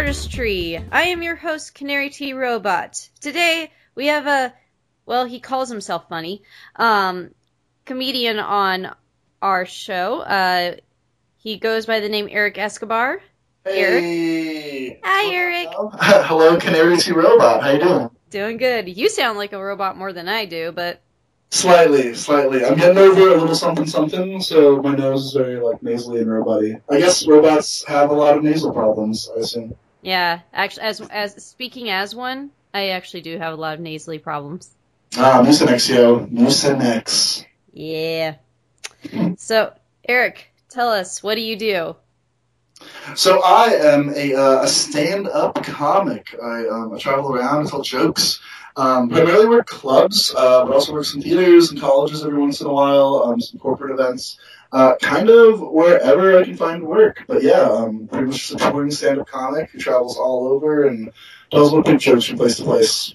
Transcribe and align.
Artist 0.00 0.32
Tree. 0.32 0.78
I 0.90 1.02
am 1.08 1.22
your 1.22 1.36
host, 1.36 1.74
Canary 1.74 2.08
T 2.08 2.32
Robot. 2.32 3.10
Today 3.20 3.70
we 3.94 4.06
have 4.06 4.26
a, 4.26 4.54
well, 5.10 5.24
he 5.24 5.40
calls 5.40 5.68
himself 5.68 6.08
funny, 6.08 6.40
um, 6.76 7.34
comedian 7.84 8.38
on 8.38 8.94
our 9.42 9.66
show. 9.66 10.20
Uh, 10.20 10.76
he 11.36 11.58
goes 11.58 11.84
by 11.84 11.98
the 11.98 12.08
name 12.08 12.28
Erik 12.30 12.56
Escobar. 12.56 13.20
Hey. 13.64 15.00
Hi, 15.02 15.34
Erik. 15.34 15.68
Hello, 16.00 16.56
Canary 16.58 16.96
T 16.96 17.10
Robot. 17.10 17.60
How 17.60 17.70
you 17.70 17.80
doing? 17.80 18.10
Doing 18.30 18.56
good. 18.56 18.88
You 18.88 19.08
sound 19.08 19.36
like 19.36 19.52
a 19.52 19.60
robot 19.60 19.98
more 19.98 20.12
than 20.12 20.28
I 20.28 20.44
do, 20.44 20.70
but 20.70 21.00
Slightly, 21.50 22.14
slightly. 22.14 22.64
I'm 22.64 22.76
getting 22.76 22.98
over 22.98 23.30
a 23.30 23.36
little 23.36 23.56
something 23.56 23.88
something, 23.88 24.40
so 24.40 24.80
my 24.80 24.94
nose 24.94 25.24
is 25.24 25.32
very 25.32 25.56
like 25.56 25.82
nasally 25.82 26.20
and 26.20 26.30
robot 26.30 26.62
I 26.88 27.00
guess 27.00 27.26
robots 27.26 27.84
have 27.88 28.10
a 28.10 28.14
lot 28.14 28.36
of 28.36 28.44
nasal 28.44 28.72
problems, 28.72 29.28
I 29.36 29.40
assume. 29.40 29.74
yeah, 30.02 30.42
actually, 30.52 30.84
as 30.84 31.00
as 31.00 31.44
speaking 31.44 31.90
as 31.90 32.14
one, 32.14 32.52
I 32.72 32.90
actually 32.90 33.22
do 33.22 33.36
have 33.38 33.52
a 33.52 33.56
lot 33.56 33.74
of 33.74 33.80
nasally 33.80 34.20
problems. 34.20 34.70
Ah, 35.16 35.42
Mucinex, 35.44 35.88
yo. 35.88 36.26
Mucinex. 36.26 37.44
Yeah. 37.72 38.36
So, 39.36 39.72
Erik, 40.08 40.52
tell 40.68 40.88
us, 40.88 41.22
what 41.22 41.34
do 41.34 41.40
you 41.40 41.56
do? 41.56 41.96
So 43.14 43.42
I 43.42 43.66
am 43.66 44.12
a, 44.14 44.34
uh, 44.34 44.62
a 44.62 44.68
stand-up 44.68 45.62
comic. 45.64 46.34
I, 46.42 46.66
um, 46.68 46.94
I 46.94 46.98
travel 46.98 47.34
around 47.34 47.60
and 47.60 47.68
tell 47.68 47.82
jokes. 47.82 48.40
Um, 48.76 49.10
primarily 49.10 49.48
work 49.48 49.66
clubs, 49.66 50.32
uh, 50.34 50.64
but 50.64 50.72
also 50.72 50.92
work 50.92 51.04
some 51.04 51.20
theaters 51.20 51.70
and 51.70 51.80
colleges 51.80 52.24
every 52.24 52.40
once 52.40 52.60
in 52.60 52.68
a 52.68 52.72
while, 52.72 53.24
um, 53.26 53.40
some 53.40 53.58
corporate 53.58 53.98
events, 53.98 54.38
uh, 54.72 54.94
kind 55.02 55.28
of 55.28 55.60
wherever 55.60 56.38
I 56.38 56.44
can 56.44 56.56
find 56.56 56.82
work. 56.86 57.24
But 57.26 57.42
yeah, 57.42 57.62
um, 57.62 58.06
pretty 58.06 58.26
much 58.26 58.48
just 58.48 58.62
a 58.62 58.70
touring 58.70 58.92
stand-up 58.92 59.26
comic 59.26 59.70
who 59.70 59.80
travels 59.80 60.16
all 60.16 60.46
over 60.46 60.84
and 60.84 61.10
tells 61.50 61.72
little 61.72 61.96
jokes 61.98 62.24
from 62.26 62.38
place 62.38 62.56
to 62.58 62.64
place. 62.64 63.14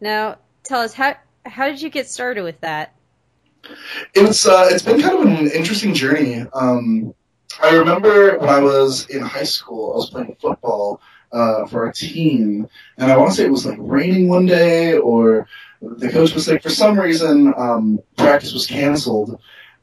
Now, 0.00 0.36
tell 0.62 0.80
us 0.80 0.94
how 0.94 1.16
how 1.44 1.66
did 1.66 1.82
you 1.82 1.90
get 1.90 2.08
started 2.08 2.42
with 2.42 2.60
that? 2.60 2.94
It's 4.14 4.46
uh, 4.46 4.68
it's 4.70 4.82
been 4.82 5.00
kind 5.00 5.18
of 5.18 5.26
an 5.26 5.50
interesting 5.50 5.94
journey. 5.94 6.44
Um, 6.52 7.14
I 7.62 7.76
remember 7.76 8.38
when 8.38 8.48
I 8.48 8.60
was 8.60 9.06
in 9.08 9.20
high 9.22 9.44
school, 9.44 9.92
I 9.92 9.96
was 9.96 10.10
playing 10.10 10.36
football 10.40 11.00
uh, 11.32 11.66
for 11.66 11.86
our 11.86 11.92
team, 11.92 12.68
and 12.96 13.10
I 13.10 13.16
want 13.16 13.30
to 13.30 13.36
say 13.36 13.44
it 13.44 13.50
was 13.50 13.66
like 13.66 13.78
raining 13.80 14.28
one 14.28 14.46
day, 14.46 14.96
or 14.98 15.48
the 15.80 16.10
coach 16.10 16.34
was 16.34 16.48
like, 16.48 16.62
for 16.62 16.70
some 16.70 16.98
reason, 16.98 17.52
um, 17.56 18.00
practice 18.16 18.52
was 18.52 18.66
canceled, 18.66 19.40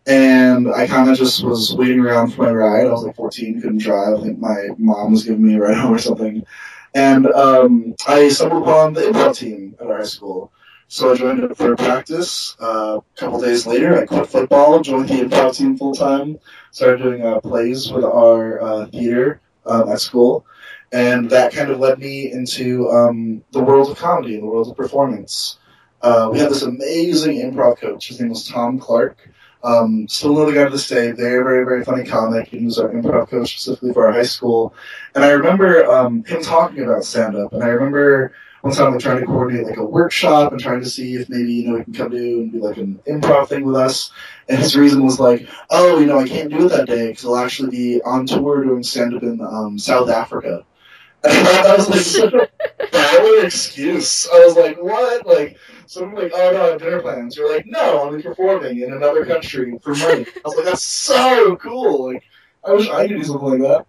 and 0.08 0.72
I 0.72 0.88
kind 0.88 1.10
of 1.10 1.18
just 1.18 1.44
was 1.44 1.74
waiting 1.76 2.00
around 2.00 2.32
for 2.32 2.44
my 2.44 2.52
ride. 2.52 2.88
I 2.88 2.92
was 2.92 3.04
like 3.04 3.16
14, 3.16 3.62
couldn't 3.62 3.80
drive. 3.80 4.20
I 4.20 4.22
think 4.22 4.40
my 4.40 4.70
mom 4.78 5.12
was 5.12 5.24
giving 5.24 5.46
me 5.46 5.56
a 5.56 5.60
ride 5.60 5.78
home 5.78 5.94
or 5.94 6.00
something, 6.00 6.46
and 6.94 7.28
um, 7.28 7.96
I 8.08 8.30
stumbled 8.30 8.64
upon 8.64 8.94
the 8.94 9.02
improv 9.02 9.38
team 9.38 9.76
at 9.80 9.88
our 9.88 9.98
high 9.98 10.04
school. 10.04 10.52
So 10.92 11.12
I 11.12 11.16
joined 11.16 11.44
it 11.44 11.56
for 11.56 11.76
practice. 11.76 12.58
Uh, 12.60 12.98
a 12.98 13.20
couple 13.20 13.40
days 13.40 13.68
later, 13.68 13.96
I 13.96 14.08
quit 14.08 14.26
football, 14.26 14.82
joined 14.82 15.08
the 15.08 15.22
improv 15.22 15.56
team 15.56 15.78
full 15.78 15.94
time, 15.94 16.40
started 16.72 17.04
doing 17.04 17.24
uh, 17.24 17.40
plays 17.42 17.92
with 17.92 18.04
our 18.04 18.60
uh, 18.60 18.86
theater 18.88 19.40
um, 19.68 19.88
at 19.90 20.00
school, 20.00 20.48
and 20.92 21.30
that 21.30 21.54
kind 21.54 21.70
of 21.70 21.80
led 21.80 22.00
me 22.00 22.32
into 22.32 22.90
um, 22.90 23.44
the 23.52 23.60
world 23.60 23.92
of 23.92 24.00
comedy 24.00 24.38
the 24.38 24.46
world 24.48 24.68
of 24.68 24.76
performance. 24.76 25.60
Uh, 26.02 26.28
we 26.34 26.40
had 26.40 26.50
this 26.50 26.64
amazing 26.64 27.38
improv 27.38 27.78
coach. 27.78 28.08
His 28.08 28.20
name 28.20 28.30
was 28.30 28.48
Tom 28.48 28.80
Clark. 28.80 29.30
Um, 29.64 30.08
still 30.08 30.34
know 30.34 30.46
the 30.48 30.54
guy 30.54 30.64
to 30.64 30.72
this 30.72 30.88
day. 30.88 31.12
Very, 31.12 31.44
very, 31.44 31.66
very 31.66 31.86
funny 31.86 32.04
comic. 32.04 32.48
He 32.48 32.66
was 32.66 32.80
our 32.80 32.90
improv 32.90 33.30
coach 33.30 33.60
specifically 33.60 33.94
for 33.94 34.08
our 34.08 34.14
high 34.14 34.24
school. 34.24 34.74
And 35.14 35.24
I 35.24 35.32
remember 35.32 35.86
um, 35.86 36.24
him 36.24 36.42
talking 36.42 36.84
about 36.84 37.04
stand 37.04 37.36
up. 37.36 37.54
And 37.54 37.64
I 37.64 37.68
remember 37.68 38.34
one 38.62 38.74
time 38.74 38.92
like 38.92 39.02
trying 39.02 39.20
to 39.22 39.26
coordinate 39.26 39.66
like 39.66 39.78
a 39.78 39.86
workshop 39.86 40.52
and 40.52 40.62
trying 40.62 40.82
to 40.82 40.90
see 40.90 41.16
if 41.16 41.30
maybe 41.30 41.54
you 41.54 41.70
know 41.70 41.78
he 41.78 41.84
can 41.84 41.94
come 41.94 42.12
do 42.12 42.42
and 42.42 42.52
do 42.52 42.60
like 42.60 42.78
an 42.78 43.00
improv 43.08 43.48
thing 43.48 43.64
with 43.64 43.76
us. 43.76 44.12
And 44.48 44.60
his 44.60 44.76
reason 44.76 45.04
was 45.04 45.20
like, 45.20 45.48
oh, 45.70 46.00
you 46.00 46.06
know, 46.08 46.20
I 46.20 46.28
can't 46.28 46.50
do 46.50 46.66
it 46.66 46.70
that 46.70 46.88
day 46.88 47.08
because 47.08 47.26
I'll 47.26 47.38
actually 47.38 47.70
be 47.70 48.02
on 48.02 48.26
tour 48.26 48.64
doing 48.64 48.84
stand 48.84 49.16
up 49.16 49.24
in 49.24 49.42
um, 49.42 49.78
South 49.80 50.10
Africa. 50.10 50.66
And 51.22 51.78
was 51.78 51.90
like 51.90 52.00
such 52.00 52.34
a 52.34 52.48
valid 52.92 53.44
excuse. 53.44 54.26
I 54.32 54.46
was 54.46 54.56
like, 54.56 54.82
what? 54.82 55.28
Like, 55.28 55.58
so 55.86 56.06
I'm 56.06 56.16
like, 56.16 56.32
oh 56.34 56.52
no, 56.52 56.62
I 56.62 56.68
have 56.70 56.80
dinner 56.80 57.02
plans. 57.02 57.36
You're 57.36 57.54
like, 57.54 57.66
no, 57.66 58.08
I'm 58.08 58.22
performing 58.22 58.80
in 58.80 58.94
another 58.94 59.26
country 59.26 59.78
for 59.82 59.94
money. 59.96 60.26
I 60.26 60.42
was 60.46 60.56
like, 60.56 60.66
that's 60.66 60.84
so 60.84 61.58
cool. 61.58 62.14
Like, 62.14 62.24
I 62.64 62.74
wish 62.74 62.90
I 62.90 63.08
could 63.08 63.18
do 63.18 63.24
something 63.24 63.60
like 63.60 63.62
that. 63.62 63.86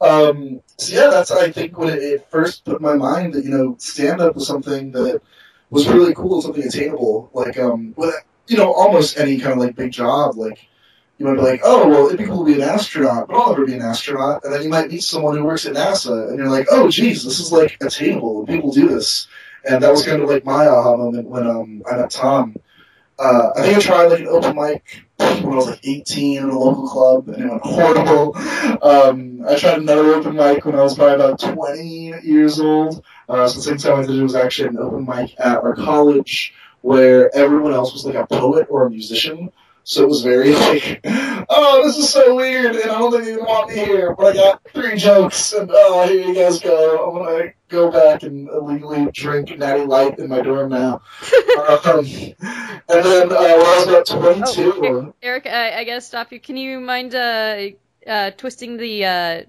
Um, 0.00 0.60
so 0.76 0.94
yeah, 0.94 1.10
that's 1.10 1.30
I 1.30 1.50
think 1.50 1.78
when 1.78 1.90
it, 1.90 2.02
it 2.02 2.30
first 2.30 2.64
put 2.64 2.76
in 2.76 2.82
my 2.82 2.94
mind 2.94 3.34
that 3.34 3.44
you 3.44 3.50
know 3.50 3.76
stand 3.78 4.20
up 4.20 4.34
was 4.34 4.46
something 4.46 4.92
that 4.92 5.20
was 5.70 5.88
really 5.88 6.14
cool, 6.14 6.42
something 6.42 6.64
attainable. 6.64 7.30
Like 7.32 7.58
um, 7.58 7.94
with 7.96 8.14
you 8.46 8.56
know 8.56 8.72
almost 8.72 9.18
any 9.18 9.38
kind 9.38 9.52
of 9.52 9.58
like 9.58 9.76
big 9.76 9.92
job, 9.92 10.36
like 10.36 10.68
you 11.18 11.26
might 11.26 11.34
be 11.34 11.40
like, 11.40 11.60
oh 11.64 11.88
well, 11.88 12.06
it'd 12.06 12.18
be 12.18 12.26
cool 12.26 12.44
to 12.44 12.52
be 12.52 12.60
an 12.60 12.68
astronaut, 12.68 13.28
but 13.28 13.36
I'll 13.36 13.50
never 13.50 13.66
be 13.66 13.74
an 13.74 13.82
astronaut. 13.82 14.44
And 14.44 14.52
then 14.52 14.62
you 14.62 14.68
might 14.68 14.90
meet 14.90 15.02
someone 15.02 15.36
who 15.36 15.44
works 15.44 15.66
at 15.66 15.74
NASA, 15.74 16.28
and 16.28 16.38
you're 16.38 16.50
like, 16.50 16.68
oh 16.70 16.88
geez, 16.90 17.24
this 17.24 17.40
is 17.40 17.52
like 17.52 17.76
attainable. 17.80 18.46
People 18.46 18.72
do 18.72 18.88
this. 18.88 19.26
And 19.68 19.82
that 19.82 19.90
was 19.90 20.06
kind 20.06 20.22
of 20.22 20.28
like 20.28 20.44
my 20.44 20.66
aha 20.66 20.96
moment 20.96 21.28
when 21.28 21.46
um, 21.46 21.82
I 21.90 21.96
met 21.96 22.10
Tom. 22.10 22.54
Uh, 23.18 23.50
I 23.56 23.62
think 23.62 23.76
I 23.76 23.80
tried 23.80 24.06
like 24.06 24.20
an 24.20 24.28
open 24.28 24.54
mic 24.54 25.02
when 25.18 25.52
I 25.52 25.56
was 25.56 25.66
like 25.66 25.80
18 25.82 26.38
in 26.38 26.48
a 26.48 26.58
local 26.58 26.88
club, 26.88 27.28
and 27.28 27.44
it 27.44 27.48
went 27.48 27.62
horrible. 27.62 28.36
Um, 28.82 29.44
I 29.48 29.56
tried 29.56 29.78
another 29.78 30.14
open 30.14 30.36
mic 30.36 30.64
when 30.64 30.76
I 30.76 30.82
was 30.82 30.94
probably 30.94 31.16
about 31.16 31.40
20 31.40 32.20
years 32.22 32.60
old. 32.60 33.02
Uh, 33.28 33.48
so 33.48 33.56
the 33.56 33.62
same 33.62 33.76
time 33.78 33.98
I 33.98 34.06
did 34.06 34.16
it 34.16 34.22
was 34.22 34.36
actually 34.36 34.68
an 34.68 34.78
open 34.78 35.04
mic 35.04 35.34
at 35.38 35.58
our 35.58 35.74
college 35.74 36.54
where 36.82 37.34
everyone 37.34 37.72
else 37.72 37.92
was 37.92 38.04
like 38.04 38.14
a 38.14 38.26
poet 38.26 38.68
or 38.70 38.86
a 38.86 38.90
musician. 38.90 39.50
So 39.88 40.02
it 40.02 40.08
was 40.10 40.20
very 40.20 40.52
like, 40.52 41.00
oh, 41.48 41.80
this 41.82 41.96
is 41.96 42.10
so 42.10 42.34
weird, 42.34 42.76
and 42.76 42.90
I 42.90 42.98
don't 42.98 43.10
think 43.10 43.26
you 43.26 43.40
want 43.40 43.70
me 43.70 43.76
here, 43.76 44.14
but 44.14 44.36
I 44.36 44.38
got 44.38 44.62
three 44.74 44.98
jokes, 44.98 45.54
and 45.54 45.70
oh, 45.72 46.06
here 46.06 46.28
you 46.28 46.34
guys 46.34 46.60
go. 46.60 47.08
I'm 47.08 47.24
gonna 47.24 47.54
go 47.68 47.90
back 47.90 48.22
and 48.22 48.50
illegally 48.50 49.10
drink 49.12 49.56
Natty 49.56 49.86
Light 49.86 50.18
in 50.18 50.28
my 50.28 50.42
dorm 50.42 50.72
now. 50.72 51.00
um, 51.86 52.04
and 52.04 52.84
then 52.86 53.32
uh, 53.32 53.34
when 53.34 53.40
I 53.40 53.74
was 53.78 53.86
about 53.88 54.06
22, 54.44 54.72
Oh, 54.84 55.14
Erik, 55.22 55.46
I, 55.46 55.78
I 55.78 55.84
gotta 55.84 56.02
stop 56.02 56.32
you. 56.32 56.40
Can 56.40 56.58
you 56.58 56.80
mind 56.80 57.14
uh, 57.14 57.68
uh, 58.06 58.32
twisting 58.32 58.76
the 58.76 59.06
uh, 59.06 59.42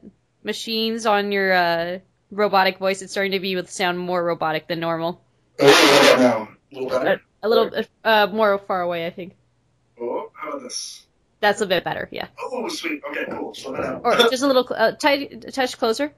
machines 0.45 1.05
on 1.05 1.33
your 1.33 1.51
uh, 1.51 1.99
robotic 2.31 2.77
voice? 2.77 3.01
It's 3.01 3.11
starting 3.11 3.33
to 3.33 3.41
be 3.41 3.57
with 3.57 3.69
sound 3.69 3.99
more 3.99 4.23
robotic 4.23 4.69
than 4.69 4.79
normal. 4.79 5.21
oh, 5.59 6.15
now, 6.17 6.47
a 6.71 6.81
little 6.81 6.97
better. 6.97 7.21
A 7.43 7.49
little 7.49 7.71
uh, 8.05 8.27
more 8.31 8.57
far 8.57 8.81
away, 8.81 9.05
I 9.05 9.09
think. 9.09 9.33
Oh, 10.01 10.31
how 10.33 10.49
about 10.49 10.63
this? 10.63 11.05
That's 11.41 11.61
a 11.61 11.65
bit 11.65 11.83
better, 11.83 12.09
yeah. 12.11 12.27
Oh, 12.39 12.67
sweet. 12.67 13.01
Okay, 13.09 13.25
cool. 13.29 13.53
Slow 13.53 13.75
it 13.75 13.81
down. 13.81 14.01
Or 14.03 14.15
just 14.29 14.43
a 14.43 14.47
little 14.47 14.67
uh, 14.75 14.91
tight, 14.93 15.53
touch 15.53 15.77
closer. 15.77 16.13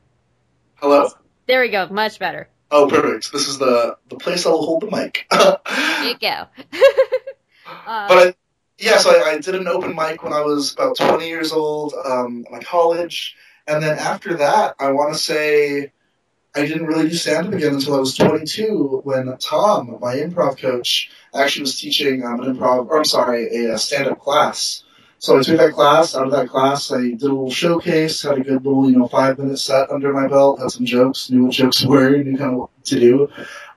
Hello. 0.75 1.09
There 1.47 1.62
we 1.62 1.69
go, 1.69 1.88
much 1.90 2.18
better. 2.19 2.50
Oh, 2.72 2.88
perfect. 2.88 3.31
This 3.31 3.47
is 3.47 3.58
the 3.58 3.97
the 4.08 4.16
place 4.16 4.46
I'll 4.46 4.62
hold 4.62 4.84
the 4.84 4.92
mic. 4.92 5.28
There 5.30 6.04
you 6.06 6.18
go. 6.18 6.28
uh, 7.86 8.07
But 8.07 8.28
I, 8.28 8.33
yeah, 8.78 8.98
so 8.98 9.12
I, 9.12 9.31
I 9.31 9.38
did 9.39 9.56
an 9.56 9.68
open 9.68 9.95
mic 9.95 10.24
when 10.24 10.33
I 10.33 10.42
was 10.42 10.74
about 10.74 10.95
20 10.95 11.28
years 11.28 11.51
old, 11.51 11.94
um, 11.94 12.45
my 12.50 12.60
college, 12.60 13.36
and 13.68 13.83
then 13.83 14.00
after 14.00 14.38
that, 14.38 14.75
I 14.80 14.92
want 14.92 15.13
to 15.13 15.19
say 15.19 15.92
I 16.53 16.65
didn't 16.65 16.88
really 16.88 17.07
do 17.07 17.15
stand 17.15 17.48
up 17.48 17.53
again 17.53 17.75
until 17.75 17.95
I 17.95 18.00
was 18.00 18.15
22 18.15 19.01
when 19.03 19.36
Tom, 19.38 19.98
my 20.01 20.15
improv 20.15 20.57
coach, 20.57 21.09
actually 21.33 21.62
was 21.62 21.80
teaching 21.80 22.25
um, 22.25 22.42
an 22.42 22.56
improv, 22.56 22.88
or 22.88 22.98
I'm 22.98 23.06
sorry, 23.06 23.65
a, 23.65 23.77
stand 23.77 24.09
up 24.09 24.19
class. 24.19 24.83
So 25.19 25.39
I 25.39 25.44
took 25.44 25.57
that 25.57 25.74
class. 25.74 26.15
Out 26.15 26.25
of 26.25 26.31
that 26.31 26.50
class, 26.50 26.92
I 26.92 27.01
did 27.01 27.21
a 27.21 27.25
little 27.25 27.51
showcase, 27.51 28.24
had 28.24 28.39
a 28.39 28.42
good 28.42 28.65
little, 28.65 28.89
you 28.89 28.98
know, 28.98 29.07
five 29.07 29.38
minute 29.38 29.59
set 29.59 29.92
under 29.92 30.12
my 30.12 30.27
belt, 30.27 30.59
had 30.59 30.71
some 30.71 30.86
jokes, 30.86 31.30
knew 31.30 31.45
what 31.45 31.53
jokes 31.53 31.86
were, 31.86 32.18
knew 32.18 32.38
kind 32.38 32.54
of 32.54 32.59
what 32.59 32.86
to 32.86 33.00
do. 33.00 33.30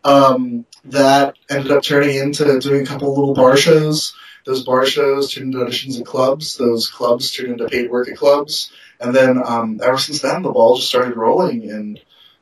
Um, 0.03 0.67
that 0.87 1.37
ended 1.49 1.71
up 1.71 1.85
turning 1.85 2.17
into 2.17 2.59
doing 2.59 2.83
a 2.83 2.87
couple 2.87 3.15
little 3.15 3.35
bar 3.35 3.57
shows. 3.57 4.15
Those 4.47 4.65
bar 4.65 4.85
shows 4.85 5.33
turned 5.33 5.55
into 5.55 5.65
auditions 5.65 6.01
at 6.01 6.07
clubs. 6.07 6.57
Those 6.57 6.91
clubs 6.91 7.31
turned 7.31 7.53
into 7.53 7.69
paid 7.69 7.91
work 7.91 8.09
at 8.09 8.17
clubs. 8.17 8.73
And 9.01 9.15
then 9.15 9.41
um, 9.45 9.81
ever 9.83 9.99
since 9.99 10.21
then, 10.21 10.43
the 10.43 10.51
ball 10.51 10.77
just 10.77 10.89
started 10.89 11.17
rolling. 11.17 11.71
And 11.71 12.01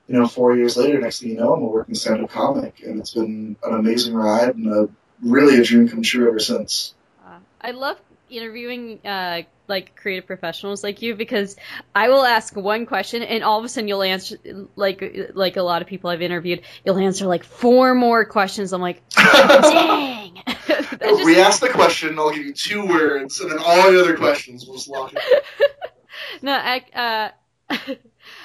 you 0.09 0.19
know, 0.19 0.27
four 0.27 0.57
years 0.57 0.77
later, 0.77 1.01
next 1.01 1.21
thing 1.21 1.31
you 1.31 1.37
know, 1.37 1.55
I'm 1.55 1.63
a 1.63 1.67
working 1.67 1.95
stand-up 1.95 2.31
comic, 2.31 2.83
and 2.85 3.01
it's 3.01 3.15
been 3.15 3.57
an 3.63 3.75
amazing 3.75 4.15
ride 4.15 4.55
and 4.55 4.73
a 4.73 4.89
really 5.23 5.59
a 5.59 5.65
dream 5.65 5.89
come 5.89 6.03
true 6.03 6.29
ever 6.29 6.41
since. 6.41 6.95
Uh, 7.25 7.39
I 7.61 7.71
love 7.71 8.01
interviewing 8.29 8.99
uh, 9.05 9.43
like 9.69 9.95
creative 9.95 10.27
professionals 10.27 10.83
like 10.83 11.03
you 11.03 11.15
because 11.15 11.57
I 11.95 12.09
will 12.09 12.25
ask 12.25 12.57
one 12.57 12.87
question 12.87 13.23
and 13.23 13.45
all 13.45 13.59
of 13.59 13.65
a 13.65 13.69
sudden 13.69 13.89
you'll 13.89 14.03
answer 14.03 14.39
like 14.75 15.31
like 15.35 15.57
a 15.57 15.63
lot 15.63 15.83
of 15.83 15.89
people 15.89 16.09
I've 16.11 16.23
interviewed 16.23 16.63
you'll 16.85 16.99
answer 16.99 17.27
like 17.27 17.45
four 17.45 17.95
more 17.95 18.25
questions. 18.25 18.73
I'm 18.73 18.81
like, 18.81 19.07
dang. 19.17 20.43
just... 20.67 21.25
We 21.25 21.41
ask 21.41 21.61
the 21.61 21.69
question, 21.69 22.19
I'll 22.19 22.31
give 22.31 22.45
you 22.45 22.53
two 22.53 22.87
words, 22.87 23.41
and 23.41 23.51
then 23.51 23.59
all 23.59 23.91
the 23.91 24.01
other 24.01 24.17
questions 24.17 24.67
will 24.67 24.75
just 24.75 24.89
lock 24.89 25.13
it. 25.15 25.45
no, 26.43 26.53
I 26.53 27.33
uh, 27.71 27.95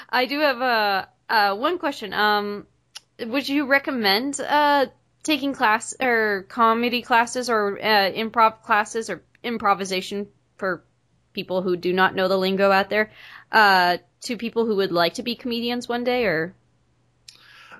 I 0.09 0.25
do 0.25 0.39
have 0.39 0.61
a 0.61 1.09
uh, 1.29 1.55
one 1.55 1.77
question. 1.77 2.13
Um, 2.13 2.67
would 3.19 3.49
you 3.49 3.65
recommend 3.65 4.39
uh 4.39 4.85
taking 5.27 5.53
class 5.53 5.93
or 5.99 6.45
comedy 6.47 7.01
classes 7.01 7.49
or 7.49 7.77
uh, 7.77 8.11
improv 8.11 8.61
classes 8.63 9.09
or 9.09 9.21
improvisation 9.43 10.27
for 10.55 10.85
people 11.33 11.61
who 11.61 11.75
do 11.75 11.91
not 11.91 12.15
know 12.15 12.29
the 12.29 12.37
lingo 12.37 12.71
out 12.71 12.89
there 12.89 13.11
uh, 13.51 13.97
to 14.21 14.37
people 14.37 14.65
who 14.65 14.77
would 14.77 14.93
like 14.93 15.15
to 15.15 15.23
be 15.23 15.35
comedians 15.35 15.89
one 15.89 16.05
day 16.05 16.25
or 16.25 16.55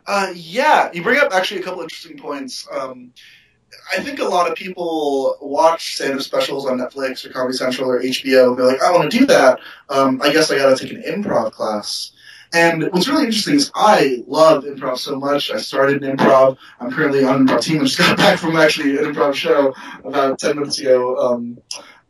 uh, 0.08 0.32
yeah 0.36 0.92
you 0.92 1.02
bring 1.02 1.20
up 1.20 1.32
actually 1.34 1.62
a 1.62 1.64
couple 1.64 1.82
interesting 1.82 2.18
points 2.18 2.68
um, 2.72 3.14
I 3.96 4.02
think 4.02 4.20
a 4.20 4.26
lot 4.26 4.50
of 4.50 4.56
people 4.56 5.38
watch 5.42 5.96
stand-up 5.96 6.22
specials 6.22 6.66
on 6.66 6.80
Netflix 6.80 7.26
or 7.26 7.30
Comedy 7.30 7.56
Central 7.56 7.90
or 7.92 8.02
HBO. 8.02 8.50
And 8.50 8.58
they're 8.58 8.66
like, 8.66 8.82
I 8.82 8.92
want 8.92 9.12
to 9.12 9.20
do 9.20 9.26
that. 9.28 9.60
Um, 9.90 10.22
I 10.22 10.32
guess 10.32 10.50
I 10.52 10.58
got 10.58 10.78
to 10.78 10.88
take 10.88 10.94
an 10.94 11.04
improv 11.04 11.52
class. 11.52 12.12
And 12.54 12.84
what's 12.92 13.08
really 13.08 13.26
interesting 13.26 13.56
is 13.56 13.72
I 13.76 14.24
love 14.28 14.64
improv 14.64 14.98
so 14.98 15.18
much. 15.18 15.52
I 15.52 15.58
started 15.58 16.04
in 16.04 16.18
improv. 16.18 16.58
I'm 16.80 16.92
currently 16.92 17.24
on 17.24 17.36
an 17.42 17.48
improv 17.48 17.62
team. 17.62 17.82
I 17.82 17.84
just 17.84 17.98
got 17.98 18.18
back 18.24 18.40
from 18.40 18.56
actually 18.56 18.98
an 18.98 19.06
improv 19.14 19.34
show 19.34 19.74
about 20.04 20.40
10 20.40 20.58
minutes 20.58 20.80
ago. 20.80 21.18
Um, 21.18 21.60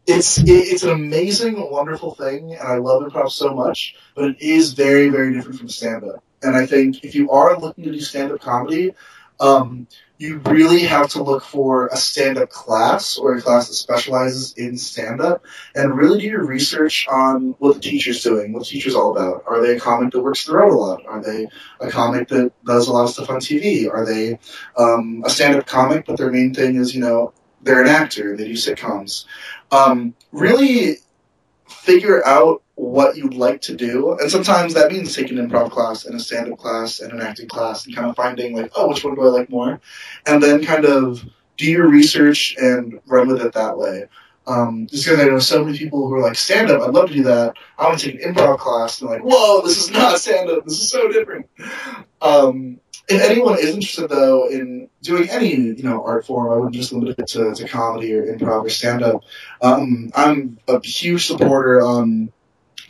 it's 0.05 0.37
it's 0.37 0.83
an 0.83 0.91
amazing, 0.91 1.69
wonderful 1.69 2.15
thing, 2.15 2.53
and 2.53 2.67
I 2.67 2.77
love 2.77 3.03
improv 3.03 3.29
so 3.29 3.53
much. 3.53 3.95
But 4.15 4.25
it 4.25 4.41
is 4.41 4.73
very, 4.73 5.09
very 5.09 5.33
different 5.33 5.59
from 5.59 5.67
stand 5.69 6.03
up. 6.05 6.23
And 6.41 6.55
I 6.55 6.65
think 6.65 7.03
if 7.03 7.15
you 7.15 7.31
are 7.31 7.59
looking 7.59 7.83
to 7.85 7.91
do 7.91 7.99
stand 7.99 8.31
up 8.31 8.39
comedy, 8.39 8.93
um, 9.39 9.87
you 10.17 10.39
really 10.39 10.81
have 10.81 11.09
to 11.09 11.21
look 11.21 11.43
for 11.43 11.87
a 11.87 11.95
stand-up 11.95 12.49
class 12.49 13.17
or 13.17 13.35
a 13.35 13.41
class 13.41 13.67
that 13.67 13.75
specializes 13.75 14.53
in 14.53 14.77
stand-up 14.77 15.45
and 15.75 15.95
really 15.95 16.19
do 16.19 16.27
your 16.27 16.45
research 16.45 17.07
on 17.07 17.55
what 17.59 17.75
the 17.75 17.79
teacher's 17.79 18.23
doing, 18.23 18.51
what 18.51 18.59
the 18.63 18.69
teacher's 18.69 18.95
all 18.95 19.15
about. 19.15 19.43
Are 19.45 19.61
they 19.61 19.75
a 19.75 19.79
comic 19.79 20.11
that 20.11 20.21
works 20.21 20.45
the 20.45 20.55
road 20.55 20.73
a 20.73 20.75
lot? 20.75 21.05
Are 21.05 21.21
they 21.21 21.47
a 21.79 21.89
comic 21.89 22.29
that 22.29 22.51
does 22.65 22.87
a 22.87 22.93
lot 22.93 23.03
of 23.03 23.11
stuff 23.11 23.29
on 23.29 23.37
TV? 23.37 23.91
Are 23.91 24.05
they 24.05 24.39
um, 24.75 25.23
a 25.23 25.29
stand-up 25.29 25.67
comic, 25.67 26.05
but 26.07 26.17
their 26.17 26.31
main 26.31 26.53
thing 26.53 26.75
is, 26.75 26.95
you 26.95 27.01
know, 27.01 27.33
they're 27.61 27.81
an 27.81 27.89
actor, 27.89 28.35
they 28.35 28.45
do 28.45 28.53
sitcoms. 28.53 29.25
Um, 29.71 30.15
really 30.31 30.97
figure 31.67 32.25
out 32.25 32.63
what 32.77 33.17
you'd 33.17 33.33
like 33.33 33.61
to 33.61 33.75
do. 33.75 34.15
And 34.19 34.29
sometimes 34.29 34.75
that 34.75 34.91
means 34.91 35.15
taking 35.15 35.39
an 35.39 35.49
improv 35.49 35.71
class 35.71 36.05
and 36.05 36.15
a 36.15 36.19
stand 36.19 36.53
up 36.53 36.59
class 36.59 36.99
and 36.99 37.11
an 37.11 37.21
acting 37.21 37.47
class 37.47 37.85
and 37.85 37.95
kind 37.95 38.07
of 38.07 38.15
finding, 38.15 38.55
like, 38.55 38.71
oh, 38.75 38.89
which 38.89 39.03
one 39.03 39.15
do 39.15 39.23
I 39.23 39.29
like 39.29 39.49
more? 39.49 39.81
And 40.27 40.43
then 40.43 40.63
kind 40.63 40.85
of 40.85 41.25
do 41.57 41.65
your 41.65 41.89
research 41.89 42.55
and 42.55 42.99
run 43.07 43.29
with 43.29 43.41
it 43.41 43.53
that 43.53 43.79
way. 43.79 44.05
Um, 44.45 44.85
just 44.85 45.05
because 45.05 45.19
I 45.19 45.25
know 45.25 45.39
so 45.39 45.65
many 45.65 45.75
people 45.75 46.07
who 46.07 46.13
are 46.13 46.21
like, 46.21 46.35
stand 46.35 46.69
up, 46.69 46.81
I'd 46.81 46.93
love 46.93 47.07
to 47.07 47.15
do 47.15 47.23
that. 47.23 47.55
I 47.79 47.85
want 47.87 47.99
to 47.99 48.11
take 48.11 48.23
an 48.23 48.33
improv 48.33 48.59
class. 48.59 49.01
And 49.01 49.09
like, 49.09 49.23
whoa, 49.23 49.61
this 49.63 49.79
is 49.79 49.89
not 49.89 50.19
stand 50.19 50.47
up. 50.51 50.63
This 50.63 50.79
is 50.79 50.89
so 50.89 51.11
different. 51.11 51.49
Um, 52.21 52.79
if 53.09 53.21
anyone 53.21 53.57
is 53.57 53.73
interested 53.73 54.09
though 54.09 54.49
in 54.49 54.89
doing 55.01 55.29
any 55.29 55.55
you 55.55 55.83
know 55.83 56.03
art 56.05 56.25
form, 56.25 56.51
I 56.51 56.55
wouldn't 56.55 56.75
just 56.75 56.91
limit 56.91 57.17
it 57.17 57.27
to, 57.29 57.55
to 57.55 57.67
comedy 57.67 58.13
or 58.13 58.25
improv 58.25 58.65
or 58.65 58.69
stand 58.69 59.01
up. 59.01 59.21
Um, 59.61 60.11
I'm 60.13 60.59
a 60.67 60.85
huge 60.85 61.25
supporter 61.25 61.81
on 61.81 62.31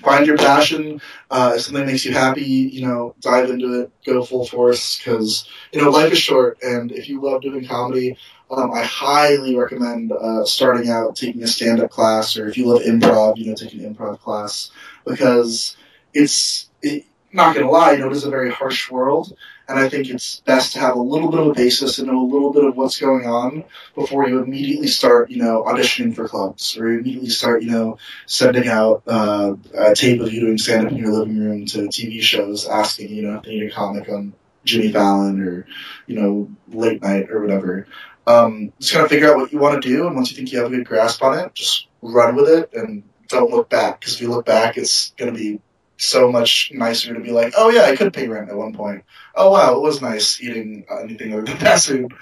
find 0.02 0.28
your 0.28 0.38
passion. 0.38 1.02
Uh, 1.30 1.54
if 1.56 1.62
something 1.62 1.86
makes 1.86 2.06
you 2.06 2.14
happy, 2.14 2.44
you 2.44 2.86
know, 2.88 3.16
dive 3.20 3.50
into 3.50 3.82
it, 3.82 3.92
go 4.06 4.24
full 4.24 4.46
force, 4.46 4.98
because 4.98 5.48
you 5.72 5.82
know 5.82 5.90
life 5.90 6.12
is 6.12 6.20
short, 6.20 6.58
and 6.62 6.92
if 6.92 7.10
you 7.10 7.22
love 7.22 7.42
doing 7.42 7.66
comedy, 7.66 8.18
um, 8.50 8.72
I 8.72 8.84
highly 8.84 9.56
recommend 9.56 10.12
uh, 10.12 10.46
starting 10.46 10.90
out 10.90 11.16
taking 11.16 11.44
a 11.44 11.48
stand-up 11.48 11.90
class, 11.90 12.38
or 12.38 12.48
if 12.48 12.58
you 12.58 12.66
love 12.68 12.82
improv, 12.84 13.38
you 13.38 13.48
know, 13.48 13.56
taking 13.56 13.84
an 13.84 13.94
improv 13.94 14.20
class, 14.20 14.72
because 15.06 15.76
it's 16.14 16.70
it, 16.82 17.06
not 17.34 17.56
gonna 17.56 17.70
lie, 17.70 17.94
you 17.94 18.00
know, 18.00 18.08
it 18.08 18.14
is 18.14 18.24
a 18.24 18.30
very 18.30 18.52
harsh 18.52 18.90
world, 18.90 19.36
and 19.68 19.78
I 19.78 19.90
think 19.90 20.10
it's 20.10 20.40
best 20.42 20.74
to 20.74 20.80
have 20.80 20.96
a 20.96 21.02
little 21.02 21.30
bit 21.30 21.40
of 21.42 21.48
a 21.48 21.54
basis 21.54 22.00
and 22.00 22.08
know 22.08 22.22
a 22.22 22.32
little 22.32 22.54
bit 22.54 22.64
of 22.64 22.78
what's 22.78 23.00
going 23.00 23.26
on 23.26 23.66
before 23.96 24.28
you 24.28 24.42
immediately 24.42 24.88
start, 24.88 25.30
you 25.30 25.38
know, 25.38 25.64
auditioning 25.64 26.16
for 26.16 26.28
clubs 26.28 26.78
or 26.78 26.88
immediately 26.88 27.30
start, 27.30 27.64
you 27.64 27.72
know, 27.72 27.98
sending 28.26 28.68
out 28.68 29.04
uh, 29.08 29.56
a 29.74 29.94
tape 29.94 30.22
of 30.22 30.32
you 30.32 30.42
doing 30.42 30.58
stand 30.58 30.86
up 30.86 30.94
in 30.94 30.98
your 30.98 31.12
living 31.12 31.38
room 31.38 31.66
to 31.66 31.80
TV 31.90 32.22
shows 32.22 32.66
asking, 32.66 33.10
you 33.10 33.24
know, 33.24 33.38
if 33.38 33.44
they 33.44 33.52
need 33.52 33.72
a 33.72 33.76
comic 33.76 34.08
on 34.08 34.34
Jimmy 34.64 34.92
Fallon 34.92 35.42
or, 35.42 35.68
you 36.06 36.20
know, 36.20 36.50
late 36.70 37.02
night 37.02 37.30
or 37.30 37.42
whatever. 37.42 37.88
Um, 38.26 38.74
just 38.80 38.94
kind 38.94 39.06
of 39.06 39.10
figure 39.10 39.32
out 39.32 39.38
what 39.38 39.54
you 39.54 39.60
want 39.60 39.82
to 39.82 39.88
do, 39.88 40.06
and 40.06 40.16
once 40.16 40.32
you 40.32 40.38
think 40.38 40.52
you 40.52 40.60
have 40.60 40.68
a 40.68 40.76
good 40.76 40.86
grasp 40.86 41.24
on 41.24 41.40
it, 41.40 41.54
just 41.54 41.88
run 42.02 42.36
with 42.36 42.50
it 42.50 42.74
and 42.74 43.04
don't 43.30 43.52
look 43.52 43.70
back. 43.70 44.00
Because 44.00 44.16
if 44.16 44.22
you 44.22 44.30
look 44.30 44.46
back, 44.46 44.78
it's 44.78 45.12
going 45.12 45.34
to 45.34 45.38
be 45.38 45.62
so 45.98 46.32
much 46.32 46.72
nicer 46.74 47.14
to 47.14 47.20
be 47.20 47.32
like, 47.32 47.54
oh 47.58 47.70
yeah, 47.70 47.84
I 47.84 47.96
could 47.96 48.14
pay 48.14 48.28
rent 48.28 48.50
at 48.50 48.56
one 48.56 48.74
point. 48.74 49.04
Oh 49.36 49.52
wow, 49.52 49.76
it 49.76 49.82
was 49.82 50.02
nice 50.02 50.42
eating 50.42 50.86
anything 50.90 51.34
other 51.34 51.44
than 51.44 51.58
fast 51.58 51.88
food. 51.88 52.14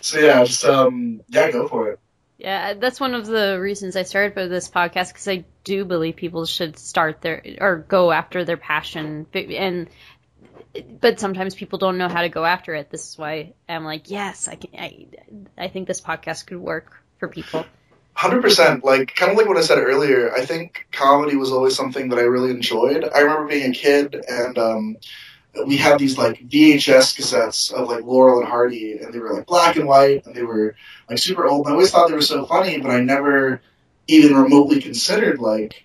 so 0.00 0.18
yeah, 0.18 0.44
just 0.44 0.64
um, 0.64 1.22
yeah, 1.28 1.50
go 1.50 1.68
for 1.68 1.90
it. 1.90 2.00
Yeah, 2.38 2.74
that's 2.74 2.98
one 2.98 3.14
of 3.14 3.26
the 3.26 3.58
reasons 3.60 3.94
I 3.94 4.02
started 4.02 4.50
this 4.50 4.68
podcast 4.68 5.08
because 5.08 5.28
I 5.28 5.44
do 5.62 5.84
believe 5.84 6.16
people 6.16 6.44
should 6.44 6.76
start 6.76 7.20
their 7.20 7.42
or 7.60 7.76
go 7.76 8.10
after 8.10 8.44
their 8.44 8.56
passion, 8.56 9.26
and 9.32 9.88
but 11.00 11.20
sometimes 11.20 11.54
people 11.54 11.78
don't 11.78 11.98
know 11.98 12.08
how 12.08 12.22
to 12.22 12.28
go 12.28 12.44
after 12.44 12.74
it. 12.74 12.90
This 12.90 13.10
is 13.10 13.18
why 13.18 13.52
I'm 13.68 13.84
like, 13.84 14.10
yes, 14.10 14.48
I 14.48 14.56
can. 14.56 14.70
I, 14.76 15.06
I 15.56 15.68
think 15.68 15.86
this 15.86 16.00
podcast 16.00 16.46
could 16.46 16.58
work 16.58 17.00
for 17.18 17.28
people. 17.28 17.64
Hundred 18.22 18.40
percent, 18.40 18.84
like 18.84 19.16
kind 19.16 19.32
of 19.32 19.36
like 19.36 19.48
what 19.48 19.56
I 19.56 19.62
said 19.62 19.78
earlier. 19.78 20.32
I 20.32 20.46
think 20.46 20.86
comedy 20.92 21.34
was 21.34 21.50
always 21.50 21.74
something 21.74 22.08
that 22.10 22.20
I 22.20 22.22
really 22.22 22.52
enjoyed. 22.52 23.02
I 23.12 23.18
remember 23.18 23.48
being 23.48 23.72
a 23.72 23.74
kid 23.74 24.14
and 24.28 24.56
um, 24.58 24.96
we 25.66 25.76
had 25.76 25.98
these 25.98 26.16
like 26.16 26.38
VHS 26.48 27.18
cassettes 27.18 27.72
of 27.72 27.88
like 27.88 28.04
Laurel 28.04 28.38
and 28.38 28.48
Hardy, 28.48 28.98
and 28.98 29.12
they 29.12 29.18
were 29.18 29.32
like 29.34 29.46
black 29.46 29.74
and 29.74 29.88
white, 29.88 30.24
and 30.24 30.36
they 30.36 30.44
were 30.44 30.76
like 31.10 31.18
super 31.18 31.48
old. 31.48 31.66
I 31.66 31.72
always 31.72 31.90
thought 31.90 32.10
they 32.10 32.14
were 32.14 32.22
so 32.22 32.46
funny, 32.46 32.78
but 32.78 32.92
I 32.92 33.00
never 33.00 33.60
even 34.06 34.36
remotely 34.36 34.80
considered 34.80 35.40
like 35.40 35.82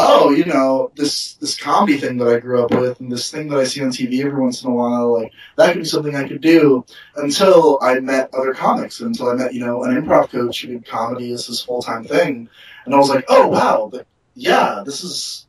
oh, 0.00 0.30
you 0.30 0.44
know, 0.44 0.92
this 0.94 1.34
this 1.34 1.58
comedy 1.58 1.98
thing 1.98 2.16
that 2.18 2.28
I 2.28 2.38
grew 2.38 2.62
up 2.62 2.70
with 2.70 3.00
and 3.00 3.10
this 3.10 3.30
thing 3.30 3.48
that 3.48 3.58
I 3.58 3.64
see 3.64 3.82
on 3.82 3.90
TV 3.90 4.24
every 4.24 4.40
once 4.40 4.62
in 4.62 4.70
a 4.70 4.74
while, 4.74 5.12
like 5.12 5.32
that 5.56 5.72
could 5.72 5.80
be 5.80 5.84
something 5.84 6.14
I 6.14 6.28
could 6.28 6.40
do 6.40 6.86
until 7.16 7.78
I 7.82 7.98
met 7.98 8.32
other 8.32 8.54
comics, 8.54 9.00
and 9.00 9.08
until 9.08 9.28
I 9.28 9.34
met, 9.34 9.54
you 9.54 9.66
know, 9.66 9.82
an 9.82 9.90
improv 9.90 10.30
coach 10.30 10.62
who 10.62 10.68
did 10.68 10.86
comedy 10.86 11.32
as 11.32 11.46
his 11.46 11.60
full 11.60 11.82
time 11.82 12.04
thing. 12.04 12.48
And 12.84 12.94
I 12.94 12.98
was 12.98 13.10
like, 13.10 13.24
oh 13.28 13.48
wow, 13.48 13.88
but 13.92 14.06
yeah, 14.34 14.82
this 14.86 15.02
is 15.02 15.46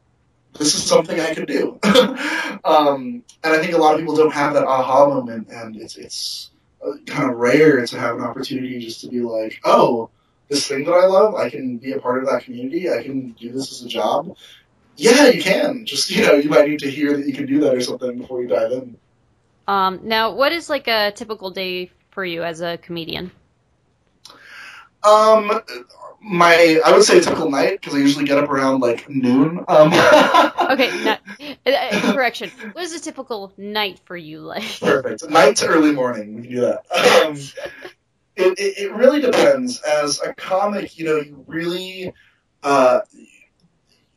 this 0.58 0.74
is 0.74 0.84
something 0.84 1.20
I 1.20 1.36
could 1.36 1.48
do. 1.48 1.79
um, 2.65 3.24
and 3.44 3.53
I 3.53 3.60
think 3.60 3.74
a 3.74 3.77
lot 3.77 3.94
of 3.94 4.00
people 4.00 4.15
don't 4.15 4.34
have 4.34 4.56
that 4.56 4.65
aha 4.65 5.08
moment 5.08 5.48
and 5.50 5.75
it's 5.75 5.96
it's 5.96 6.50
uh, 6.84 6.94
kind 7.06 7.29
of 7.29 7.38
rare 7.38 7.86
to 7.86 8.00
have 8.00 8.15
an 8.15 8.24
opportunity 8.24 8.79
just 8.79 9.01
to 9.01 9.10
be 9.10 9.22
like, 9.22 9.60
oh, 9.63 10.10
this 10.50 10.68
thing 10.68 10.84
that 10.86 10.91
I 10.91 11.06
love, 11.06 11.36
I 11.36 11.50
can 11.50 11.77
be 11.77 11.94
a 11.94 12.00
part 12.00 12.24
of 12.24 12.29
that 12.29 12.44
community, 12.44 12.91
I 12.91 13.03
can 13.03 13.32
do 13.32 13.51
this 13.51 13.72
as 13.72 13.84
a 13.84 13.88
job. 13.88 14.36
Yeah, 14.98 15.27
you 15.27 15.41
can. 15.41 15.86
Just 15.86 16.10
you 16.10 16.25
know, 16.25 16.34
you 16.34 16.50
might 16.50 16.68
need 16.68 16.79
to 16.79 16.91
hear 16.91 17.15
that 17.15 17.25
you 17.25 17.34
can 17.34 17.46
do 17.46 17.62
that 17.62 17.74
or 17.74 17.82
something 17.82 18.18
before 18.18 18.41
you 18.41 18.50
dive 18.50 18.72
in. 18.72 18.98
Um, 19.68 20.01
now, 20.03 20.34
what 20.34 20.51
is 20.51 20.70
like 20.70 20.88
a 20.88 21.12
typical 21.12 21.51
day 21.51 21.91
for 22.10 22.25
you 22.25 22.44
as 22.44 22.60
a 22.60 22.77
comedian? 22.79 23.32
Um, 25.03 25.62
my 26.22 26.82
I 26.86 26.91
would 26.91 27.03
say 27.03 27.20
a 27.20 27.22
typical 27.22 27.50
night 27.50 27.79
because 27.79 27.96
I 27.96 28.00
usually 28.00 28.25
get 28.25 28.38
up 28.38 28.50
around 28.50 28.82
like 28.82 29.10
noon. 29.10 29.63
Um. 29.68 29.94
okay, 30.72 31.03
not, 31.03 31.22
uh, 31.65 32.13
correction. 32.13 32.51
What 32.74 32.84
is 32.84 32.94
a 32.94 33.00
typical 33.00 33.53
night 33.58 34.01
for 34.03 34.18
you 34.18 34.41
like? 34.41 34.79
Perfect. 34.79 35.29
Night 35.29 35.56
to 35.58 35.68
early 35.68 35.94
morning. 35.94 36.36
We 36.36 36.41
can 36.41 36.51
do 36.51 36.62
that. 36.62 37.25
Um, 37.25 37.38
it, 38.39 38.60
it, 38.60 38.77
it 38.77 38.91
really 38.93 39.22
depends. 39.22 39.81
As 39.81 40.22
a 40.22 40.34
comic, 40.34 40.98
you 40.98 41.05
know, 41.05 41.17
you 41.17 41.43
really, 41.48 42.13
uh, 42.63 43.01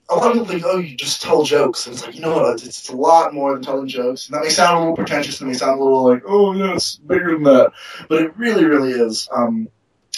a 0.09 0.15
lot 0.15 0.29
of 0.29 0.33
people 0.33 0.47
think, 0.47 0.63
oh, 0.65 0.79
you 0.79 0.97
just 0.97 1.23
tell 1.23 1.43
jokes. 1.43 1.87
And 1.87 1.95
it's 1.95 2.05
like, 2.05 2.15
you 2.15 2.21
know 2.21 2.35
what, 2.35 2.55
it's, 2.55 2.67
it's 2.67 2.89
a 2.91 2.97
lot 2.97 3.35
more 3.35 3.55
than 3.55 3.63
telling 3.63 3.89
jokes. 3.89 4.27
And 4.27 4.35
that 4.35 4.43
may 4.43 4.51
sound 4.51 4.77
a 4.77 4.81
little 4.81 4.97
pretentious, 4.97 5.41
and 5.41 5.51
may 5.51 5.57
sound 5.57 5.81
a 5.81 5.83
little 5.83 6.09
like, 6.09 6.23
oh, 6.27 6.53
yeah, 6.53 6.75
it's 6.75 6.97
bigger 6.97 7.33
than 7.33 7.45
that. 7.45 7.73
But 8.09 8.23
it 8.23 8.37
really, 8.37 8.65
really 8.65 8.93
is. 8.93 9.29
Um, 9.35 9.69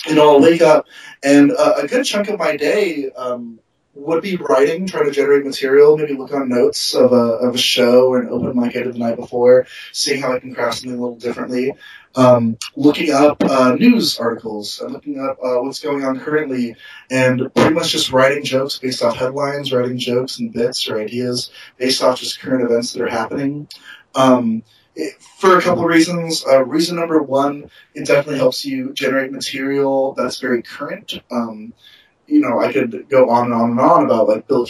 you 0.07 0.15
know, 0.15 0.35
I'll 0.35 0.41
wake 0.41 0.61
up, 0.61 0.87
and 1.23 1.53
uh, 1.53 1.75
a 1.83 1.87
good 1.87 2.05
chunk 2.05 2.29
of 2.29 2.39
my 2.39 2.57
day 2.57 3.11
um, 3.13 3.61
would 3.95 4.23
be 4.23 4.37
writing, 4.37 4.87
trying 4.87 5.07
to 5.07 5.13
generate 5.13 5.45
material, 5.45 5.97
maybe 5.97 6.15
look 6.15 6.35
on 6.35 6.49
notes 6.49 6.95
of 6.95 7.13
a, 7.13 7.15
of 7.15 7.55
a 7.55 7.59
show 7.59 8.09
or 8.09 8.21
an 8.21 8.29
open 8.29 8.61
mic 8.61 8.77
I 8.77 8.83
did 8.83 8.95
the 8.95 8.99
night 8.99 9.17
before, 9.17 9.67
seeing 9.93 10.21
how 10.21 10.33
I 10.33 10.41
can 10.41 10.55
craft 10.55 10.79
something 10.79 10.99
a 10.99 11.01
little 11.01 11.17
differently. 11.17 11.73
Um, 12.17 12.57
looking 12.77 13.11
up 13.13 13.43
uh, 13.43 13.75
news 13.75 14.19
articles 14.19 14.81
and 14.81 14.93
looking 14.93 15.21
up 15.21 15.39
uh, 15.43 15.61
what's 15.63 15.81
going 15.81 16.05
on 16.05 16.21
currently, 16.21 16.77
and 17.11 17.53
pretty 17.55 17.75
much 17.75 17.91
just 17.91 18.13
writing 18.13 18.45
jokes 18.45 18.79
based 18.79 19.03
off 19.03 19.17
headlines, 19.17 19.73
writing 19.73 19.99
jokes 19.99 20.39
and 20.39 20.53
bits 20.53 20.89
or 20.89 21.01
ideas 21.01 21.51
based 21.77 22.03
off 22.03 22.21
just 22.21 22.41
current 22.41 22.65
events 22.65 22.93
that 22.93 23.03
are 23.03 23.09
happening. 23.09 23.69
Um, 24.15 24.63
it, 24.97 25.21
for 25.21 25.59
a 25.59 25.63
couple 25.63 25.83
of 25.83 25.89
reasons. 25.89 26.45
Uh, 26.47 26.65
reason 26.65 26.97
number 26.97 27.21
one, 27.23 27.71
it 27.95 28.07
definitely 28.07 28.39
helps 28.39 28.65
you 28.65 28.93
generate 28.93 29.33
material 29.33 30.15
that's 30.15 30.39
very 30.39 30.63
current. 30.63 31.15
Um, 31.31 31.75
you 32.27 32.41
know, 32.41 32.61
I 32.61 32.73
could 32.73 33.09
go 33.09 33.29
on 33.29 33.47
and 33.47 33.55
on 33.55 33.71
and 33.73 33.81
on 33.81 34.05
about 34.05 34.29
like 34.29 34.49
Bill 34.49 34.65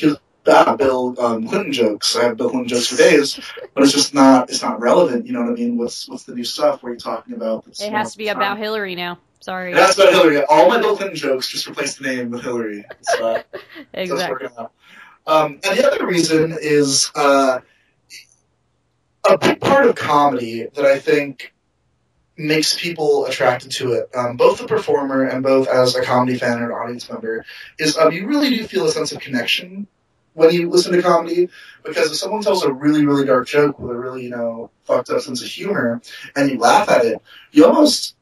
ah, 0.47 0.77
Bill 0.77 1.15
um, 1.19 1.49
Clinton 1.49 1.73
jokes. 1.73 2.17
I 2.17 2.25
have 2.25 2.37
Bill 2.37 2.51
Clinton 2.51 2.69
jokes 2.69 2.89
for 2.89 2.97
days, 2.97 3.41
but 3.75 3.83
it's 3.83 3.93
just 3.93 4.15
not 4.15 4.51
it's 4.51 4.63
not 4.63 4.81
relevant. 4.81 5.27
You 5.27 5.33
know 5.33 5.43
what 5.43 5.51
I 5.51 5.55
mean? 5.55 5.77
What's 5.77 6.09
what's 6.09 6.25
the 6.25 6.35
new 6.35 6.45
stuff? 6.45 6.83
What 6.83 6.91
are 6.91 6.93
you 6.93 6.99
talking 6.99 7.35
about? 7.35 7.67
It 7.81 7.93
has 7.93 8.13
to 8.13 8.19
be 8.19 8.27
time? 8.27 8.37
about 8.37 8.59
Hillary 8.59 8.95
now. 8.95 9.19
Sorry. 9.41 9.73
It 9.73 9.77
has 9.77 9.97
to 9.97 10.03
be 10.03 10.09
about 10.09 10.15
Hillary. 10.15 10.45
All 10.45 10.69
my 10.69 10.79
Bill 10.79 10.97
Clinton 10.97 11.17
jokes 11.17 11.49
just 11.49 11.67
replace 11.67 11.97
the 11.97 12.05
name 12.05 12.31
with 12.31 12.43
Hillary. 12.43 12.85
So, 13.03 13.43
exactly. 13.93 14.49
Um, 15.27 15.61
and 15.65 15.79
the 15.79 15.87
other 15.87 16.07
reason 16.07 16.57
is 16.61 17.11
uh, 17.15 17.61
a 19.29 19.39
big 19.39 19.61
part 19.61 19.87
of 19.87 19.95
comedy 19.95 20.67
that 20.75 20.85
I 20.85 20.99
think 20.99 21.55
makes 22.37 22.79
people 22.79 23.27
attracted 23.27 23.71
to 23.73 23.93
it, 23.93 24.11
um, 24.15 24.37
both 24.37 24.59
the 24.59 24.67
performer 24.67 25.25
and 25.25 25.43
both 25.43 25.69
as 25.69 25.95
a 25.95 26.03
comedy 26.03 26.37
fan 26.37 26.61
or 26.61 26.71
an 26.71 26.73
audience 26.73 27.09
member, 27.09 27.45
is 27.79 27.97
um, 27.97 28.13
you 28.13 28.27
really 28.27 28.51
do 28.51 28.65
feel 28.67 28.87
a 28.87 28.91
sense 28.91 29.13
of 29.13 29.21
connection 29.21 29.87
when 30.35 30.53
you 30.53 30.69
listen 30.69 30.93
to 30.93 31.03
comedy 31.03 31.49
because 31.85 32.11
if 32.11 32.17
someone 32.17 32.43
tells 32.43 32.63
a 32.63 32.73
really 32.73 33.07
really 33.07 33.25
dark 33.25 33.47
joke 33.47 33.79
with 33.79 33.91
a 33.91 33.99
really 33.99 34.25
you 34.25 34.31
know 34.31 34.71
fucked 34.85 35.11
up 35.11 35.21
sense 35.21 35.43
of 35.43 35.49
humor 35.49 36.01
and 36.37 36.51
you 36.51 36.59
laugh 36.59 36.89
at 36.89 37.05
it 37.05 37.21
you 37.53 37.65
almost 37.65 38.15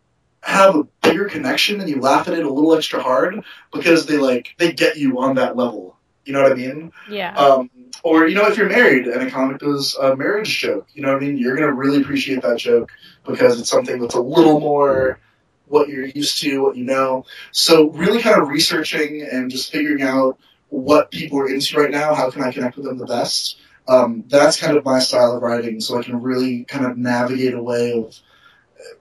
have 0.43 0.75
a 0.75 0.85
bigger 1.03 1.27
connection 1.27 1.81
and 1.81 1.89
you 1.89 2.01
laugh 2.01 2.29
at 2.29 2.35
it 2.35 2.45
a 2.45 2.53
little 2.53 2.75
extra 2.75 3.01
hard 3.01 3.43
because 3.73 4.07
they 4.07 4.19
like 4.19 4.55
they 4.59 4.73
get 4.73 4.97
you 4.97 5.21
on 5.21 5.37
that 5.37 5.57
level. 5.57 5.97
You 6.25 6.33
know 6.33 6.43
what 6.43 6.53
i 6.53 6.55
mean? 6.55 6.93
Yeah. 7.11 7.35
Um, 7.35 7.71
or 8.05 8.27
you 8.27 8.35
know 8.35 8.47
if 8.47 8.57
you're 8.57 8.69
married 8.69 9.07
and 9.07 9.23
a 9.23 9.31
comic 9.31 9.59
does 9.59 9.97
a 9.97 10.17
marriage 10.17 10.59
joke 10.59 10.87
you 10.95 11.03
know 11.03 11.13
what 11.13 11.23
i 11.23 11.27
mean? 11.27 11.39
You're 11.39 11.57
gonna 11.57 11.73
really 11.73 12.01
appreciate 12.01 12.43
that 12.43 12.59
joke 12.59 12.91
because 13.27 13.61
it's 13.61 13.71
something 13.71 14.01
that's 14.01 14.15
a 14.15 14.21
little 14.21 14.61
more 14.61 15.19
what 15.67 15.89
you're 15.89 16.07
used 16.07 16.41
to 16.43 16.63
what 16.63 16.77
you 16.77 16.85
know. 16.85 17.25
So 17.53 17.91
really 17.91 18.21
kind 18.21 18.41
of 18.41 18.49
researching 18.49 19.23
and 19.23 19.51
just 19.51 19.73
figuring 19.73 20.03
out 20.03 20.39
what 20.73 21.11
people 21.11 21.39
are 21.39 21.49
into 21.49 21.79
right 21.79 21.91
now. 21.91 22.15
How 22.15 22.31
can 22.31 22.43
I 22.43 22.51
connect 22.51 22.77
with 22.77 22.87
them 22.87 22.97
the 22.97 23.05
best? 23.05 23.59
Um, 23.87 24.25
that's 24.29 24.59
kind 24.59 24.77
of 24.77 24.85
my 24.85 25.01
style 25.01 25.37
of 25.37 25.43
writing, 25.43 25.81
so 25.81 25.99
I 25.99 26.03
can 26.03 26.23
really 26.23 26.65
kind 26.65 26.87
of 26.87 26.97
navigate 26.97 27.53
a 27.53 27.63
way 27.63 27.93
of 27.93 28.19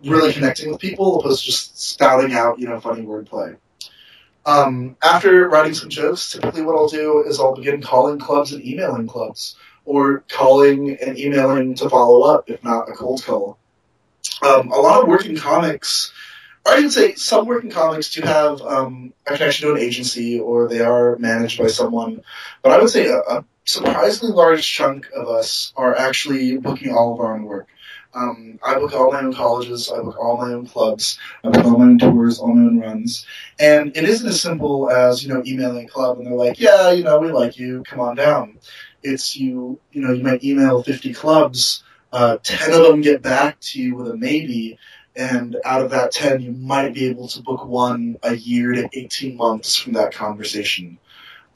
really 0.04 0.34
connecting 0.34 0.70
with 0.70 0.82
people, 0.82 1.20
opposed 1.20 1.46
to 1.46 1.46
just 1.46 1.82
spouting 1.82 2.34
out, 2.34 2.60
you 2.60 2.68
know, 2.68 2.80
funny 2.82 3.04
wordplay. 3.04 3.56
Um, 4.46 4.98
after 5.01 5.48
writing 5.48 5.74
some 5.74 5.90
jokes, 5.90 6.34
typically 6.34 6.63
what 6.63 6.75
I'll 6.75 6.90
do 6.90 7.24
is 7.25 7.40
I'll 7.40 7.56
begin 7.56 7.82
calling 7.82 8.20
clubs 8.20 8.51
and 8.51 8.66
emailing 8.66 9.08
clubs, 9.08 9.56
or 9.86 10.25
calling 10.28 10.98
and 10.98 11.18
emailing 11.18 11.75
to 11.75 11.90
follow 11.90 12.24
up, 12.24 12.50
if 12.50 12.62
not 12.66 12.90
a 12.90 12.94
cold 12.94 13.24
call. 13.24 13.58
Um, 14.46 14.72
a 14.72 14.80
lot 14.80 15.01
of 15.01 15.08
working 15.08 15.38
comics 15.38 16.12
I 16.65 16.82
should 16.82 16.94
say 16.94 17.15
some 17.15 17.48
working 17.48 17.72
comics 17.72 18.13
do 18.13 18.22
have 18.22 18.62
um, 18.62 19.13
a 19.25 19.34
connection 19.34 19.68
to 19.68 19.75
an 19.75 19.82
agency 19.82 20.39
or 20.39 20.68
they 20.68 20.82
are 20.82 21.18
managed 21.18 21.60
by 21.60 21.68
someone, 21.68 22.22
but 22.62 22.72
I 22.72 22.80
would 22.80 22.89
say 22.89 23.08
a, 23.08 23.18
a 23.18 23.46
surprisingly 23.65 24.34
large 24.34 24.68
chunk 24.68 25.10
of 25.15 25.27
us 25.27 25.74
are 25.75 25.96
actually 25.96 26.58
booking 26.58 26.94
all 26.94 27.13
of 27.13 27.20
our 27.20 27.36
own 27.36 27.44
work. 27.44 27.68
Um, 28.13 28.60
I 28.62 28.75
book 28.75 28.94
all 28.94 29.12
my 29.12 29.22
own 29.22 29.34
colleges, 29.34 29.89
I 29.89 30.01
book 30.01 30.18
all 30.20 30.38
my 30.38 30.53
own 30.53 30.68
clubs, 30.68 31.18
I 31.44 31.50
book 31.50 31.63
all 31.63 31.77
my 31.77 31.86
own 31.86 31.98
tours, 31.98 32.39
all 32.39 32.53
my 32.53 32.68
own 32.68 32.80
runs, 32.80 33.25
and 33.58 33.96
it 33.96 34.03
isn't 34.03 34.27
as 34.27 34.41
simple 34.41 34.91
as 34.91 35.24
you 35.24 35.34
know 35.34 35.41
emailing 35.46 35.86
a 35.86 35.89
club 35.89 36.18
and 36.18 36.27
they're 36.27 36.34
like, 36.36 36.60
yeah, 36.60 36.91
you 36.91 37.03
know, 37.03 37.20
we 37.20 37.32
like 37.32 37.58
you, 37.58 37.84
come 37.84 38.01
on 38.01 38.18
down. 38.18 38.60
It's 39.01 39.38
you, 39.38 39.80
you 39.94 40.01
know, 40.01 40.12
you 40.13 40.24
might 40.24 40.44
email 40.44 40.84
50 40.84 41.13
clubs, 41.13 41.84
uh, 42.12 42.38
10 42.44 42.74
of 42.74 42.84
them 42.84 43.01
get 43.01 43.22
back 43.22 43.60
to 43.62 43.82
you 43.82 43.96
with 43.96 44.10
a 44.10 44.18
maybe, 44.18 44.77
and 45.15 45.58
out 45.65 45.82
of 45.82 45.91
that 45.91 46.12
10 46.12 46.41
you 46.41 46.51
might 46.51 46.94
be 46.94 47.06
able 47.06 47.27
to 47.30 47.41
book 47.41 47.65
one 47.65 48.18
a 48.24 48.36
year 48.36 48.72
to 48.74 48.89
18 48.94 49.36
months 49.36 49.75
from 49.75 49.94
that 49.94 50.13
conversation. 50.13 50.98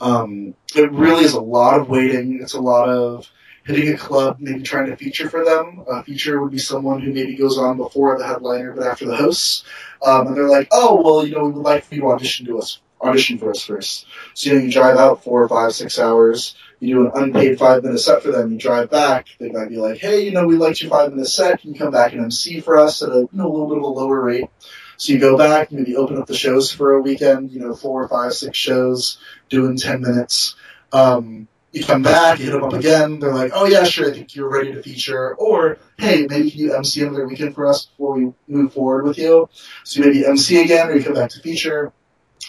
Um, 0.01 0.55
it 0.75 0.91
really 0.91 1.23
is 1.23 1.33
a 1.33 1.41
lot 1.41 1.79
of 1.79 1.89
waiting. 1.89 2.39
It's 2.41 2.53
a 2.53 2.61
lot 2.61 2.89
of 2.89 3.29
hitting 3.65 3.93
a 3.93 3.97
club 3.97 4.37
maybe 4.39 4.61
trying 4.61 4.87
to 4.87 4.95
feature 4.95 5.29
for 5.29 5.43
them. 5.43 5.83
A 5.89 6.03
feature 6.03 6.41
would 6.41 6.51
be 6.51 6.57
someone 6.57 7.01
who 7.01 7.13
maybe 7.13 7.35
goes 7.35 7.57
on 7.57 7.77
before 7.77 8.17
the 8.17 8.27
headliner 8.27 8.73
but 8.73 8.85
after 8.85 9.05
the 9.05 9.15
hosts. 9.15 9.63
Um, 10.05 10.27
and 10.27 10.37
they're 10.37 10.49
like 10.49 10.67
oh 10.71 11.01
well 11.01 11.25
you 11.25 11.35
know 11.35 11.45
we 11.45 11.51
would 11.51 11.63
like 11.63 11.85
for 11.85 11.95
you 11.95 12.01
to 12.01 12.07
audition 12.07 12.45
to 12.47 12.59
us 12.59 12.79
audition 13.05 13.37
for 13.37 13.51
us 13.51 13.63
first 13.63 14.05
so 14.33 14.49
you 14.49 14.55
know 14.55 14.65
you 14.65 14.71
drive 14.71 14.97
out 14.97 15.23
four 15.23 15.47
five 15.47 15.73
six 15.73 15.99
hours 15.99 16.55
you 16.79 16.95
do 16.95 17.05
an 17.05 17.11
unpaid 17.15 17.57
five 17.57 17.83
minute 17.83 17.99
set 17.99 18.21
for 18.21 18.31
them, 18.31 18.51
you 18.51 18.57
drive 18.57 18.89
back, 18.89 19.27
they 19.39 19.49
might 19.49 19.69
be 19.69 19.77
like, 19.77 19.97
hey, 19.97 20.21
you 20.21 20.31
know, 20.31 20.45
we 20.45 20.57
liked 20.57 20.81
your 20.81 20.91
five 20.91 21.11
minute 21.11 21.27
set, 21.27 21.61
can 21.61 21.73
you 21.73 21.79
come 21.79 21.91
back 21.91 22.13
and 22.13 22.21
MC 22.21 22.59
for 22.61 22.77
us 22.77 23.01
at 23.01 23.09
a, 23.09 23.19
you 23.19 23.29
know, 23.33 23.49
little 23.49 23.67
bit 23.67 23.77
of 23.77 23.83
a 23.83 23.87
lower 23.87 24.21
rate? 24.21 24.49
So 24.97 25.13
you 25.13 25.19
go 25.19 25.37
back, 25.37 25.71
maybe 25.71 25.95
open 25.95 26.17
up 26.17 26.27
the 26.27 26.35
shows 26.35 26.71
for 26.71 26.93
a 26.93 27.01
weekend, 27.01 27.51
you 27.51 27.59
know, 27.59 27.75
four, 27.75 28.07
five, 28.07 28.33
six 28.33 28.57
shows, 28.57 29.17
doing 29.49 29.77
10 29.77 30.01
minutes. 30.01 30.55
Um, 30.93 31.47
you 31.73 31.83
come 31.83 32.03
back, 32.03 32.39
you 32.39 32.45
hit 32.45 32.51
them 32.53 32.63
up 32.63 32.71
again, 32.71 33.19
they're 33.19 33.33
like, 33.33 33.51
oh 33.53 33.65
yeah, 33.65 33.83
sure, 33.83 34.09
I 34.09 34.13
think 34.13 34.33
you're 34.33 34.49
ready 34.49 34.71
to 34.73 34.81
feature. 34.81 35.35
Or, 35.35 35.77
hey, 35.97 36.25
maybe 36.29 36.49
can 36.49 36.59
you 36.59 36.73
MC 36.75 37.01
another 37.01 37.27
weekend 37.27 37.55
for 37.55 37.67
us 37.67 37.85
before 37.85 38.13
we 38.13 38.31
move 38.47 38.73
forward 38.73 39.03
with 39.03 39.17
you? 39.17 39.49
So 39.83 39.99
you 39.99 40.05
maybe 40.05 40.25
MC 40.25 40.61
again, 40.61 40.87
or 40.87 40.95
you 40.95 41.03
come 41.03 41.15
back 41.15 41.31
to 41.31 41.41
feature. 41.41 41.91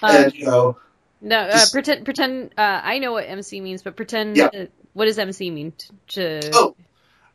Um, 0.03 0.17
and, 0.17 0.35
you 0.35 0.47
know, 0.47 0.76
no, 1.21 1.38
uh, 1.38 1.65
pretend. 1.73 2.05
Pretend. 2.05 2.53
Uh, 2.57 2.81
I 2.83 2.99
know 2.99 3.12
what 3.12 3.25
MC 3.25 3.61
means, 3.61 3.83
but 3.83 3.97
pretend. 3.97 4.37
Yeah. 4.37 4.47
Uh, 4.47 4.67
what 4.93 5.07
does 5.07 5.19
MC 5.19 5.50
mean? 5.50 5.73
To 6.09 6.41
oh, 6.53 6.76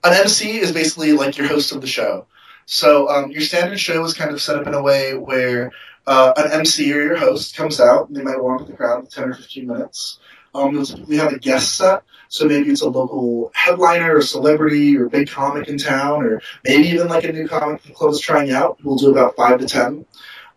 an 0.03 0.13
MC 0.13 0.57
is 0.57 0.71
basically 0.71 1.13
like 1.13 1.37
your 1.37 1.47
host 1.47 1.71
of 1.71 1.81
the 1.81 1.87
show. 1.87 2.25
So 2.65 3.09
um, 3.09 3.31
your 3.31 3.41
standard 3.41 3.79
show 3.79 4.03
is 4.05 4.13
kind 4.13 4.31
of 4.31 4.41
set 4.41 4.55
up 4.57 4.67
in 4.67 4.73
a 4.73 4.81
way 4.81 5.15
where 5.15 5.71
uh, 6.05 6.33
an 6.37 6.51
MC 6.51 6.93
or 6.93 7.01
your 7.01 7.17
host 7.17 7.55
comes 7.55 7.79
out. 7.79 8.07
And 8.07 8.15
they 8.15 8.23
might 8.23 8.41
walk 8.41 8.59
with 8.59 8.69
the 8.69 8.77
crowd 8.77 9.05
for 9.05 9.11
ten 9.11 9.29
or 9.29 9.33
fifteen 9.33 9.67
minutes. 9.67 10.19
Um, 10.53 10.85
you'll 11.07 11.23
have 11.23 11.31
a 11.31 11.39
guest 11.39 11.77
set, 11.77 12.03
so 12.27 12.45
maybe 12.45 12.71
it's 12.71 12.81
a 12.81 12.89
local 12.89 13.51
headliner 13.53 14.17
or 14.17 14.21
celebrity 14.21 14.97
or 14.97 15.07
big 15.07 15.29
comic 15.29 15.69
in 15.69 15.77
town, 15.77 16.23
or 16.23 16.41
maybe 16.65 16.89
even 16.89 17.07
like 17.07 17.23
a 17.23 17.31
new 17.31 17.47
comic 17.47 17.83
the 17.83 17.93
club 17.93 18.11
is 18.11 18.19
trying 18.19 18.51
out. 18.51 18.77
We'll 18.83 18.97
do 18.97 19.11
about 19.11 19.37
five 19.37 19.59
to 19.59 19.65
ten. 19.65 20.05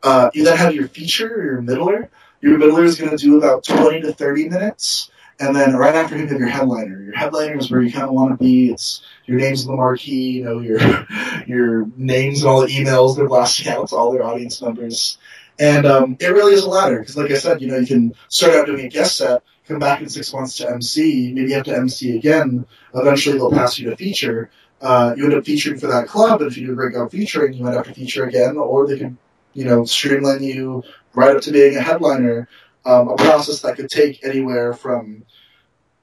Uh, 0.04 0.30
you 0.34 0.44
then 0.44 0.56
have 0.56 0.74
your 0.74 0.86
feature 0.86 1.42
your 1.42 1.62
middler, 1.62 2.10
your 2.40 2.58
middler 2.58 2.84
is 2.84 3.00
going 3.00 3.10
to 3.10 3.16
do 3.16 3.38
about 3.38 3.64
20 3.64 4.02
to 4.02 4.12
30 4.12 4.48
minutes. 4.50 5.10
And 5.40 5.56
then 5.56 5.74
right 5.74 5.94
after 5.94 6.14
him, 6.14 6.26
you 6.26 6.28
have 6.28 6.38
your 6.38 6.48
headliner. 6.48 7.02
Your 7.02 7.16
headliner 7.16 7.58
is 7.58 7.70
where 7.70 7.82
you 7.82 7.90
kind 7.90 8.04
of 8.04 8.12
want 8.12 8.38
to 8.38 8.44
be. 8.44 8.70
It's 8.70 9.02
your 9.24 9.38
name's 9.38 9.66
on 9.66 9.72
the 9.72 9.76
marquee, 9.76 10.32
you 10.32 10.44
know, 10.44 10.60
your 10.60 10.78
your 11.46 11.86
names 11.96 12.42
and 12.42 12.50
all 12.50 12.60
the 12.60 12.68
emails 12.68 13.16
they're 13.16 13.26
blasting 13.26 13.72
out 13.72 13.88
to 13.88 13.96
all 13.96 14.12
their 14.12 14.22
audience 14.22 14.62
members. 14.62 15.18
And 15.58 15.86
um, 15.86 16.16
it 16.20 16.28
really 16.28 16.54
is 16.54 16.62
a 16.64 16.68
ladder 16.68 17.00
because, 17.00 17.16
like 17.16 17.30
I 17.30 17.38
said, 17.38 17.62
you 17.62 17.68
know, 17.68 17.78
you 17.78 17.86
can 17.86 18.14
start 18.28 18.54
out 18.54 18.66
doing 18.66 18.86
a 18.86 18.88
guest 18.88 19.16
set, 19.16 19.42
come 19.66 19.78
back 19.78 20.00
in 20.00 20.08
six 20.08 20.32
months 20.32 20.56
to 20.58 20.70
MC, 20.70 21.32
maybe 21.32 21.48
you 21.48 21.54
have 21.54 21.64
to 21.64 21.76
MC 21.76 22.16
again. 22.16 22.66
Eventually, 22.94 23.36
they'll 23.36 23.50
pass 23.50 23.78
you 23.78 23.90
to 23.90 23.96
feature. 23.96 24.50
Uh, 24.80 25.14
you 25.16 25.24
end 25.24 25.34
up 25.34 25.44
featuring 25.44 25.78
for 25.78 25.86
that 25.86 26.08
club, 26.08 26.42
and 26.42 26.50
if 26.50 26.58
you 26.58 26.66
do 26.66 26.78
a 26.78 26.92
job 26.92 27.10
featuring, 27.10 27.54
you 27.54 27.64
might 27.64 27.74
have 27.74 27.86
to 27.86 27.94
feature 27.94 28.24
again, 28.24 28.56
or 28.56 28.86
they 28.86 28.98
could, 28.98 29.16
you 29.54 29.64
know, 29.64 29.84
streamline 29.84 30.42
you 30.42 30.82
right 31.14 31.36
up 31.36 31.42
to 31.42 31.52
being 31.52 31.76
a 31.76 31.80
headliner, 31.80 32.48
um, 32.84 33.08
a 33.08 33.16
process 33.16 33.62
that 33.62 33.76
could 33.76 33.88
take 33.88 34.24
anywhere 34.24 34.74
from 34.74 35.24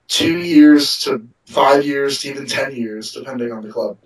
two 0.07 0.37
years 0.37 0.99
to 0.99 1.27
five 1.45 1.85
years 1.85 2.19
to 2.21 2.29
even 2.29 2.47
ten 2.47 2.75
years, 2.75 3.11
depending 3.11 3.51
on 3.51 3.61
the 3.61 3.71
club. 3.71 3.97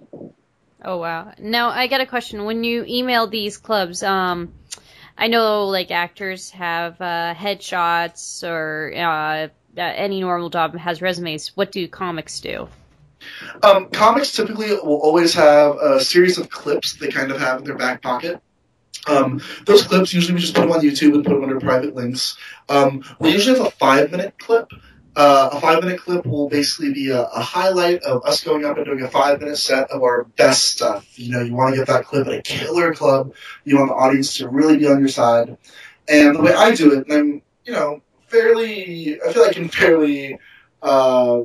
Oh 0.83 0.97
wow! 0.97 1.33
Now 1.39 1.69
I 1.69 1.87
got 1.87 2.01
a 2.01 2.05
question. 2.05 2.45
When 2.45 2.63
you 2.63 2.85
email 2.87 3.27
these 3.27 3.57
clubs, 3.57 4.03
um, 4.03 4.53
I 5.17 5.27
know 5.27 5.67
like 5.67 5.91
actors 5.91 6.51
have 6.51 6.99
uh, 6.99 7.33
headshots 7.35 8.43
or 8.47 8.93
uh, 8.95 9.47
any 9.77 10.21
normal 10.21 10.49
job 10.49 10.75
has 10.75 11.01
resumes. 11.01 11.55
What 11.55 11.71
do 11.71 11.87
comics 11.87 12.39
do? 12.39 12.67
Um, 13.63 13.89
comics 13.89 14.33
typically 14.33 14.69
will 14.69 14.99
always 15.01 15.33
have 15.33 15.77
a 15.77 15.99
series 15.99 16.37
of 16.37 16.49
clips 16.49 16.93
they 16.93 17.09
kind 17.09 17.31
of 17.31 17.39
have 17.39 17.59
in 17.59 17.63
their 17.65 17.77
back 17.77 18.01
pocket. 18.01 18.41
Um, 19.07 19.41
those 19.65 19.83
clips 19.83 20.13
usually 20.13 20.33
we 20.33 20.41
just 20.41 20.55
put 20.55 20.61
them 20.61 20.71
on 20.71 20.81
YouTube 20.81 21.13
and 21.13 21.23
put 21.23 21.33
them 21.33 21.43
under 21.43 21.59
private 21.59 21.95
links. 21.95 22.37
Um, 22.69 23.03
we 23.19 23.31
usually 23.31 23.57
have 23.57 23.67
a 23.67 23.71
five 23.71 24.11
minute 24.11 24.37
clip. 24.39 24.71
Uh, 25.15 25.49
a 25.53 25.61
five 25.61 25.81
minute 25.81 25.99
clip 25.99 26.25
will 26.25 26.49
basically 26.49 26.91
be 26.91 27.09
a, 27.09 27.21
a, 27.21 27.39
highlight 27.39 28.03
of 28.03 28.25
us 28.25 28.43
going 28.43 28.65
up 28.65 28.75
and 28.75 28.85
doing 28.85 29.01
a 29.01 29.07
five 29.07 29.39
minute 29.39 29.55
set 29.55 29.89
of 29.89 30.03
our 30.03 30.25
best 30.25 30.65
stuff. 30.65 31.17
You 31.17 31.31
know, 31.31 31.41
you 31.41 31.53
want 31.53 31.73
to 31.73 31.79
get 31.79 31.87
that 31.87 32.05
clip 32.05 32.27
at 32.27 32.33
a 32.33 32.41
killer 32.41 32.93
club. 32.93 33.33
You 33.63 33.77
want 33.77 33.89
the 33.89 33.95
audience 33.95 34.37
to 34.37 34.49
really 34.49 34.77
be 34.77 34.87
on 34.87 34.99
your 34.99 35.07
side. 35.07 35.57
And 36.09 36.35
the 36.35 36.41
way 36.41 36.53
I 36.53 36.75
do 36.75 36.99
it, 36.99 37.07
I'm, 37.09 37.41
you 37.63 37.71
know, 37.71 38.01
fairly, 38.27 39.21
I 39.21 39.31
feel 39.31 39.43
like 39.43 39.51
I 39.51 39.53
can 39.53 39.69
fairly, 39.69 40.37
uh, 40.81 41.43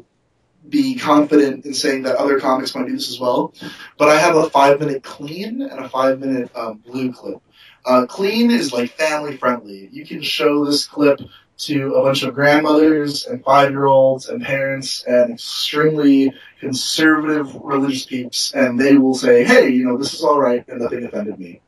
be 0.68 0.96
confident 0.96 1.64
in 1.64 1.74
saying 1.74 2.02
that 2.02 2.16
other 2.16 2.38
comics 2.38 2.74
might 2.74 2.86
do 2.86 2.92
this 2.92 3.08
as 3.08 3.18
well. 3.18 3.54
But 3.98 4.08
I 4.08 4.18
have 4.18 4.36
a 4.36 4.50
five 4.50 4.80
minute 4.80 5.02
clean 5.02 5.62
and 5.62 5.80
a 5.80 5.88
five 5.88 6.20
minute 6.20 6.50
um, 6.54 6.78
blue 6.78 7.12
clip. 7.12 7.40
Uh, 7.84 8.06
clean 8.06 8.50
is 8.50 8.72
like 8.72 8.92
family 8.92 9.36
friendly. 9.36 9.88
You 9.90 10.04
can 10.04 10.22
show 10.22 10.64
this 10.64 10.86
clip 10.86 11.20
to 11.58 11.94
a 11.94 12.02
bunch 12.02 12.22
of 12.22 12.34
grandmothers 12.34 13.26
and 13.26 13.44
five 13.44 13.70
year 13.70 13.86
olds 13.86 14.28
and 14.28 14.42
parents 14.42 15.04
and 15.04 15.34
extremely 15.34 16.32
conservative 16.58 17.54
religious 17.54 18.06
peeps, 18.06 18.52
and 18.54 18.80
they 18.80 18.96
will 18.96 19.14
say, 19.14 19.44
hey, 19.44 19.68
you 19.68 19.84
know, 19.84 19.98
this 19.98 20.14
is 20.14 20.22
all 20.22 20.40
right 20.40 20.66
and 20.68 20.80
nothing 20.80 21.04
offended 21.04 21.38
me. 21.38 21.60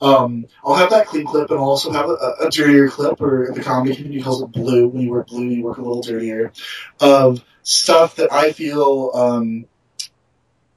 Um, 0.00 0.46
I'll 0.64 0.74
have 0.74 0.90
that 0.90 1.06
clean 1.06 1.26
clip, 1.26 1.50
and 1.50 1.58
I'll 1.58 1.66
also 1.66 1.90
have 1.90 2.10
a, 2.10 2.34
a 2.40 2.50
dirtier 2.50 2.88
clip, 2.88 3.20
or 3.20 3.50
the 3.54 3.62
comedy 3.62 3.94
community 3.94 4.22
calls 4.22 4.42
it 4.42 4.52
blue. 4.52 4.88
When 4.88 5.02
you 5.02 5.10
work 5.10 5.28
blue, 5.28 5.46
you 5.46 5.64
work 5.64 5.78
a 5.78 5.82
little 5.82 6.02
dirtier, 6.02 6.52
of 7.00 7.42
stuff 7.62 8.16
that 8.16 8.32
I 8.32 8.52
feel 8.52 9.12
um, 9.14 9.66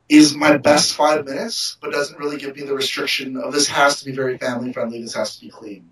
is 0.10 0.36
my 0.36 0.58
best 0.58 0.94
five 0.94 1.26
minutes, 1.26 1.78
but 1.82 1.92
doesn't 1.92 2.18
really 2.18 2.38
give 2.38 2.56
me 2.56 2.64
the 2.64 2.74
restriction 2.74 3.38
of 3.38 3.54
this 3.54 3.68
has 3.68 4.00
to 4.00 4.06
be 4.06 4.12
very 4.12 4.38
family 4.38 4.72
friendly, 4.72 5.02
this 5.02 5.16
has 5.16 5.36
to 5.36 5.42
be 5.42 5.50
clean. 5.50 5.90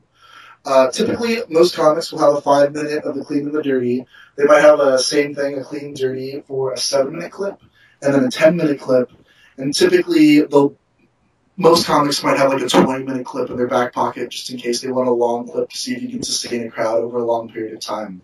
Uh, 0.65 0.89
typically, 0.89 1.38
most 1.50 1.75
comics 1.75 2.12
will 2.12 2.19
have 2.19 2.34
a 2.34 2.41
five 2.41 2.74
minute 2.74 3.03
of 3.03 3.15
the 3.15 3.24
clean 3.24 3.45
and 3.45 3.53
the 3.53 3.62
dirty. 3.62 4.05
They 4.36 4.45
might 4.45 4.62
have 4.62 4.79
a 4.79 4.98
same 4.98 5.36
thing, 5.36 5.60
a 5.60 5.63
clean 5.63 5.86
and 5.86 5.95
dirty, 5.95 6.43
for 6.48 6.74
a 6.74 6.77
seven 6.77 7.13
minute 7.13 7.31
clip, 7.31 7.62
and 8.01 8.13
then 8.13 8.24
a 8.24 8.31
ten 8.31 8.57
minute 8.57 8.79
clip. 8.79 9.12
And 9.57 9.74
typically, 9.74 10.41
they'll 10.41 10.75
most 11.57 11.86
comics 11.86 12.24
might 12.24 12.38
have 12.38 12.51
like 12.51 12.62
a 12.62 12.67
20 12.67 13.05
minute 13.05 13.25
clip 13.25 13.50
in 13.50 13.57
their 13.57 13.67
back 13.67 13.93
pocket 13.93 14.29
just 14.29 14.50
in 14.50 14.57
case 14.57 14.81
they 14.81 14.91
want 14.91 15.07
a 15.07 15.12
long 15.12 15.48
clip 15.48 15.69
to 15.69 15.77
see 15.77 15.95
if 15.95 16.01
you 16.01 16.10
can 16.10 16.22
sustain 16.22 16.67
a 16.67 16.69
crowd 16.69 16.98
over 16.98 17.19
a 17.19 17.25
long 17.25 17.50
period 17.50 17.74
of 17.74 17.79
time. 17.79 18.22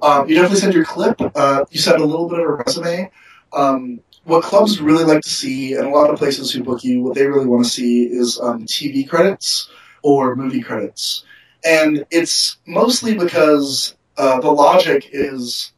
Um, 0.00 0.28
you 0.28 0.34
definitely 0.34 0.60
send 0.60 0.74
your 0.74 0.84
clip. 0.84 1.20
Uh, 1.34 1.64
you 1.70 1.78
send 1.78 2.00
a 2.00 2.04
little 2.04 2.28
bit 2.28 2.38
of 2.38 2.46
a 2.46 2.52
resume. 2.52 3.10
Um, 3.52 4.00
what 4.24 4.42
clubs 4.42 4.80
really 4.80 5.04
like 5.04 5.22
to 5.22 5.28
see, 5.28 5.74
and 5.74 5.86
a 5.86 5.90
lot 5.90 6.10
of 6.10 6.18
places 6.18 6.50
who 6.50 6.62
book 6.62 6.82
you, 6.82 7.02
what 7.02 7.14
they 7.14 7.26
really 7.26 7.46
want 7.46 7.64
to 7.64 7.70
see 7.70 8.04
is 8.04 8.40
um, 8.40 8.64
TV 8.66 9.08
credits 9.08 9.70
or 10.02 10.34
movie 10.34 10.62
credits. 10.62 11.24
And 11.64 12.04
it's 12.10 12.58
mostly 12.66 13.16
because 13.16 13.96
uh, 14.16 14.40
the 14.40 14.50
logic 14.50 15.08
is 15.12 15.72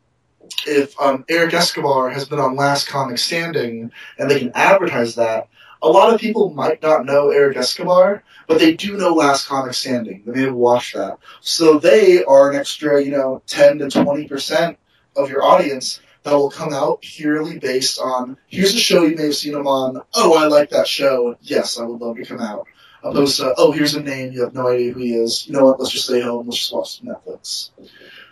if 0.66 0.98
um, 1.00 1.24
Erik 1.28 1.54
Escobar 1.54 2.10
has 2.10 2.28
been 2.28 2.38
on 2.38 2.56
Last 2.56 2.88
Comic 2.88 3.18
Standing 3.18 3.90
and 4.18 4.30
they 4.30 4.38
can 4.38 4.52
advertise 4.54 5.14
that, 5.16 5.48
a 5.82 5.88
lot 5.88 6.12
of 6.12 6.20
people 6.20 6.52
might 6.54 6.82
not 6.82 7.04
know 7.04 7.30
Erik 7.30 7.56
Escobar, 7.56 8.22
but 8.48 8.58
they 8.58 8.74
do 8.74 8.96
know 8.96 9.14
Last 9.14 9.46
Comic 9.46 9.74
Standing. 9.74 10.22
They 10.24 10.32
may 10.32 10.42
have 10.42 10.54
watched 10.54 10.94
that. 10.94 11.18
So 11.40 11.78
they 11.78 12.24
are 12.24 12.50
an 12.50 12.56
extra, 12.56 13.02
you 13.02 13.10
know, 13.10 13.42
10 13.46 13.78
to 13.78 13.84
20% 13.86 14.76
of 15.16 15.30
your 15.30 15.44
audience 15.44 16.00
that 16.26 16.34
will 16.34 16.50
come 16.50 16.72
out 16.72 17.00
purely 17.02 17.56
based 17.56 18.00
on 18.00 18.36
here's 18.48 18.74
a 18.74 18.78
show 18.78 19.04
you 19.04 19.14
may 19.14 19.26
have 19.26 19.36
seen 19.36 19.52
them 19.52 19.68
on. 19.68 20.02
Oh, 20.12 20.36
I 20.36 20.48
like 20.48 20.70
that 20.70 20.88
show. 20.88 21.36
Yes, 21.40 21.78
I 21.78 21.84
would 21.84 22.00
love 22.00 22.16
to 22.16 22.24
come 22.24 22.40
out. 22.40 22.66
Opposed 23.04 23.36
to, 23.36 23.54
oh, 23.56 23.70
here's 23.70 23.94
a 23.94 24.02
name, 24.02 24.32
you 24.32 24.42
have 24.42 24.52
no 24.52 24.66
idea 24.66 24.92
who 24.92 24.98
he 24.98 25.14
is. 25.14 25.46
You 25.46 25.52
know 25.52 25.64
what, 25.64 25.78
let's 25.78 25.92
just 25.92 26.06
stay 26.06 26.20
home, 26.20 26.46
let's 26.46 26.58
just 26.58 26.72
watch 26.72 26.98
some 26.98 27.06
Netflix. 27.06 27.70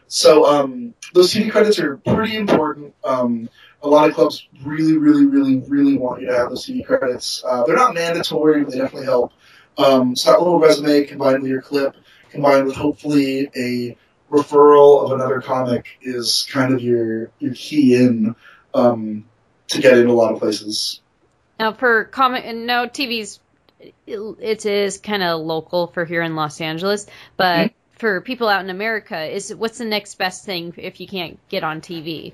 So 0.08 0.44
um, 0.44 0.94
those 1.12 1.32
TV 1.32 1.52
credits 1.52 1.78
are 1.78 1.98
pretty 1.98 2.36
important. 2.36 2.96
Um, 3.04 3.48
a 3.80 3.88
lot 3.88 4.08
of 4.08 4.16
clubs 4.16 4.44
really, 4.64 4.96
really, 4.98 5.26
really, 5.26 5.60
really 5.60 5.96
want 5.96 6.20
you 6.20 6.26
to 6.26 6.36
have 6.36 6.48
those 6.48 6.66
TV 6.66 6.84
credits. 6.84 7.44
Uh, 7.46 7.62
they're 7.62 7.76
not 7.76 7.94
mandatory, 7.94 8.64
but 8.64 8.72
they 8.72 8.78
definitely 8.78 9.06
help. 9.06 9.32
Um, 9.78 10.16
so 10.16 10.32
that 10.32 10.40
little 10.40 10.58
resume 10.58 11.04
combined 11.04 11.42
with 11.42 11.50
your 11.52 11.62
clip, 11.62 11.94
combined 12.30 12.66
with 12.66 12.74
hopefully 12.74 13.50
a 13.54 13.96
referral 14.34 15.04
of 15.04 15.12
another 15.12 15.40
comic, 15.40 15.86
is 16.02 16.46
kind 16.50 16.74
of 16.74 16.82
your 16.82 17.30
your 17.38 17.54
key 17.54 17.94
in 17.94 18.34
um, 18.74 19.24
to 19.68 19.80
get 19.80 19.96
in 19.96 20.08
a 20.08 20.12
lot 20.12 20.32
of 20.32 20.40
places. 20.40 21.00
Now, 21.58 21.72
for 21.72 22.04
comic, 22.04 22.44
no 22.54 22.88
TV's, 22.88 23.38
it 24.06 24.66
is 24.66 24.98
kind 24.98 25.22
of 25.22 25.40
local 25.40 25.86
for 25.86 26.04
here 26.04 26.22
in 26.22 26.36
Los 26.36 26.60
Angeles, 26.60 27.06
but. 27.36 27.56
Mm-hmm. 27.58 27.78
For 27.96 28.20
people 28.20 28.48
out 28.48 28.60
in 28.60 28.70
America, 28.70 29.24
is 29.24 29.54
what's 29.54 29.78
the 29.78 29.84
next 29.84 30.16
best 30.16 30.44
thing 30.44 30.74
if 30.76 31.00
you 31.00 31.06
can't 31.06 31.38
get 31.48 31.62
on 31.62 31.80
TV? 31.80 32.32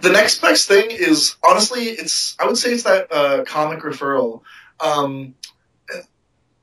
The 0.00 0.10
next 0.10 0.40
best 0.40 0.68
thing 0.68 0.86
is 0.90 1.34
honestly, 1.46 1.86
it's 1.86 2.36
I 2.38 2.46
would 2.46 2.56
say 2.56 2.72
it's 2.72 2.84
that 2.84 3.12
uh, 3.12 3.44
comic 3.44 3.80
referral. 3.80 4.42
Um, 4.78 5.34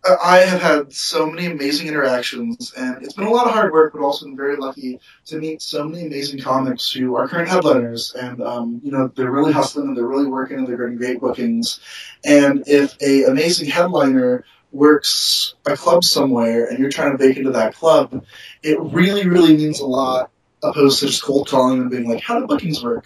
I 0.04 0.38
have 0.40 0.62
had 0.62 0.94
so 0.94 1.30
many 1.30 1.46
amazing 1.46 1.88
interactions, 1.88 2.74
and 2.76 3.04
it's 3.04 3.14
been 3.14 3.28
a 3.28 3.30
lot 3.30 3.46
of 3.46 3.54
hard 3.54 3.72
work, 3.72 3.94
but 3.94 4.02
also 4.02 4.26
been 4.26 4.36
very 4.36 4.56
lucky 4.56 5.00
to 5.28 5.38
meet 5.38 5.62
so 5.62 5.88
many 5.88 6.08
amazing 6.08 6.40
comics 6.40 6.92
who 6.92 7.16
are 7.16 7.28
current 7.28 7.50
headliners, 7.50 8.16
and 8.16 8.42
um, 8.42 8.82
you 8.84 8.92
know 8.92 9.12
they're 9.16 9.32
really 9.32 9.52
hustling 9.52 9.88
and 9.88 9.98
they're 9.98 10.08
really 10.08 10.26
working 10.26 10.58
and 10.58 10.68
they're 10.68 10.78
getting 10.78 10.98
great 10.98 11.20
bookings. 11.20 11.80
And 12.26 12.64
if 12.68 13.00
a 13.02 13.26
amazing 13.26 13.70
headliner 13.70 14.44
works 14.72 15.54
a 15.66 15.78
club 15.78 16.04
somewhere 16.04 16.66
and 16.66 16.80
you're 16.80 16.92
trying 16.92 17.12
to 17.12 17.18
break 17.18 17.38
into 17.38 17.52
that 17.52 17.76
club, 17.76 18.26
it 18.64 18.80
really, 18.80 19.28
really 19.28 19.56
means 19.56 19.82
a 19.82 19.86
lot 19.86 20.32
opposed 20.64 21.00
to 21.00 21.08
just 21.08 21.24
cold 21.24 21.48
calling 21.48 21.80
and 21.80 21.92
being 21.92 22.10
like, 22.10 22.22
how 22.22 22.40
do 22.40 22.48
bookings 22.48 22.84
work? 22.84 23.06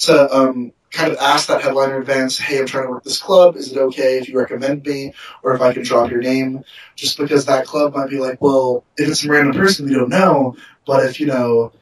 To 0.00 0.36
um, 0.36 0.72
kind 0.94 1.12
of 1.12 1.18
ask 1.18 1.48
that 1.48 1.62
headliner 1.62 1.96
in 1.96 2.02
advance, 2.02 2.38
hey, 2.38 2.58
I'm 2.58 2.66
trying 2.66 2.84
to 2.84 2.90
work 2.90 3.04
this 3.04 3.18
club. 3.18 3.56
Is 3.56 3.72
it 3.72 3.78
okay 3.78 4.18
if 4.18 4.28
you 4.28 4.38
recommend 4.38 4.84
me 4.86 5.12
or 5.42 5.54
if 5.54 5.60
I 5.60 5.72
can 5.72 5.82
drop 5.82 6.10
your 6.10 6.20
name? 6.20 6.64
Just 6.96 7.18
because 7.18 7.46
that 7.46 7.66
club 7.66 7.94
might 7.94 8.10
be 8.10 8.18
like, 8.18 8.40
well, 8.40 8.84
if 8.96 9.08
it's 9.08 9.24
a 9.24 9.28
random 9.28 9.54
person 9.54 9.86
we 9.86 9.94
don't 9.94 10.08
know, 10.08 10.56
but 10.86 11.04
if, 11.04 11.20
you 11.20 11.26
know, 11.26 11.72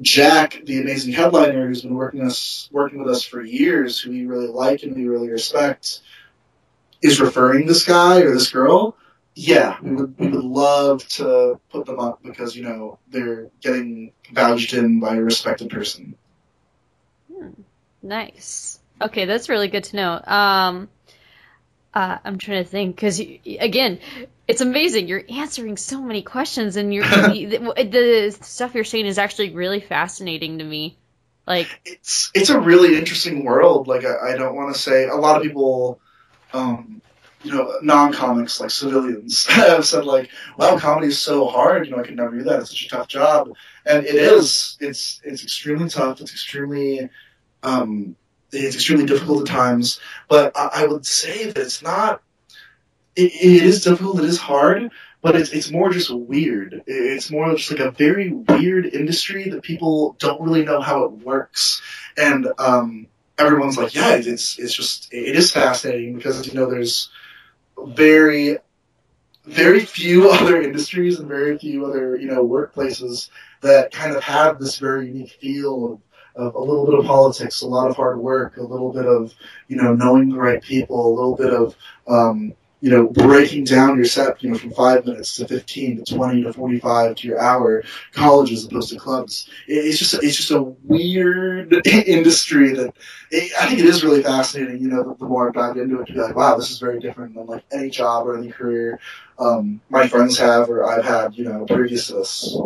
Jack, 0.00 0.62
the 0.64 0.80
amazing 0.80 1.12
headliner 1.12 1.66
who's 1.66 1.82
been 1.82 1.94
working 1.94 2.22
us 2.22 2.68
working 2.72 3.02
with 3.02 3.12
us 3.12 3.22
for 3.22 3.42
years, 3.42 4.00
who 4.00 4.10
we 4.10 4.26
really 4.26 4.46
like 4.46 4.82
and 4.82 4.96
we 4.96 5.06
really 5.06 5.28
respect, 5.28 6.00
is 7.02 7.20
referring 7.20 7.66
this 7.66 7.84
guy 7.84 8.20
or 8.20 8.32
this 8.32 8.50
girl, 8.50 8.96
yeah, 9.34 9.76
we 9.82 9.92
would 9.94 10.18
we 10.18 10.28
would 10.28 10.44
love 10.44 11.06
to 11.08 11.60
put 11.70 11.84
them 11.86 11.98
up 11.98 12.22
because 12.22 12.56
you 12.56 12.64
know 12.64 12.98
they're 13.08 13.50
getting 13.60 14.12
vouched 14.32 14.72
in 14.72 14.98
by 15.00 15.16
a 15.16 15.22
respected 15.22 15.68
person. 15.70 16.16
Nice. 18.02 18.80
Okay, 19.00 19.24
that's 19.24 19.48
really 19.48 19.68
good 19.68 19.84
to 19.84 19.96
know. 19.96 20.20
Um, 20.24 20.88
uh, 21.94 22.18
I'm 22.24 22.38
trying 22.38 22.64
to 22.64 22.68
think 22.68 22.96
because 22.96 23.20
again, 23.20 23.98
it's 24.48 24.60
amazing. 24.60 25.08
You're 25.08 25.24
answering 25.28 25.76
so 25.76 26.00
many 26.02 26.22
questions, 26.22 26.76
and 26.76 26.92
you're 26.92 27.04
the, 27.08 27.74
the 27.90 28.36
stuff 28.40 28.74
you're 28.74 28.84
saying 28.84 29.06
is 29.06 29.18
actually 29.18 29.50
really 29.50 29.80
fascinating 29.80 30.58
to 30.58 30.64
me. 30.64 30.96
Like 31.46 31.80
it's 31.84 32.30
it's 32.34 32.50
a 32.50 32.60
really 32.60 32.96
interesting 32.96 33.44
world. 33.44 33.88
Like 33.88 34.04
I, 34.04 34.32
I 34.32 34.36
don't 34.36 34.54
want 34.54 34.74
to 34.74 34.80
say 34.80 35.06
a 35.06 35.16
lot 35.16 35.36
of 35.36 35.42
people. 35.42 36.00
Um, 36.52 37.00
you 37.44 37.52
know, 37.52 37.76
non-comics 37.82 38.60
like 38.60 38.70
civilians 38.70 39.46
have 39.50 39.84
said 39.84 40.04
like, 40.04 40.30
"Wow, 40.56 40.78
comedy 40.78 41.08
is 41.08 41.18
so 41.18 41.48
hard. 41.48 41.86
You 41.86 41.92
know, 41.92 41.98
I 42.00 42.04
could 42.04 42.14
never 42.14 42.36
do 42.36 42.44
that. 42.44 42.60
It's 42.60 42.70
such 42.70 42.84
a 42.84 42.88
tough 42.88 43.08
job." 43.08 43.50
And 43.84 44.06
it 44.06 44.14
is. 44.14 44.76
It's 44.78 45.20
it's 45.24 45.42
extremely 45.42 45.88
tough. 45.88 46.20
It's 46.20 46.30
extremely 46.30 47.10
um, 47.62 48.16
it's 48.52 48.74
extremely 48.74 49.06
difficult 49.06 49.48
at 49.48 49.54
times. 49.54 50.00
But 50.28 50.56
I, 50.56 50.70
I 50.74 50.86
would 50.86 51.06
say 51.06 51.46
that 51.46 51.56
it's 51.58 51.82
not. 51.82 52.22
It, 53.14 53.32
it 53.32 53.62
is 53.62 53.84
difficult. 53.84 54.18
It 54.20 54.24
is 54.24 54.38
hard. 54.38 54.90
But 55.22 55.36
it's 55.36 55.52
it's 55.52 55.70
more 55.70 55.90
just 55.90 56.10
weird. 56.10 56.82
It's 56.86 57.30
more 57.30 57.54
just 57.54 57.70
like 57.70 57.78
a 57.78 57.92
very 57.92 58.30
weird 58.30 58.86
industry 58.86 59.50
that 59.50 59.62
people 59.62 60.16
don't 60.18 60.40
really 60.40 60.64
know 60.64 60.80
how 60.80 61.04
it 61.04 61.12
works. 61.12 61.80
And 62.16 62.48
um, 62.58 63.06
everyone's 63.38 63.76
like, 63.76 63.94
yeah, 63.94 64.14
it's 64.14 64.58
it's 64.58 64.74
just 64.74 65.12
it 65.12 65.36
is 65.36 65.52
fascinating 65.52 66.16
because 66.16 66.46
you 66.48 66.54
know 66.54 66.68
there's 66.68 67.08
very 67.78 68.58
very 69.44 69.80
few 69.80 70.30
other 70.32 70.60
industries 70.60 71.18
and 71.18 71.28
very 71.28 71.56
few 71.56 71.86
other 71.86 72.16
you 72.16 72.26
know 72.26 72.44
workplaces 72.44 73.30
that 73.60 73.92
kind 73.92 74.16
of 74.16 74.22
have 74.24 74.58
this 74.58 74.78
very 74.78 75.06
unique 75.06 75.36
feel 75.40 76.00
of, 76.36 76.54
a 76.54 76.60
little 76.60 76.86
bit 76.86 76.98
of 76.98 77.04
politics, 77.04 77.62
a 77.62 77.66
lot 77.66 77.88
of 77.88 77.96
hard 77.96 78.18
work, 78.18 78.56
a 78.56 78.62
little 78.62 78.92
bit 78.92 79.06
of 79.06 79.34
you 79.68 79.76
know 79.76 79.94
knowing 79.94 80.30
the 80.30 80.38
right 80.38 80.62
people, 80.62 81.06
a 81.06 81.14
little 81.14 81.36
bit 81.36 81.52
of 81.52 81.76
um, 82.08 82.54
you 82.82 82.90
know, 82.90 83.06
breaking 83.06 83.62
down 83.62 83.94
your 83.94 84.04
set, 84.04 84.42
you 84.42 84.50
know, 84.50 84.58
from 84.58 84.72
five 84.72 85.06
minutes 85.06 85.36
to 85.36 85.46
15 85.46 86.04
to 86.04 86.14
20 86.14 86.42
to 86.42 86.52
45 86.52 87.14
to 87.14 87.28
your 87.28 87.38
hour, 87.38 87.84
college 88.12 88.50
as 88.50 88.64
opposed 88.64 88.90
to 88.90 88.98
clubs. 88.98 89.48
It's 89.68 90.00
just, 90.00 90.14
it's 90.14 90.36
just 90.36 90.50
a 90.50 90.62
weird 90.62 91.86
industry 91.86 92.72
that 92.72 92.92
it, 93.30 93.52
I 93.60 93.68
think 93.68 93.78
it 93.78 93.86
is 93.86 94.02
really 94.02 94.24
fascinating, 94.24 94.82
you 94.82 94.88
know, 94.88 95.04
the, 95.04 95.14
the, 95.14 95.26
more 95.26 95.48
I 95.48 95.52
dive 95.52 95.76
into 95.76 96.00
it 96.00 96.06
to 96.06 96.12
be 96.12 96.18
like, 96.18 96.34
wow, 96.34 96.56
this 96.56 96.72
is 96.72 96.80
very 96.80 96.98
different 96.98 97.36
than 97.36 97.46
like 97.46 97.62
any 97.70 97.88
job 97.88 98.26
or 98.26 98.36
any 98.36 98.50
career 98.50 98.98
um, 99.38 99.80
my 99.88 100.08
friends 100.08 100.36
have 100.38 100.68
or 100.68 100.84
I've 100.84 101.04
had, 101.04 101.36
you 101.36 101.44
know, 101.44 101.64
previous 101.66 102.08
to 102.08 102.14
this. 102.14 102.56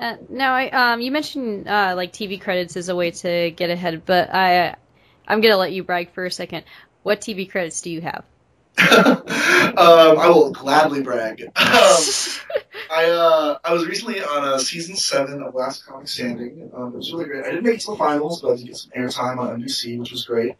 Uh, 0.00 0.16
now, 0.30 0.54
I, 0.54 0.70
um, 0.70 1.00
you 1.02 1.10
mentioned 1.10 1.68
uh, 1.68 1.92
like 1.94 2.12
TV 2.12 2.40
credits 2.40 2.76
as 2.78 2.88
a 2.88 2.96
way 2.96 3.10
to 3.10 3.50
get 3.50 3.68
ahead, 3.68 4.02
but 4.06 4.34
I, 4.34 4.76
I'm 5.28 5.42
gonna 5.42 5.58
let 5.58 5.72
you 5.72 5.84
brag 5.84 6.12
for 6.12 6.24
a 6.24 6.30
second. 6.30 6.64
What 7.02 7.20
TV 7.20 7.48
credits 7.50 7.82
do 7.82 7.90
you 7.90 8.00
have? 8.00 8.24
um, 8.78 9.22
I 9.76 10.28
will 10.28 10.52
gladly 10.52 11.02
brag. 11.02 11.52
Um, 11.60 12.02
I 12.92 13.04
uh, 13.10 13.58
I 13.64 13.72
was 13.72 13.86
recently 13.86 14.20
on 14.22 14.54
a 14.54 14.58
season 14.58 14.96
seven 14.96 15.42
of 15.42 15.54
Last 15.54 15.86
Comic 15.86 16.08
Standing. 16.08 16.70
Um, 16.74 16.88
it 16.88 16.96
was 16.96 17.12
really 17.12 17.26
great. 17.26 17.44
I 17.44 17.50
didn't 17.50 17.64
make 17.64 17.76
it 17.76 17.80
to 17.82 17.92
the 17.92 17.96
finals, 17.96 18.42
but 18.42 18.52
I 18.52 18.56
did 18.56 18.66
get 18.66 18.76
some 18.76 18.90
airtime 18.92 19.38
on 19.38 19.62
NBC, 19.62 19.98
which 19.98 20.10
was 20.10 20.24
great. 20.24 20.56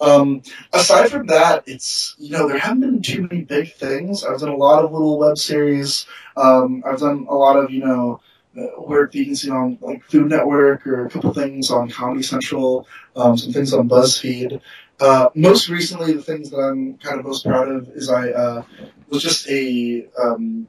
Um, 0.00 0.42
aside 0.72 1.10
from 1.10 1.26
that, 1.28 1.64
it's 1.66 2.14
you 2.18 2.30
know 2.30 2.46
there 2.46 2.58
haven't 2.58 2.80
been 2.80 3.02
too 3.02 3.22
many 3.22 3.42
big 3.42 3.74
things. 3.74 4.24
I've 4.24 4.38
done 4.38 4.50
a 4.50 4.56
lot 4.56 4.84
of 4.84 4.92
little 4.92 5.18
web 5.18 5.38
series. 5.38 6.06
Um, 6.36 6.84
I've 6.86 7.00
done 7.00 7.26
a 7.28 7.34
lot 7.34 7.56
of 7.56 7.70
you 7.70 7.84
know 7.84 8.20
that 8.54 9.08
you 9.12 9.24
can 9.24 9.36
see 9.36 9.50
on 9.50 9.78
like 9.80 10.04
Food 10.04 10.30
Network 10.30 10.86
or 10.86 11.06
a 11.06 11.10
couple 11.10 11.32
things 11.32 11.70
on 11.70 11.88
Comedy 11.90 12.22
Central, 12.22 12.86
um, 13.16 13.36
some 13.36 13.52
things 13.52 13.72
on 13.72 13.88
BuzzFeed. 13.88 14.60
Uh, 15.00 15.28
most 15.34 15.68
recently, 15.68 16.12
the 16.12 16.22
things 16.22 16.50
that 16.50 16.58
I'm 16.58 16.96
kind 16.98 17.18
of 17.18 17.26
most 17.26 17.44
proud 17.44 17.68
of 17.68 17.88
is 17.90 18.08
I 18.08 18.30
uh, 18.30 18.62
was 19.08 19.22
just 19.22 19.48
a 19.48 20.06
um, 20.22 20.68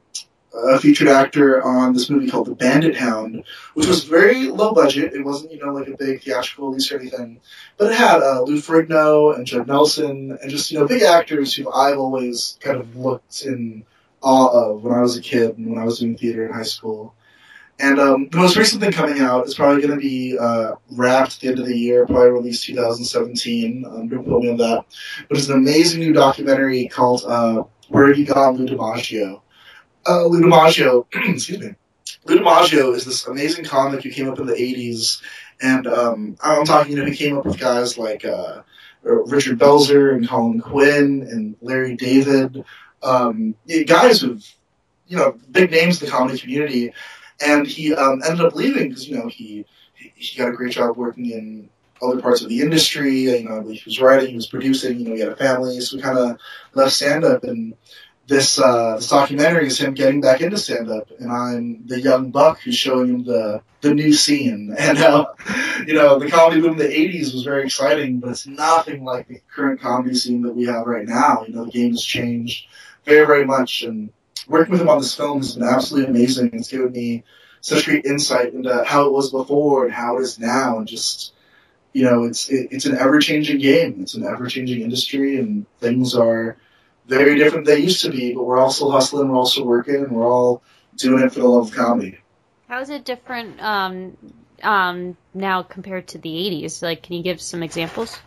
a 0.54 0.78
featured 0.78 1.08
actor 1.08 1.62
on 1.62 1.92
this 1.92 2.08
movie 2.08 2.30
called 2.30 2.46
The 2.46 2.54
Bandit 2.54 2.96
Hound, 2.96 3.44
which 3.74 3.86
was 3.86 4.04
very 4.04 4.48
low 4.48 4.72
budget. 4.72 5.12
It 5.12 5.24
wasn't, 5.24 5.52
you 5.52 5.64
know, 5.64 5.72
like 5.72 5.88
a 5.88 5.96
big 5.96 6.22
theatrical 6.22 6.68
release 6.68 6.92
or 6.92 6.98
anything, 7.00 7.40
but 7.76 7.90
it 7.90 7.96
had 7.96 8.22
uh, 8.22 8.42
Lou 8.42 8.60
Ferrigno 8.60 9.34
and 9.34 9.46
Judd 9.46 9.66
Nelson 9.66 10.38
and 10.40 10.50
just, 10.50 10.70
you 10.70 10.78
know, 10.78 10.86
big 10.86 11.02
actors 11.02 11.54
who 11.54 11.70
I've 11.70 11.98
always 11.98 12.56
kind 12.60 12.76
of 12.76 12.96
looked 12.96 13.42
in 13.44 13.84
awe 14.22 14.72
of 14.72 14.84
when 14.84 14.94
I 14.94 15.00
was 15.00 15.16
a 15.16 15.22
kid 15.22 15.58
and 15.58 15.70
when 15.70 15.78
I 15.78 15.84
was 15.84 15.98
doing 15.98 16.16
theater 16.16 16.46
in 16.46 16.52
high 16.52 16.62
school. 16.62 17.14
And 17.80 17.98
um, 17.98 18.28
the 18.28 18.38
most 18.38 18.56
recent 18.56 18.80
thing 18.80 18.92
coming 18.92 19.20
out 19.20 19.46
is 19.46 19.54
probably 19.54 19.82
going 19.82 19.98
to 19.98 20.00
be 20.00 20.38
uh, 20.38 20.74
wrapped 20.92 21.34
at 21.34 21.40
the 21.40 21.48
end 21.48 21.58
of 21.58 21.66
the 21.66 21.76
year, 21.76 22.06
probably 22.06 22.30
released 22.30 22.64
2017. 22.66 23.84
Um, 23.84 24.08
don't 24.08 24.24
quote 24.24 24.42
me 24.42 24.50
on 24.50 24.56
that. 24.58 24.84
But 25.28 25.38
it's 25.38 25.48
an 25.48 25.56
amazing 25.56 26.00
new 26.00 26.12
documentary 26.12 26.86
called 26.86 27.24
uh, 27.26 27.64
Where 27.88 28.06
Have 28.06 28.18
You 28.18 28.26
Gone, 28.26 28.56
Lou 28.56 28.66
DiMaggio? 28.66 29.40
Uh, 30.06 30.26
Lou 30.26 30.42
DiMaggio, 30.42 31.06
excuse 31.34 31.58
me. 31.58 31.74
Lou 32.26 32.38
DiMaggio 32.38 32.94
is 32.94 33.04
this 33.04 33.26
amazing 33.26 33.64
comic 33.64 34.04
who 34.04 34.10
came 34.10 34.28
up 34.28 34.38
in 34.38 34.46
the 34.46 34.54
80s. 34.54 35.20
And 35.60 35.88
um, 35.88 36.36
I'm 36.42 36.64
talking, 36.64 36.92
you 36.92 36.98
know, 37.02 37.10
he 37.10 37.16
came 37.16 37.36
up 37.36 37.44
with 37.44 37.58
guys 37.58 37.98
like 37.98 38.24
uh, 38.24 38.62
Richard 39.02 39.58
Belzer 39.58 40.14
and 40.14 40.28
Colin 40.28 40.60
Quinn 40.60 41.26
and 41.28 41.56
Larry 41.60 41.96
David. 41.96 42.64
Um, 43.02 43.56
guys 43.86 44.20
who've, 44.20 44.46
you 45.08 45.16
know, 45.16 45.36
big 45.50 45.72
names 45.72 46.00
in 46.00 46.06
the 46.06 46.12
comedy 46.12 46.38
community 46.38 46.92
and 47.40 47.66
he 47.66 47.94
um, 47.94 48.22
ended 48.24 48.44
up 48.44 48.54
leaving 48.54 48.88
because 48.88 49.08
you 49.08 49.16
know 49.16 49.28
he 49.28 49.64
he 49.94 50.38
got 50.38 50.48
a 50.48 50.52
great 50.52 50.72
job 50.72 50.96
working 50.96 51.30
in 51.30 51.68
other 52.02 52.20
parts 52.20 52.42
of 52.42 52.48
the 52.48 52.60
industry. 52.60 53.30
You 53.30 53.48
know, 53.48 53.62
he 53.62 53.82
was 53.84 54.00
writing, 54.00 54.30
he 54.30 54.36
was 54.36 54.46
producing. 54.46 55.00
You 55.00 55.08
know, 55.08 55.14
he 55.14 55.20
had 55.20 55.30
a 55.30 55.36
family, 55.36 55.80
so 55.80 55.96
he 55.96 56.02
kind 56.02 56.18
of 56.18 56.38
left 56.74 56.92
stand 56.92 57.24
up. 57.24 57.44
And 57.44 57.74
this 58.26 58.58
uh, 58.58 58.96
this 58.96 59.08
documentary 59.08 59.66
is 59.66 59.78
him 59.78 59.94
getting 59.94 60.20
back 60.20 60.40
into 60.40 60.58
stand 60.58 60.90
up, 60.90 61.10
and 61.18 61.30
I'm 61.30 61.86
the 61.86 62.00
young 62.00 62.30
buck 62.30 62.60
who's 62.60 62.76
showing 62.76 63.08
him 63.08 63.24
the 63.24 63.62
the 63.80 63.94
new 63.94 64.12
scene 64.12 64.74
and 64.78 64.96
how 64.96 65.34
you 65.86 65.94
know 65.94 66.18
the 66.18 66.30
comedy 66.30 66.60
boom 66.60 66.72
in 66.72 66.78
the 66.78 66.84
'80s 66.84 67.32
was 67.32 67.42
very 67.42 67.64
exciting, 67.64 68.20
but 68.20 68.30
it's 68.30 68.46
nothing 68.46 69.04
like 69.04 69.28
the 69.28 69.40
current 69.54 69.80
comedy 69.80 70.14
scene 70.14 70.42
that 70.42 70.54
we 70.54 70.66
have 70.66 70.86
right 70.86 71.06
now. 71.06 71.44
You 71.46 71.54
know, 71.54 71.64
the 71.64 71.70
game 71.70 71.90
has 71.90 72.04
changed 72.04 72.66
very 73.04 73.26
very 73.26 73.44
much, 73.44 73.82
and 73.82 74.10
working 74.48 74.72
with 74.72 74.80
him 74.80 74.88
on 74.88 74.98
this 74.98 75.14
film 75.14 75.38
has 75.38 75.54
been 75.54 75.66
absolutely 75.66 76.10
amazing. 76.10 76.50
It's 76.52 76.68
given 76.68 76.92
me 76.92 77.24
such 77.60 77.86
great 77.86 78.04
insight 78.04 78.52
into 78.52 78.84
how 78.84 79.06
it 79.06 79.12
was 79.12 79.30
before 79.30 79.86
and 79.86 79.94
how 79.94 80.18
it 80.18 80.22
is 80.22 80.38
now, 80.38 80.78
and 80.78 80.86
just 80.86 81.32
you 81.94 82.02
know, 82.02 82.24
it's 82.24 82.50
it, 82.50 82.68
it's 82.72 82.86
an 82.86 82.96
ever 82.98 83.20
changing 83.20 83.58
game. 83.58 84.00
It's 84.02 84.14
an 84.14 84.26
ever 84.26 84.48
changing 84.48 84.82
industry, 84.82 85.38
and 85.38 85.64
things 85.78 86.14
are 86.14 86.56
very 87.06 87.38
different 87.38 87.64
than 87.64 87.76
they 87.76 87.80
used 87.80 88.02
to 88.02 88.10
be. 88.10 88.34
But 88.34 88.42
we're 88.42 88.58
also 88.58 88.90
hustling, 88.90 89.28
we're 89.28 89.36
also 89.36 89.64
working, 89.64 89.96
and 89.96 90.10
we're 90.10 90.30
all 90.30 90.62
doing 90.96 91.22
it 91.22 91.32
for 91.32 91.40
the 91.40 91.48
love 91.48 91.68
of 91.68 91.74
comedy. 91.74 92.18
How 92.68 92.80
is 92.80 92.90
it 92.90 93.04
different 93.04 93.62
um, 93.62 94.16
um, 94.62 95.16
now 95.32 95.62
compared 95.62 96.08
to 96.08 96.18
the 96.18 96.30
'80s? 96.30 96.82
Like, 96.82 97.02
can 97.04 97.14
you 97.14 97.22
give 97.22 97.40
some 97.40 97.62
examples? 97.62 98.18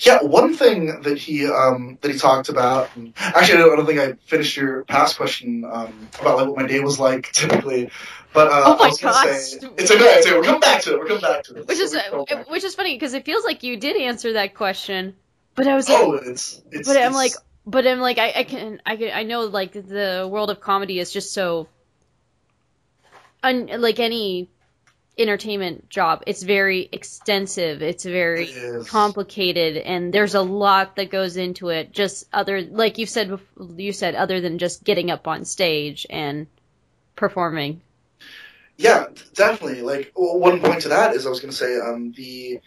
Yeah, 0.00 0.22
one 0.22 0.54
thing 0.54 1.02
that 1.02 1.16
he 1.18 1.46
um, 1.46 1.98
that 2.02 2.10
he 2.10 2.18
talked 2.18 2.48
about. 2.48 2.90
actually, 3.18 3.54
I 3.54 3.56
don't, 3.58 3.72
I 3.72 3.76
don't, 3.76 3.86
think 3.86 4.00
I 4.00 4.12
finished 4.26 4.56
your 4.56 4.84
past 4.84 5.16
question 5.16 5.64
um, 5.64 6.08
about 6.20 6.36
like 6.36 6.46
what 6.48 6.56
my 6.56 6.66
day 6.66 6.80
was 6.80 7.00
like 7.00 7.32
typically. 7.32 7.90
But 8.32 8.48
uh, 8.48 8.62
oh 8.66 8.76
my 8.76 8.92
gosh, 9.00 9.24
say, 9.24 9.58
it's 9.78 9.90
okay. 9.90 10.04
It's 10.04 10.26
okay. 10.26 10.36
We're 10.36 10.44
coming 10.44 10.60
back 10.60 10.82
to 10.82 10.92
it. 10.92 10.98
We're 10.98 11.06
coming 11.06 11.22
back 11.22 11.44
to 11.44 11.56
it. 11.56 11.68
Which 11.68 11.78
so 11.78 11.84
is 11.84 11.94
uh, 11.94 12.44
which 12.48 12.64
is 12.64 12.74
funny 12.74 12.94
because 12.94 13.14
it 13.14 13.24
feels 13.24 13.44
like 13.44 13.62
you 13.62 13.78
did 13.78 13.96
answer 13.96 14.34
that 14.34 14.54
question, 14.54 15.16
but 15.54 15.66
I 15.66 15.74
was 15.74 15.88
like, 15.88 15.98
oh, 15.98 16.12
it's, 16.12 16.60
it's 16.70 16.86
but 16.86 16.96
it's, 16.96 17.06
I'm 17.06 17.14
like, 17.14 17.32
but 17.64 17.86
I'm 17.86 18.00
like, 18.00 18.18
I, 18.18 18.32
I 18.36 18.44
can, 18.44 18.82
I 18.84 18.96
can, 18.96 19.10
I 19.14 19.22
know 19.22 19.42
like 19.42 19.72
the 19.72 20.28
world 20.30 20.50
of 20.50 20.60
comedy 20.60 20.98
is 20.98 21.10
just 21.10 21.32
so, 21.32 21.66
un, 23.42 23.68
like 23.80 24.00
any 24.00 24.50
entertainment 25.18 25.88
job. 25.88 26.22
It's 26.26 26.42
very 26.42 26.88
extensive. 26.92 27.82
It's 27.82 28.04
very 28.04 28.52
complicated, 28.86 29.76
and 29.78 30.12
there's 30.12 30.34
a 30.34 30.42
lot 30.42 30.96
that 30.96 31.10
goes 31.10 31.36
into 31.36 31.68
it. 31.70 31.92
Just 31.92 32.26
other, 32.32 32.62
like 32.62 32.98
you 32.98 33.06
said, 33.06 33.38
you 33.76 33.92
said 33.92 34.14
other 34.14 34.40
than 34.40 34.58
just 34.58 34.84
getting 34.84 35.10
up 35.10 35.26
on 35.26 35.44
stage 35.44 36.06
and 36.10 36.46
performing. 37.14 37.80
Yeah, 38.76 39.06
definitely. 39.34 39.82
Like 39.82 40.12
one 40.14 40.60
point 40.60 40.82
to 40.82 40.90
that 40.90 41.14
is 41.14 41.26
I 41.26 41.30
was 41.30 41.40
going 41.40 41.50
to 41.50 41.56
say 41.56 41.78
um, 41.78 42.12
the 42.12 42.60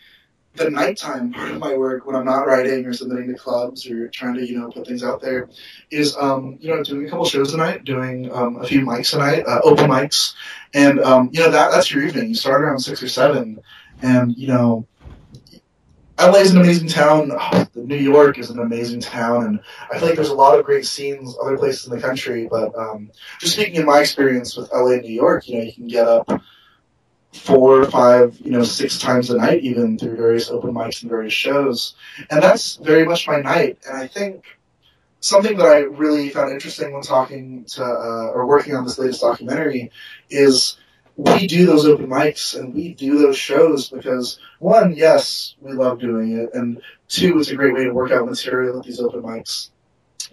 the 0.56 0.70
nighttime 0.70 1.32
part 1.32 1.52
of 1.52 1.60
my 1.60 1.76
work 1.76 2.06
when 2.06 2.16
I'm 2.16 2.26
not 2.26 2.48
writing 2.48 2.86
or 2.86 2.94
submitting 2.94 3.28
to 3.28 3.36
clubs 3.36 3.88
or 3.88 4.08
trying 4.10 4.36
to, 4.36 4.46
you 4.46 4.60
know, 4.60 4.70
put 4.70 4.88
things 4.88 5.04
out 5.04 5.22
there 5.22 5.50
is, 5.92 6.18
um, 6.18 6.58
you 6.60 6.70
know, 6.74 6.84
doing 6.84 7.06
a 7.06 7.10
couple 7.10 7.26
shows 7.26 7.52
tonight, 7.52 7.86
doing 7.86 8.32
um, 8.32 8.58
a 8.58 8.66
few 8.66 8.82
mics 8.82 9.12
tonight, 9.12 9.46
uh, 9.48 9.62
open 9.64 9.90
mics. 9.90 10.34
And, 10.74 11.00
um, 11.00 11.30
you 11.32 11.42
know, 11.42 11.52
that 11.52 11.72
that's 11.72 11.92
your 11.92 12.04
evening. 12.04 12.30
You 12.30 12.36
start 12.36 12.62
around 12.62 12.80
six 12.80 13.02
or 13.02 13.08
seven. 13.08 13.62
And, 14.02 14.36
you 14.38 14.48
know, 14.48 14.88
LA 16.20 16.40
is 16.40 16.52
an 16.52 16.62
amazing 16.62 16.90
town. 16.90 17.32
Oh, 17.32 17.68
New 17.76 17.96
York 17.96 18.38
is 18.40 18.50
an 18.50 18.60
amazing 18.60 19.00
town. 19.00 19.46
And 19.46 19.60
I 19.90 20.00
feel 20.00 20.08
like 20.08 20.16
there's 20.16 20.30
a 20.30 20.34
lot 20.34 20.60
of 20.60 20.66
great 20.66 20.86
scenes 20.86 21.36
other 21.42 21.58
places 21.58 21.88
in 21.88 21.96
the 21.96 22.02
country. 22.02 22.48
But 22.50 22.76
um, 22.76 23.12
just 23.40 23.54
speaking 23.54 23.76
in 23.76 23.86
my 23.86 24.00
experience 24.00 24.58
with 24.58 24.72
LA 24.74 24.94
and 24.94 25.04
New 25.04 25.14
York, 25.14 25.48
you 25.48 25.58
know, 25.58 25.64
you 25.64 25.74
can 25.74 25.88
get 25.88 26.08
up 26.08 26.30
four, 27.34 27.82
or 27.82 27.86
five, 27.86 28.40
you 28.40 28.52
know, 28.52 28.64
six 28.64 29.00
times 29.00 29.30
a 29.30 29.38
night, 29.38 29.62
even 29.62 29.98
through 29.98 30.16
various 30.16 30.50
open 30.50 30.74
mics 30.74 31.02
and 31.02 31.10
various 31.10 31.34
shows. 31.34 31.96
And 32.30 32.42
that's 32.42 32.78
very 32.78 33.06
much 33.06 33.28
my 33.28 33.42
night. 33.42 33.80
And 33.88 33.98
I 33.98 34.08
think 34.08 34.46
something 35.20 35.58
that 35.58 35.68
I 35.68 35.80
really 35.80 36.30
found 36.30 36.52
interesting 36.52 36.94
when 36.94 37.02
talking 37.02 37.66
to 37.66 37.84
uh, 37.84 38.32
or 38.34 38.46
working 38.48 38.76
on 38.76 38.84
this 38.84 38.98
latest 38.98 39.22
documentary 39.22 39.92
is 40.30 40.78
we 41.20 41.48
do 41.48 41.66
those 41.66 41.86
open 41.86 42.08
mics 42.08 42.58
and 42.58 42.74
we 42.74 42.94
do 42.94 43.20
those 43.20 43.38
shows 43.38 43.90
because 43.90 44.40
one, 44.60 44.96
yes, 44.96 45.56
we 45.60 45.74
love 45.74 46.00
doing 46.00 46.38
it, 46.38 46.52
and 46.54 46.82
two, 47.10 47.38
it's 47.40 47.50
a 47.50 47.56
great 47.56 47.74
way 47.74 47.84
to 47.84 47.92
work 47.92 48.12
out 48.12 48.26
material 48.26 48.80
at 48.80 48.86
these 48.86 49.02
open 49.02 49.22
mics. 49.22 49.70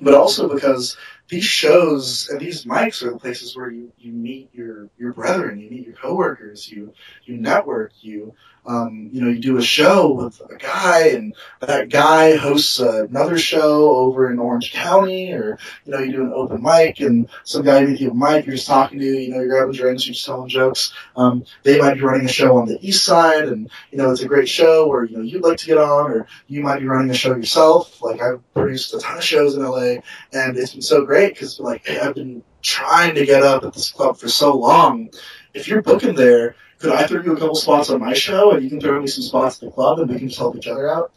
But 0.00 0.14
also 0.14 0.52
because 0.52 0.96
these 1.28 1.44
shows 1.44 2.28
and 2.28 2.40
these 2.40 2.64
mics 2.64 3.02
are 3.02 3.10
the 3.10 3.18
places 3.18 3.56
where 3.56 3.70
you, 3.70 3.92
you 3.98 4.12
meet 4.12 4.50
your, 4.52 4.88
your 4.96 5.12
brethren, 5.12 5.58
you 5.58 5.68
meet 5.68 5.86
your 5.86 5.96
coworkers, 5.96 6.70
you 6.70 6.92
you 7.24 7.36
network, 7.36 7.92
you 8.00 8.34
um, 8.66 9.10
you 9.12 9.20
know, 9.20 9.28
you 9.28 9.38
do 9.38 9.56
a 9.58 9.62
show 9.62 10.12
with 10.12 10.40
a 10.40 10.56
guy 10.56 11.08
and 11.08 11.34
that 11.60 11.88
guy 11.88 12.36
hosts 12.36 12.80
another 12.80 13.38
show 13.38 13.96
over 13.96 14.30
in 14.30 14.38
Orange 14.38 14.72
County 14.72 15.32
or, 15.32 15.58
you 15.84 15.92
know, 15.92 16.00
you 16.00 16.12
do 16.12 16.22
an 16.22 16.32
open 16.34 16.62
mic 16.62 17.00
and 17.00 17.28
some 17.44 17.62
guy 17.62 17.84
with 17.84 18.00
you 18.00 18.10
a 18.10 18.14
mic 18.14 18.44
you're 18.44 18.56
just 18.56 18.66
talking 18.66 18.98
to, 18.98 19.04
you 19.04 19.30
know, 19.30 19.38
you're 19.38 19.48
grabbing 19.48 19.74
drinks, 19.74 20.06
you're 20.06 20.14
just 20.14 20.26
telling 20.26 20.48
jokes. 20.48 20.92
Um, 21.16 21.44
they 21.62 21.78
might 21.78 21.94
be 21.94 22.00
running 22.00 22.26
a 22.26 22.32
show 22.32 22.56
on 22.56 22.66
the 22.66 22.78
east 22.86 23.04
side 23.04 23.44
and, 23.44 23.70
you 23.92 23.98
know, 23.98 24.10
it's 24.10 24.22
a 24.22 24.28
great 24.28 24.48
show 24.48 24.86
or, 24.86 25.04
you 25.04 25.16
know, 25.16 25.22
you'd 25.22 25.42
like 25.42 25.58
to 25.58 25.66
get 25.66 25.78
on 25.78 26.10
or 26.10 26.26
you 26.48 26.62
might 26.62 26.80
be 26.80 26.86
running 26.86 27.10
a 27.10 27.14
show 27.14 27.36
yourself. 27.36 28.02
Like 28.02 28.20
I've 28.20 28.42
produced 28.52 28.94
a 28.94 28.98
ton 28.98 29.18
of 29.18 29.24
shows 29.24 29.54
in 29.54 29.62
LA 29.62 30.00
and 30.32 30.56
it's 30.56 30.72
been 30.72 30.82
so 30.82 31.04
great 31.04 31.15
because 31.24 31.58
like, 31.60 31.86
hey, 31.86 31.98
I've 31.98 32.14
been 32.14 32.42
trying 32.62 33.14
to 33.14 33.26
get 33.26 33.42
up 33.42 33.64
at 33.64 33.74
this 33.74 33.90
club 33.90 34.18
for 34.18 34.28
so 34.28 34.56
long. 34.56 35.10
If 35.54 35.68
you're 35.68 35.82
booking 35.82 36.14
there, 36.14 36.56
could 36.78 36.92
I 36.92 37.06
throw 37.06 37.22
you 37.22 37.32
a 37.32 37.38
couple 37.38 37.54
spots 37.54 37.90
on 37.90 38.00
my 38.00 38.12
show 38.12 38.52
and 38.52 38.62
you 38.62 38.70
can 38.70 38.80
throw 38.80 39.00
me 39.00 39.06
some 39.06 39.22
spots 39.24 39.56
at 39.56 39.66
the 39.66 39.72
club 39.72 39.98
and 39.98 40.10
we 40.10 40.18
can 40.18 40.28
just 40.28 40.38
help 40.38 40.56
each 40.56 40.66
other 40.66 40.90
out? 40.90 41.12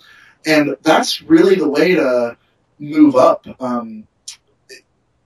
And 0.45 0.77
that's 0.81 1.21
really 1.21 1.55
the 1.55 1.67
way 1.67 1.95
to 1.95 2.37
move 2.79 3.15
up. 3.15 3.45
Um, 3.59 4.07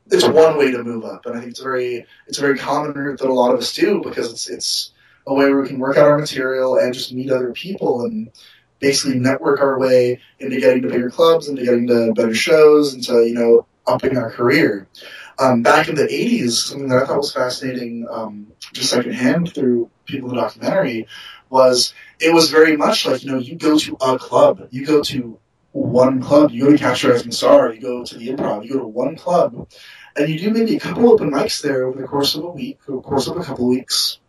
it's 0.07 0.27
one 0.27 0.57
way 0.57 0.71
to 0.71 0.83
move 0.83 1.05
up, 1.05 1.25
and 1.25 1.35
I 1.35 1.39
think 1.39 1.51
it's 1.51 1.61
very 1.61 2.05
it's 2.27 2.37
a 2.37 2.41
very 2.41 2.57
common 2.57 2.91
route 2.93 3.19
that 3.19 3.29
a 3.29 3.33
lot 3.33 3.53
of 3.53 3.59
us 3.59 3.73
do 3.73 4.01
because 4.03 4.31
it's 4.31 4.49
it's 4.49 4.91
a 5.25 5.33
way 5.33 5.45
where 5.45 5.61
we 5.61 5.67
can 5.67 5.79
work 5.79 5.97
out 5.97 6.07
our 6.07 6.17
material 6.17 6.77
and 6.77 6.93
just 6.93 7.13
meet 7.13 7.31
other 7.31 7.53
people 7.53 8.05
and 8.05 8.29
basically 8.79 9.17
network 9.17 9.61
our 9.61 9.79
way 9.79 10.19
into 10.39 10.59
getting 10.59 10.83
to 10.83 10.89
bigger 10.89 11.09
clubs, 11.09 11.47
into 11.47 11.63
getting 11.63 11.87
to 11.87 12.13
better 12.13 12.33
shows, 12.33 12.93
into 12.93 13.25
you 13.25 13.33
know 13.33 13.65
upping 13.87 14.17
our 14.17 14.31
career. 14.31 14.87
Um, 15.39 15.63
back 15.63 15.89
in 15.89 15.95
the 15.95 16.03
80s, 16.03 16.51
something 16.51 16.89
that 16.89 17.03
I 17.03 17.05
thought 17.05 17.17
was 17.17 17.33
fascinating, 17.33 18.07
um, 18.09 18.47
just 18.71 18.91
secondhand 18.91 19.53
through 19.53 19.89
people 20.05 20.29
in 20.29 20.35
the 20.35 20.41
documentary, 20.41 21.07
was 21.49 21.93
it 22.19 22.33
was 22.33 22.49
very 22.49 22.77
much 22.77 23.05
like, 23.05 23.23
you 23.23 23.31
know, 23.31 23.39
you 23.39 23.55
go 23.55 23.77
to 23.77 23.97
a 24.01 24.17
club, 24.17 24.67
you 24.71 24.85
go 24.85 25.01
to 25.03 25.39
one 25.71 26.21
club, 26.21 26.51
you 26.51 26.65
go 26.65 26.71
to 26.71 26.77
Catch 26.77 27.03
Rising 27.03 27.31
Star, 27.31 27.73
you 27.73 27.81
go 27.81 28.03
to 28.03 28.17
the 28.17 28.29
improv, 28.29 28.63
you 28.63 28.73
go 28.73 28.79
to 28.79 28.87
one 28.87 29.15
club, 29.15 29.67
and 30.15 30.29
you 30.29 30.39
do 30.39 30.51
maybe 30.51 30.75
a 30.75 30.79
couple 30.79 31.09
open 31.09 31.31
mics 31.31 31.61
there 31.61 31.85
over 31.85 31.99
the 31.99 32.07
course 32.07 32.35
of 32.35 32.43
a 32.43 32.49
week, 32.49 32.79
over 32.87 32.97
the 32.97 33.03
course 33.03 33.27
of 33.27 33.37
a 33.37 33.43
couple 33.43 33.67
weeks, 33.67 34.19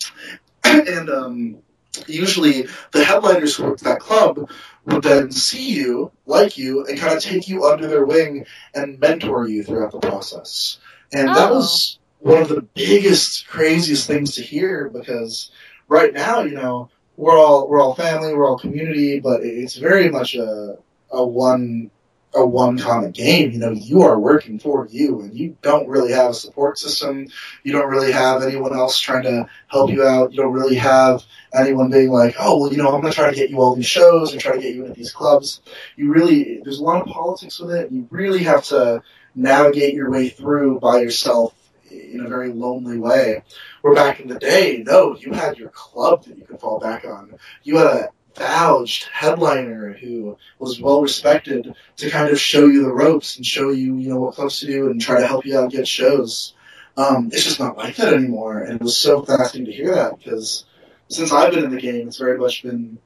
and 0.64 1.08
um, 1.08 1.58
usually 2.06 2.66
the 2.92 3.04
headliners 3.04 3.56
who 3.56 3.64
work 3.64 3.78
at 3.78 3.84
that 3.84 4.00
club 4.00 4.50
would 4.86 5.02
then 5.02 5.30
see 5.30 5.70
you, 5.70 6.10
like 6.26 6.58
you, 6.58 6.86
and 6.86 6.98
kind 6.98 7.16
of 7.16 7.22
take 7.22 7.48
you 7.48 7.64
under 7.66 7.86
their 7.86 8.04
wing 8.04 8.46
and 8.74 8.98
mentor 8.98 9.48
you 9.48 9.62
throughout 9.62 9.92
the 9.92 10.00
process. 10.00 10.78
And 11.12 11.28
that 11.28 11.50
Oh. 11.50 11.56
was 11.56 11.98
one 12.18 12.42
of 12.42 12.48
the 12.48 12.62
biggest, 12.62 13.46
craziest 13.48 14.06
things 14.06 14.34
to 14.36 14.42
hear 14.42 14.88
because 14.88 15.50
right 15.88 16.12
now, 16.12 16.42
you 16.42 16.54
know, 16.54 16.90
we're 17.16 17.38
all 17.38 17.68
we're 17.68 17.80
all 17.80 17.94
family, 17.94 18.32
we're 18.34 18.48
all 18.48 18.58
community, 18.58 19.20
but 19.20 19.42
it's 19.42 19.76
very 19.76 20.08
much 20.10 20.34
a 20.34 20.78
a 21.10 21.26
one 21.26 21.90
a 22.34 22.46
one 22.46 22.78
common 22.78 23.10
game. 23.10 23.50
You 23.50 23.58
know, 23.58 23.70
you 23.70 24.02
are 24.02 24.18
working 24.18 24.58
for 24.58 24.86
you, 24.90 25.20
and 25.20 25.34
you 25.34 25.56
don't 25.62 25.88
really 25.88 26.12
have 26.12 26.30
a 26.30 26.34
support 26.34 26.78
system. 26.78 27.28
You 27.64 27.72
don't 27.72 27.90
really 27.90 28.12
have 28.12 28.42
anyone 28.42 28.72
else 28.72 28.98
trying 28.98 29.24
to 29.24 29.48
help 29.68 29.90
you 29.90 30.04
out. 30.04 30.32
You 30.32 30.42
don't 30.42 30.52
really 30.52 30.76
have 30.76 31.24
anyone 31.52 31.90
being 31.90 32.10
like, 32.10 32.36
oh, 32.38 32.58
well, 32.58 32.70
you 32.70 32.78
know, 32.78 32.92
I'm 32.92 33.00
going 33.00 33.12
to 33.12 33.16
try 33.16 33.30
to 33.30 33.36
get 33.36 33.50
you 33.50 33.60
all 33.60 33.74
these 33.74 33.86
shows 33.86 34.32
and 34.32 34.40
try 34.40 34.54
to 34.54 34.62
get 34.62 34.74
you 34.74 34.84
into 34.84 34.94
these 34.94 35.12
clubs. 35.12 35.60
You 35.96 36.12
really, 36.12 36.60
there's 36.62 36.78
a 36.78 36.84
lot 36.84 37.02
of 37.02 37.08
politics 37.08 37.58
with 37.58 37.72
it. 37.72 37.90
You 37.90 38.06
really 38.10 38.44
have 38.44 38.64
to 38.66 39.02
navigate 39.34 39.94
your 39.94 40.10
way 40.10 40.28
through 40.28 40.80
by 40.80 41.00
yourself 41.00 41.54
in 41.90 42.20
a 42.24 42.28
very 42.28 42.52
lonely 42.52 42.98
way. 42.98 43.42
Where 43.80 43.94
back 43.94 44.20
in 44.20 44.28
the 44.28 44.38
day, 44.38 44.82
no, 44.86 45.16
you 45.16 45.32
had 45.32 45.58
your 45.58 45.70
club 45.70 46.24
that 46.24 46.38
you 46.38 46.44
could 46.44 46.60
fall 46.60 46.78
back 46.78 47.04
on. 47.04 47.34
You 47.62 47.78
had 47.78 47.86
a 47.86 48.08
vouched 48.40 49.04
headliner 49.12 49.92
who 49.92 50.38
was 50.58 50.80
well 50.80 51.02
respected 51.02 51.74
to 51.98 52.10
kind 52.10 52.30
of 52.30 52.40
show 52.40 52.66
you 52.66 52.84
the 52.84 52.92
ropes 52.92 53.36
and 53.36 53.44
show 53.44 53.68
you, 53.68 53.96
you 53.98 54.08
know, 54.08 54.18
what 54.18 54.34
clubs 54.34 54.60
to 54.60 54.66
do 54.66 54.90
and 54.90 54.98
try 54.98 55.20
to 55.20 55.26
help 55.26 55.44
you 55.44 55.58
out 55.58 55.70
get 55.70 55.86
shows. 55.86 56.54
Um, 56.96 57.28
it's 57.32 57.44
just 57.44 57.60
not 57.60 57.76
like 57.76 57.96
that 57.96 58.14
anymore, 58.14 58.60
and 58.62 58.76
it 58.76 58.82
was 58.82 58.96
so 58.96 59.22
fascinating 59.22 59.66
to 59.66 59.72
hear 59.72 59.94
that 59.94 60.18
because 60.18 60.64
since 61.08 61.32
I've 61.32 61.52
been 61.52 61.64
in 61.64 61.70
the 61.70 61.80
game, 61.80 62.08
it's 62.08 62.16
very 62.16 62.38
much 62.38 62.62
been 62.62 62.98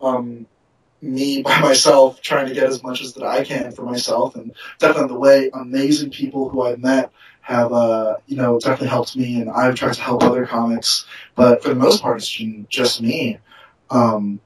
um, 0.00 0.46
me 1.00 1.42
by 1.48 1.60
myself 1.60 2.20
trying 2.20 2.48
to 2.48 2.54
get 2.54 2.66
as 2.66 2.82
much 2.82 3.00
as 3.00 3.14
that 3.14 3.24
I 3.24 3.44
can 3.44 3.72
for 3.72 3.82
myself, 3.82 4.36
and 4.36 4.52
definitely 4.78 5.08
the 5.08 5.18
way 5.18 5.50
amazing 5.52 6.10
people 6.10 6.50
who 6.50 6.62
I've 6.62 6.78
met 6.78 7.10
have, 7.40 7.72
uh, 7.72 8.18
you 8.26 8.36
know, 8.36 8.60
definitely 8.60 8.88
helped 8.88 9.16
me, 9.16 9.40
and 9.40 9.50
I've 9.50 9.74
tried 9.74 9.94
to 9.94 10.02
help 10.02 10.22
other 10.22 10.46
comics, 10.46 11.06
but 11.34 11.62
for 11.62 11.70
the 11.70 11.74
most 11.74 12.02
part, 12.02 12.18
it's 12.18 12.42
just 12.68 13.00
me. 13.00 13.38
Um, 13.90 14.40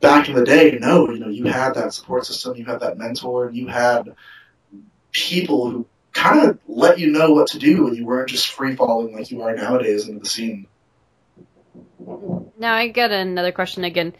back 0.00 0.28
in 0.28 0.34
the 0.34 0.44
day, 0.44 0.78
no, 0.80 1.10
you 1.10 1.18
know, 1.18 1.28
you 1.28 1.46
had 1.46 1.74
that 1.74 1.92
support 1.92 2.26
system, 2.26 2.56
you 2.56 2.64
had 2.64 2.80
that 2.80 2.98
mentor, 2.98 3.50
you 3.50 3.66
had 3.66 4.14
people 5.12 5.70
who 5.70 5.86
kind 6.12 6.48
of 6.48 6.58
let 6.66 6.98
you 6.98 7.10
know 7.10 7.32
what 7.32 7.48
to 7.48 7.58
do, 7.58 7.86
and 7.86 7.96
you 7.96 8.04
weren't 8.06 8.28
just 8.28 8.48
free 8.48 8.76
falling 8.76 9.14
like 9.14 9.30
you 9.30 9.42
are 9.42 9.54
nowadays 9.54 10.08
into 10.08 10.20
the 10.20 10.28
scene. 10.28 10.66
Now 12.58 12.74
I 12.74 12.88
got 12.88 13.10
another 13.10 13.52
question 13.52 13.84
again. 13.84 14.14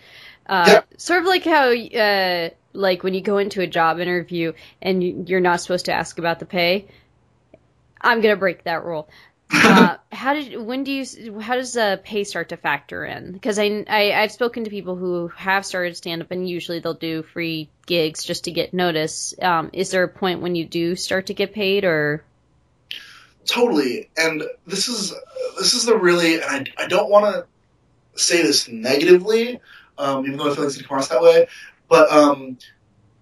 Uh, 0.47 0.65
Yeah. 0.67 0.81
Sort 0.97 1.21
of 1.21 1.27
like 1.27 1.45
how, 1.45 1.73
uh, 1.73 2.51
like 2.73 3.03
when 3.03 3.15
you 3.15 3.21
go 3.21 3.39
into 3.39 3.61
a 3.61 3.67
job 3.67 4.01
interview 4.01 4.53
and 4.81 5.03
you- 5.03 5.25
you're 5.27 5.41
not 5.41 5.61
supposed 5.61 5.87
to 5.87 5.93
ask 5.93 6.19
about 6.19 6.39
the 6.39 6.47
pay. 6.47 6.87
I'm 8.01 8.21
gonna 8.21 8.37
break 8.37 8.65
that 8.65 8.85
rule. 8.85 9.09
Uh, 9.53 9.97
how 10.13 10.35
did 10.35 10.57
when 10.57 10.83
do 10.83 10.91
you 10.93 11.39
how 11.41 11.55
does 11.55 11.75
the 11.75 12.01
pay 12.03 12.25
start 12.25 12.49
to 12.49 12.57
factor 12.57 13.05
in? 13.05 13.33
Because 13.33 13.59
I, 13.59 13.85
I 13.89 14.13
I've 14.13 14.33
spoken 14.33 14.65
to 14.65 14.71
people 14.71 14.97
who 14.97 15.29
have 15.29 15.65
started 15.65 15.97
stand 15.97 16.21
up 16.21 16.31
and 16.31 16.49
usually 16.49 16.81
they'll 16.81 16.95
do 16.95 17.23
free 17.23 17.71
gigs 17.87 18.25
just 18.25 18.45
to 18.45 18.51
get 18.51 18.75
notice. 18.75 19.35
Um, 19.41 19.71
is 19.73 19.91
there 19.91 20.03
a 20.03 20.09
point 20.09 20.41
when 20.41 20.57
you 20.57 20.65
do 20.65 20.97
start 20.97 21.27
to 21.27 21.35
get 21.35 21.55
paid 21.55 21.85
or? 21.85 22.25
Totally, 23.47 24.11
and 24.17 24.43
this 24.67 24.89
is 24.89 25.15
this 25.59 25.75
is 25.75 25.87
the 25.87 25.97
really, 25.97 26.35
and 26.35 26.71
I, 26.77 26.85
I 26.85 26.87
don't 26.89 27.11
want 27.11 27.35
to 27.35 28.21
say 28.21 28.43
this 28.43 28.69
negatively, 28.69 29.61
um, 29.97 30.27
even 30.27 30.39
though 30.39 30.51
I 30.51 30.55
feel 30.55 30.65
like 30.65 30.73
it's 30.73 30.81
across 30.81 31.09
that 31.09 31.23
way, 31.23 31.49
but 31.89 32.11
um, 32.13 32.59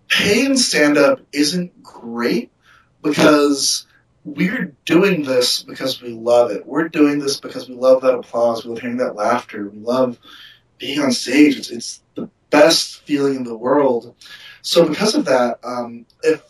pay 0.09 0.47
in 0.47 0.57
stand 0.57 0.97
up 0.97 1.21
isn't 1.33 1.83
great 1.83 2.51
because 3.03 3.87
we're 4.37 4.77
doing 4.85 5.23
this 5.23 5.63
because 5.63 6.03
we 6.03 6.11
love 6.11 6.51
it. 6.51 6.67
We're 6.67 6.89
doing 6.89 7.19
this 7.19 7.41
because 7.41 7.69
we 7.69 7.75
love 7.75 8.03
that 8.03 8.15
applause, 8.15 8.65
we 8.65 8.71
love 8.71 8.81
hearing 8.81 8.99
that 8.99 9.15
laughter, 9.15 9.69
we 9.69 9.79
love 9.79 10.19
being 10.79 11.01
on 11.01 11.13
stage. 11.13 11.57
It's, 11.57 11.71
it's 11.71 12.03
the 12.15 12.29
best 12.51 13.03
feeling 13.03 13.37
in 13.37 13.45
the 13.45 13.57
world. 13.57 14.15
So 14.63 14.89
because 14.89 15.15
of 15.15 15.27
that, 15.27 15.61
um, 15.65 16.07
if 16.23 16.43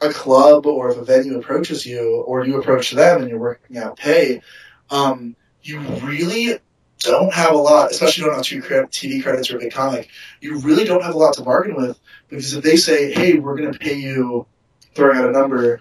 a 0.00 0.12
club 0.12 0.66
or 0.66 0.90
if 0.90 0.98
a 0.98 1.04
venue 1.04 1.38
approaches 1.38 1.86
you 1.86 2.22
or 2.26 2.44
you 2.44 2.58
approach 2.58 2.90
them 2.90 3.20
and 3.20 3.30
you're 3.30 3.38
working 3.38 3.78
out 3.78 3.96
pay, 3.96 4.42
um, 4.90 5.36
you 5.62 5.80
really 5.80 6.58
don't 7.00 7.32
have 7.32 7.52
a 7.52 7.58
lot, 7.58 7.90
especially 7.90 8.10
if 8.10 8.18
you 8.18 8.24
don't 8.24 8.72
have 8.74 8.90
two 8.90 9.08
TV 9.08 9.22
credits 9.22 9.50
or 9.50 9.56
a 9.56 9.60
big 9.60 9.72
comic, 9.72 10.08
you 10.40 10.58
really 10.58 10.84
don't 10.84 11.02
have 11.02 11.14
a 11.14 11.18
lot 11.18 11.34
to 11.34 11.42
bargain 11.42 11.76
with 11.76 11.98
because 12.28 12.54
if 12.54 12.64
they 12.64 12.76
say, 12.76 13.12
hey, 13.12 13.38
we're 13.38 13.56
going 13.56 13.72
to 13.72 13.78
pay 13.78 13.94
you, 13.94 14.46
throwing 14.94 15.18
out 15.18 15.28
a 15.28 15.32
number, 15.32 15.80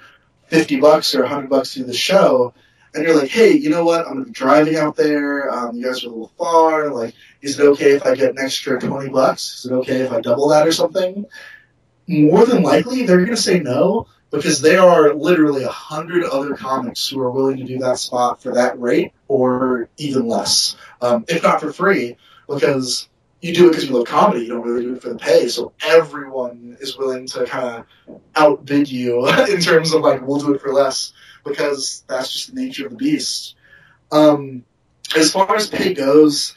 50 0.50 0.80
bucks 0.80 1.16
or 1.16 1.22
100 1.22 1.50
bucks 1.50 1.74
to 1.74 1.84
the 1.84 1.94
show, 1.94 2.54
and 2.94 3.04
you're 3.04 3.16
like, 3.16 3.30
hey, 3.30 3.52
you 3.52 3.70
know 3.70 3.86
what? 3.86 4.08
I'm 4.08 4.20
to 4.20 4.26
be 4.26 4.32
driving 4.32 4.76
out 4.76 4.96
there. 4.96 5.50
Um, 5.50 5.76
you 5.76 5.86
guys 5.86 6.04
are 6.04 6.08
a 6.08 6.10
little 6.10 6.32
far. 6.38 6.90
Like, 6.90 7.14
is 7.42 7.60
it 7.60 7.64
okay 7.64 7.92
if 7.92 8.06
I 8.06 8.16
get 8.16 8.32
an 8.32 8.40
extra 8.40 8.80
20 8.80 9.10
bucks? 9.10 9.60
Is 9.60 9.72
it 9.72 9.74
okay 9.76 10.02
if 10.02 10.12
I 10.12 10.22
double 10.22 10.50
that 10.50 10.68
or 10.68 10.72
something? 10.72 11.26
More 12.08 12.46
than 12.46 12.64
likely, 12.64 13.06
they're 13.06 13.26
to 13.26 13.38
say 13.38 13.60
no 13.60 14.08
because 14.32 14.62
there 14.62 14.82
are 14.82 15.14
literally 15.14 15.64
a 15.64 15.70
hundred 15.70 16.24
other 16.24 16.56
comics 16.56 17.08
who 17.08 17.20
are 17.20 17.32
willing 17.32 17.58
to 17.58 17.64
do 17.64 17.80
that 17.80 18.00
spot 18.00 18.42
for 18.42 18.54
that 18.56 18.80
rate 18.80 19.14
or 19.28 19.90
even 19.98 20.28
less, 20.28 20.76
um, 21.02 21.26
if 21.28 21.44
not 21.44 21.60
for 21.60 21.74
free, 21.74 22.18
because 22.48 23.09
you 23.42 23.54
do 23.54 23.68
it 23.68 23.70
because 23.70 23.88
you 23.88 23.96
love 23.96 24.08
comedy. 24.08 24.42
You 24.42 24.50
don't 24.50 24.64
really 24.64 24.84
do 24.84 24.96
it 24.96 25.02
for 25.02 25.10
the 25.10 25.18
pay. 25.18 25.48
So 25.48 25.72
everyone 25.82 26.78
is 26.80 26.98
willing 26.98 27.28
to 27.28 27.46
kind 27.46 27.86
of 28.08 28.22
outbid 28.36 28.92
you 28.92 29.28
in 29.50 29.62
terms 29.62 29.94
of 29.94 30.02
like 30.02 30.26
we'll 30.26 30.40
do 30.40 30.54
it 30.54 30.62
for 30.62 30.74
less 30.74 31.14
because 31.46 32.04
that's 32.08 32.32
just 32.32 32.54
the 32.54 32.62
nature 32.62 32.86
of 32.86 32.92
the 32.92 32.98
beast. 32.98 33.56
Um, 34.12 34.66
as 35.16 35.32
far 35.32 35.56
as 35.56 35.68
pay 35.68 35.94
goes, 35.94 36.56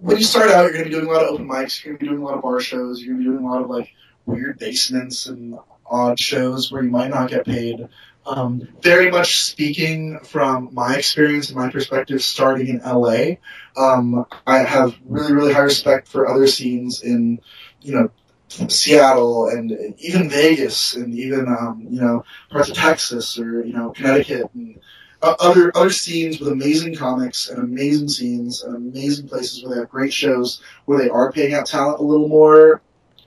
when 0.00 0.18
you 0.18 0.24
start 0.24 0.50
out, 0.50 0.62
you're 0.62 0.72
going 0.72 0.84
to 0.84 0.90
be 0.90 0.94
doing 0.94 1.06
a 1.06 1.12
lot 1.12 1.24
of 1.24 1.34
open 1.34 1.48
mics. 1.48 1.84
You're 1.84 1.94
going 1.94 1.98
to 1.98 2.04
be 2.04 2.08
doing 2.08 2.22
a 2.22 2.24
lot 2.24 2.36
of 2.36 2.42
bar 2.42 2.60
shows. 2.60 3.00
You're 3.00 3.14
going 3.14 3.24
to 3.24 3.30
be 3.30 3.36
doing 3.36 3.46
a 3.46 3.50
lot 3.50 3.62
of 3.62 3.70
like 3.70 3.92
weird 4.26 4.58
basements 4.58 5.26
and 5.26 5.58
odd 5.86 6.18
shows 6.18 6.72
where 6.72 6.82
you 6.82 6.90
might 6.90 7.10
not 7.10 7.30
get 7.30 7.46
paid. 7.46 7.88
Um, 8.24 8.68
very 8.80 9.10
much 9.10 9.42
speaking 9.42 10.20
from 10.20 10.68
my 10.72 10.96
experience 10.96 11.48
and 11.48 11.58
my 11.58 11.70
perspective, 11.70 12.22
starting 12.22 12.68
in 12.68 12.78
LA, 12.78 13.36
um, 13.76 14.24
I 14.46 14.58
have 14.58 14.94
really, 15.04 15.32
really 15.32 15.52
high 15.52 15.60
respect 15.60 16.06
for 16.06 16.28
other 16.28 16.46
scenes 16.46 17.02
in, 17.02 17.40
you 17.80 17.94
know, 17.94 18.10
Seattle 18.68 19.48
and 19.48 19.94
even 19.98 20.28
Vegas 20.28 20.94
and 20.94 21.14
even 21.14 21.48
um, 21.48 21.86
you 21.88 22.00
know 22.00 22.24
parts 22.50 22.68
of 22.68 22.76
Texas 22.76 23.38
or 23.38 23.64
you 23.64 23.72
know 23.72 23.90
Connecticut 23.90 24.50
and 24.54 24.78
uh, 25.22 25.34
other 25.40 25.72
other 25.74 25.90
scenes 25.90 26.38
with 26.38 26.50
amazing 26.50 26.94
comics 26.94 27.48
and 27.48 27.58
amazing 27.58 28.08
scenes 28.08 28.62
and 28.62 28.76
amazing 28.76 29.28
places 29.28 29.62
where 29.62 29.74
they 29.74 29.80
have 29.80 29.88
great 29.88 30.12
shows 30.12 30.60
where 30.84 30.98
they 30.98 31.08
are 31.08 31.32
paying 31.32 31.54
out 31.54 31.66
talent 31.66 32.00
a 32.00 32.02
little 32.02 32.28
more 32.28 32.82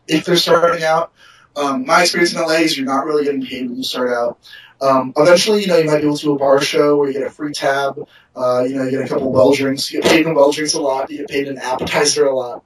if 0.07 0.25
they're 0.25 0.35
starting 0.35 0.83
out. 0.83 1.11
Um, 1.55 1.85
my 1.85 2.01
experience 2.01 2.33
in 2.33 2.41
LA 2.41 2.55
is 2.55 2.77
you're 2.77 2.85
not 2.85 3.05
really 3.05 3.23
getting 3.23 3.45
paid 3.45 3.67
when 3.67 3.77
you 3.77 3.83
start 3.83 4.09
out. 4.09 4.39
Um, 4.81 5.13
eventually, 5.15 5.61
you 5.61 5.67
know, 5.67 5.77
you 5.77 5.85
might 5.85 6.01
be 6.01 6.05
able 6.05 6.17
to 6.17 6.23
do 6.23 6.35
a 6.35 6.39
bar 6.39 6.61
show 6.61 6.97
where 6.97 7.07
you 7.07 7.13
get 7.13 7.27
a 7.27 7.29
free 7.29 7.53
tab. 7.53 8.07
Uh, 8.35 8.65
you 8.67 8.75
know, 8.75 8.83
you 8.83 8.91
get 8.91 9.05
a 9.05 9.07
couple 9.07 9.31
well 9.31 9.53
drinks. 9.53 9.91
You 9.91 10.01
get 10.01 10.11
paid 10.11 10.25
in 10.25 10.35
well 10.35 10.51
drinks 10.51 10.73
a 10.73 10.81
lot. 10.81 11.09
You 11.09 11.19
get 11.19 11.29
paid 11.29 11.47
in 11.47 11.57
appetizer 11.57 12.25
a 12.25 12.35
lot. 12.35 12.63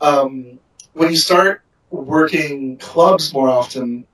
Um, 0.00 0.58
when 0.92 1.10
you 1.10 1.16
start 1.16 1.62
working 1.90 2.78
clubs 2.78 3.32
more 3.32 3.48
often, 3.48 4.06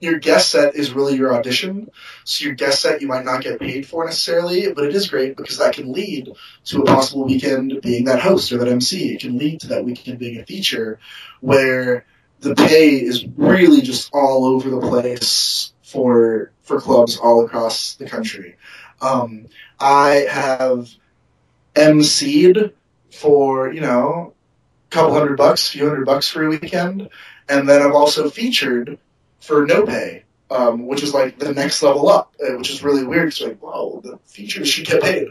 your 0.00 0.18
guest 0.18 0.50
set 0.50 0.76
is 0.76 0.92
really 0.92 1.16
your 1.16 1.34
audition. 1.34 1.90
So 2.24 2.44
your 2.44 2.54
guest 2.54 2.82
set 2.82 3.00
you 3.00 3.08
might 3.08 3.24
not 3.24 3.42
get 3.42 3.58
paid 3.58 3.86
for 3.86 4.04
necessarily, 4.04 4.72
but 4.72 4.84
it 4.84 4.94
is 4.94 5.08
great 5.08 5.36
because 5.36 5.58
that 5.58 5.74
can 5.74 5.92
lead 5.92 6.32
to 6.66 6.82
a 6.82 6.84
possible 6.84 7.24
weekend 7.24 7.80
being 7.82 8.04
that 8.04 8.20
host 8.20 8.52
or 8.52 8.58
that 8.58 8.68
MC. 8.68 9.14
It 9.14 9.20
can 9.20 9.38
lead 9.38 9.60
to 9.60 9.68
that 9.68 9.84
weekend 9.84 10.18
being 10.18 10.38
a 10.38 10.44
feature 10.44 11.00
where 11.40 12.04
the 12.40 12.54
pay 12.54 13.02
is 13.02 13.24
really 13.36 13.80
just 13.80 14.10
all 14.12 14.44
over 14.44 14.68
the 14.68 14.80
place 14.80 15.72
for 15.94 16.50
for 16.62 16.80
clubs 16.80 17.16
all 17.16 17.44
across 17.44 17.94
the 17.94 18.06
country. 18.06 18.56
Um, 19.00 19.46
I 19.78 20.26
have 20.28 20.90
MC'd 21.76 22.72
for 23.12 23.72
you 23.72 23.80
know 23.80 24.34
a 24.88 24.90
couple 24.90 25.14
hundred 25.14 25.36
bucks, 25.36 25.68
few 25.68 25.88
hundred 25.88 26.04
bucks 26.04 26.28
for 26.28 26.44
a 26.44 26.48
weekend, 26.48 27.08
and 27.48 27.68
then 27.68 27.80
I've 27.80 27.94
also 27.94 28.28
featured 28.28 28.98
for 29.40 29.66
no 29.66 29.86
pay, 29.86 30.24
um, 30.50 30.86
which 30.86 31.02
is 31.02 31.14
like 31.14 31.38
the 31.38 31.54
next 31.54 31.82
level 31.82 32.08
up, 32.08 32.34
uh, 32.42 32.56
which 32.56 32.70
is 32.70 32.82
really 32.82 33.04
weird. 33.04 33.28
It's 33.28 33.40
like, 33.40 33.62
wow, 33.62 34.00
the 34.02 34.18
features 34.24 34.68
should 34.68 34.86
get 34.86 35.02
paid. 35.02 35.28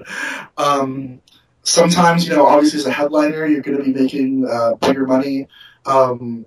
Um, 0.57 1.21
sometimes, 1.63 2.25
you 2.25 2.35
know, 2.35 2.45
obviously 2.45 2.79
as 2.79 2.85
a 2.85 2.91
headliner, 2.91 3.45
you're 3.45 3.61
going 3.61 3.77
to 3.77 3.83
be 3.83 3.93
making 3.93 4.47
uh, 4.47 4.75
bigger 4.75 5.05
money. 5.05 5.47
Um, 5.85 6.45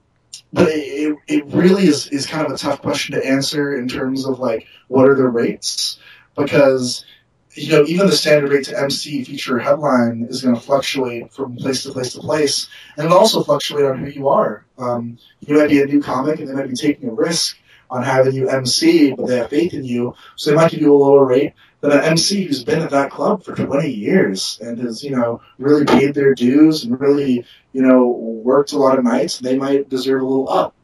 but 0.57 0.69
it, 0.71 1.19
it 1.29 1.45
really 1.47 1.87
is, 1.87 2.07
is 2.09 2.27
kind 2.27 2.47
of 2.47 2.51
a 2.51 2.57
tough 2.57 2.81
question 2.81 3.15
to 3.15 3.27
answer 3.27 3.77
in 3.77 3.89
terms 3.89 4.25
of 4.27 4.39
like 4.39 4.67
what 4.89 5.07
are 5.07 5.15
the 5.15 5.29
rates 5.29 5.99
because 6.35 7.05
you 7.53 7.71
know 7.73 7.85
even 7.85 8.07
the 8.07 8.17
standard 8.17 8.51
rate 8.51 8.65
to 8.65 8.79
MC 8.79 9.23
feature 9.25 9.59
headline 9.59 10.27
is 10.31 10.41
going 10.43 10.55
to 10.55 10.61
fluctuate 10.61 11.31
from 11.31 11.57
place 11.57 11.83
to 11.83 11.93
place 11.93 12.15
to 12.15 12.21
place, 12.21 12.69
and 12.97 13.05
it'll 13.05 13.19
also 13.19 13.43
fluctuate 13.43 13.85
on 13.85 13.99
who 13.99 14.11
you 14.11 14.29
are. 14.29 14.65
Um, 14.79 15.19
you 15.41 15.59
might 15.59 15.69
be 15.69 15.83
a 15.83 15.87
new 15.87 16.01
comic 16.01 16.41
and 16.41 16.49
they 16.49 16.55
might 16.55 16.71
be 16.71 16.75
taking 16.75 17.11
a 17.11 17.13
risk 17.13 17.59
on 17.91 18.03
having 18.03 18.35
you 18.35 18.49
MC, 18.49 19.13
but 19.13 19.27
they 19.27 19.37
have 19.37 19.51
faith 19.51 19.75
in 19.75 19.85
you, 19.85 20.15
so 20.37 20.51
they 20.51 20.57
might 20.57 20.71
give 20.71 20.81
you 20.81 20.95
a 20.95 20.97
lower 20.97 21.25
rate 21.25 21.53
than 21.81 21.93
an 21.93 22.01
MC 22.01 22.45
who's 22.45 22.65
been 22.65 22.81
at 22.81 22.91
that 22.91 23.11
club 23.11 23.45
for 23.45 23.55
20 23.55 23.91
years 23.91 24.59
and 24.63 24.79
has, 24.79 25.05
you 25.05 25.11
know, 25.11 25.41
really 25.59 25.85
paid 25.85 26.15
their 26.15 26.35
dues 26.35 26.85
and 26.85 26.99
really, 26.99 27.45
you 27.73 27.83
know, 27.83 28.09
worked 28.09 28.73
a 28.73 28.79
lot 28.79 28.99
of 28.99 29.05
nights. 29.05 29.39
They 29.39 29.57
might 29.57 29.89
deserve 29.89 30.23
a 30.23 30.27
little 30.27 30.49
up. 30.49 30.75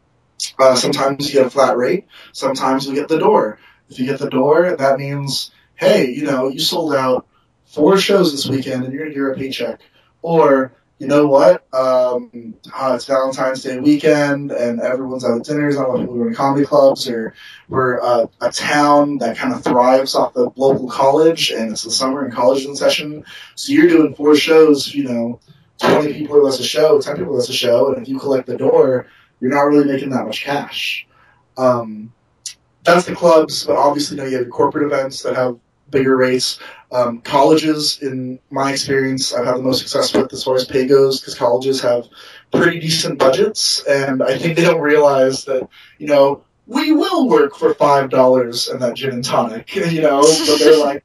Uh, 0.59 0.75
sometimes 0.75 1.29
you 1.29 1.41
get 1.41 1.47
a 1.47 1.51
flat 1.51 1.77
rate. 1.77 2.07
Sometimes 2.33 2.87
you 2.87 2.95
get 2.95 3.09
the 3.09 3.19
door. 3.19 3.59
If 3.89 3.99
you 3.99 4.07
get 4.07 4.19
the 4.19 4.31
door, 4.31 4.77
that 4.77 4.99
means, 4.99 5.51
hey, 5.75 6.11
you 6.11 6.25
know, 6.25 6.49
you 6.49 6.61
sold 6.61 6.95
out 6.95 7.27
four 7.67 7.97
shows 7.99 8.33
this 8.33 8.47
weekend 8.47 8.85
and 8.85 8.93
you're 8.93 9.05
going 9.05 9.15
to 9.15 9.21
get 9.21 9.39
a 9.39 9.41
paycheck. 9.41 9.81
Or 10.21 10.73
you 11.03 11.09
know 11.09 11.27
what? 11.27 11.67
Um, 11.75 12.55
uh, 12.73 12.93
it's 12.95 13.07
Valentine's 13.07 13.65
Day 13.65 13.81
weekend 13.81 14.53
and 14.53 14.81
everyone's 14.81 15.25
out 15.25 15.37
at 15.37 15.45
dinners. 15.45 15.77
I 15.77 15.83
don't 15.83 16.05
know 16.05 16.15
if 16.15 16.21
are 16.21 16.29
in 16.29 16.35
comedy 16.37 16.65
clubs 16.65 17.09
or 17.09 17.35
we're 17.69 18.01
uh, 18.01 18.27
a 18.41 18.53
town 18.53 19.19
that 19.19 19.37
kind 19.37 19.53
of 19.53 19.65
thrives 19.65 20.15
off 20.15 20.33
the 20.33 20.53
local 20.55 20.89
college 20.89 21.51
and 21.51 21.73
it's 21.73 21.83
the 21.83 21.91
summer 21.91 22.25
and 22.25 22.33
college 22.33 22.65
in 22.65 22.77
session. 22.77 23.25
So 23.57 23.73
you're 23.73 23.89
doing 23.89 24.15
four 24.15 24.37
shows, 24.37 24.95
you 24.95 25.03
know, 25.03 25.41
20 25.79 26.13
people 26.13 26.37
or 26.37 26.45
less 26.45 26.61
a 26.61 26.65
show, 26.65 27.01
10 27.01 27.17
people 27.17 27.33
or 27.33 27.39
less 27.39 27.49
a 27.49 27.53
show. 27.53 27.93
And 27.93 28.01
if 28.01 28.09
you 28.09 28.21
collect 28.21 28.47
the 28.47 28.57
door, 28.57 29.09
you're 29.41 29.51
not 29.51 29.63
really 29.63 29.93
making 29.93 30.11
that 30.11 30.25
much 30.25 30.45
cash. 30.45 31.09
Um, 31.59 32.13
that's 32.85 33.07
the 33.07 33.17
clubs, 33.17 33.67
but 33.67 33.75
obviously 33.75 34.19
now 34.19 34.27
you 34.27 34.37
have 34.37 34.51
corporate 34.51 34.85
events 34.85 35.25
that 35.25 35.35
have 35.35 35.59
bigger 35.93 36.17
rates. 36.17 36.59
Um, 36.91 37.21
colleges, 37.21 38.03
in 38.03 38.41
my 38.51 38.73
experience, 38.73 39.33
I've 39.33 39.47
had 39.47 39.57
the 39.57 39.63
most 39.63 39.79
success 39.79 40.13
with 40.13 40.33
as 40.33 40.43
far 40.43 40.57
as 40.57 40.65
pay 40.65 40.87
goes 40.87 41.21
because 41.21 41.37
colleges 41.37 41.81
have 41.83 42.09
pretty 42.53 42.81
decent 42.81 43.19
budgets, 43.19 43.85
and 43.85 44.23
I 44.23 44.37
think 44.37 44.57
they 44.57 44.65
don't 44.65 44.81
realize 44.81 45.45
that 45.45 45.69
you 45.99 46.09
know 46.09 46.43
we 46.67 46.93
will 46.93 47.29
work 47.29 47.55
for 47.55 47.75
five 47.75 48.11
dollars 48.11 48.69
and 48.69 48.83
that 48.83 48.95
gin 48.95 49.11
and 49.11 49.25
tonic, 49.25 49.75
you 49.77 50.03
know, 50.03 50.23
but 50.23 50.59
they're 50.59 50.85
like, 50.85 51.05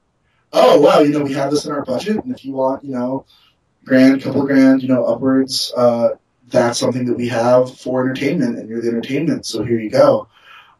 oh 0.51 0.81
wow, 0.81 0.99
you 0.99 1.09
know, 1.09 1.23
we 1.23 1.33
have 1.33 1.51
this 1.51 1.65
in 1.65 1.71
our 1.71 1.85
budget, 1.85 2.17
and 2.17 2.33
if 2.33 2.43
you 2.43 2.53
want, 2.53 2.83
you 2.83 2.91
know, 2.91 3.25
grand, 3.85 4.21
couple 4.23 4.45
grand, 4.45 4.81
you 4.81 4.89
know, 4.89 5.05
upwards, 5.05 5.71
uh, 5.77 6.09
that's 6.49 6.79
something 6.79 7.05
that 7.05 7.17
we 7.17 7.27
have 7.27 7.77
for 7.77 8.01
entertainment, 8.01 8.57
and 8.57 8.69
you're 8.69 8.81
the 8.81 8.89
entertainment, 8.89 9.45
so 9.45 9.63
here 9.63 9.79
you 9.79 9.89
go. 9.89 10.27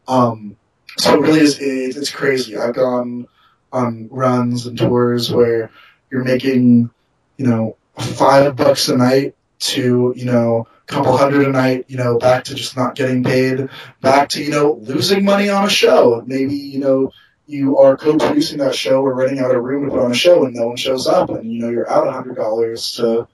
Um, 0.06 0.56
so 0.96 1.14
it 1.14 1.20
really 1.20 1.40
is, 1.40 1.58
it, 1.60 1.96
it's 1.96 2.10
crazy. 2.10 2.56
I've 2.56 2.74
gone 2.74 3.26
on 3.72 4.08
runs 4.10 4.66
and 4.66 4.78
tours 4.78 5.32
where 5.32 5.70
you're 6.10 6.24
making, 6.24 6.90
you 7.36 7.46
know, 7.46 7.76
five 7.98 8.56
bucks 8.56 8.88
a 8.88 8.96
night 8.96 9.34
to, 9.60 10.12
you 10.16 10.24
know, 10.24 10.66
a 10.88 10.92
couple 10.92 11.16
hundred 11.16 11.46
a 11.46 11.50
night, 11.50 11.86
you 11.88 11.96
know, 11.96 12.18
back 12.18 12.44
to 12.44 12.54
just 12.54 12.76
not 12.76 12.94
getting 12.94 13.24
paid, 13.24 13.68
back 14.00 14.30
to, 14.30 14.42
you 14.42 14.50
know, 14.50 14.72
losing 14.80 15.24
money 15.24 15.48
on 15.50 15.64
a 15.64 15.70
show. 15.70 16.22
Maybe, 16.26 16.54
you 16.54 16.80
know, 16.80 17.12
you 17.46 17.78
are 17.78 17.96
co-producing 17.96 18.58
that 18.58 18.74
show 18.74 19.00
or 19.00 19.14
renting 19.14 19.38
out 19.38 19.54
a 19.54 19.60
room 19.60 19.84
to 19.84 19.90
put 19.90 20.04
on 20.04 20.12
a 20.12 20.14
show 20.14 20.44
and 20.44 20.54
no 20.54 20.68
one 20.68 20.76
shows 20.76 21.06
up 21.06 21.30
and, 21.30 21.50
you 21.50 21.60
know, 21.60 21.70
you're 21.70 21.90
out 21.90 22.06
a 22.06 22.12
hundred 22.12 22.36
dollars 22.36 22.92
to 22.96 23.26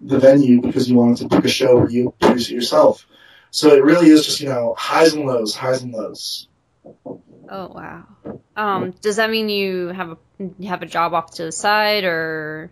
the 0.00 0.18
venue 0.18 0.60
because 0.60 0.90
you 0.90 0.96
wanted 0.96 1.18
to 1.18 1.28
book 1.28 1.44
a 1.44 1.48
show 1.48 1.76
where 1.76 1.88
you 1.88 2.12
produce 2.20 2.50
it 2.50 2.54
yourself. 2.54 3.06
So 3.50 3.72
it 3.72 3.84
really 3.84 4.08
is 4.08 4.26
just, 4.26 4.40
you 4.40 4.48
know, 4.48 4.74
highs 4.76 5.14
and 5.14 5.24
lows, 5.24 5.54
highs 5.54 5.82
and 5.82 5.92
lows. 5.92 6.48
Oh 7.48 7.68
wow. 7.68 8.04
Um, 8.56 8.92
does 9.00 9.16
that 9.16 9.30
mean 9.30 9.48
you 9.48 9.88
have 9.88 10.10
a 10.10 10.66
have 10.66 10.82
a 10.82 10.86
job 10.86 11.14
off 11.14 11.32
to 11.32 11.44
the 11.44 11.52
side, 11.52 12.04
or 12.04 12.70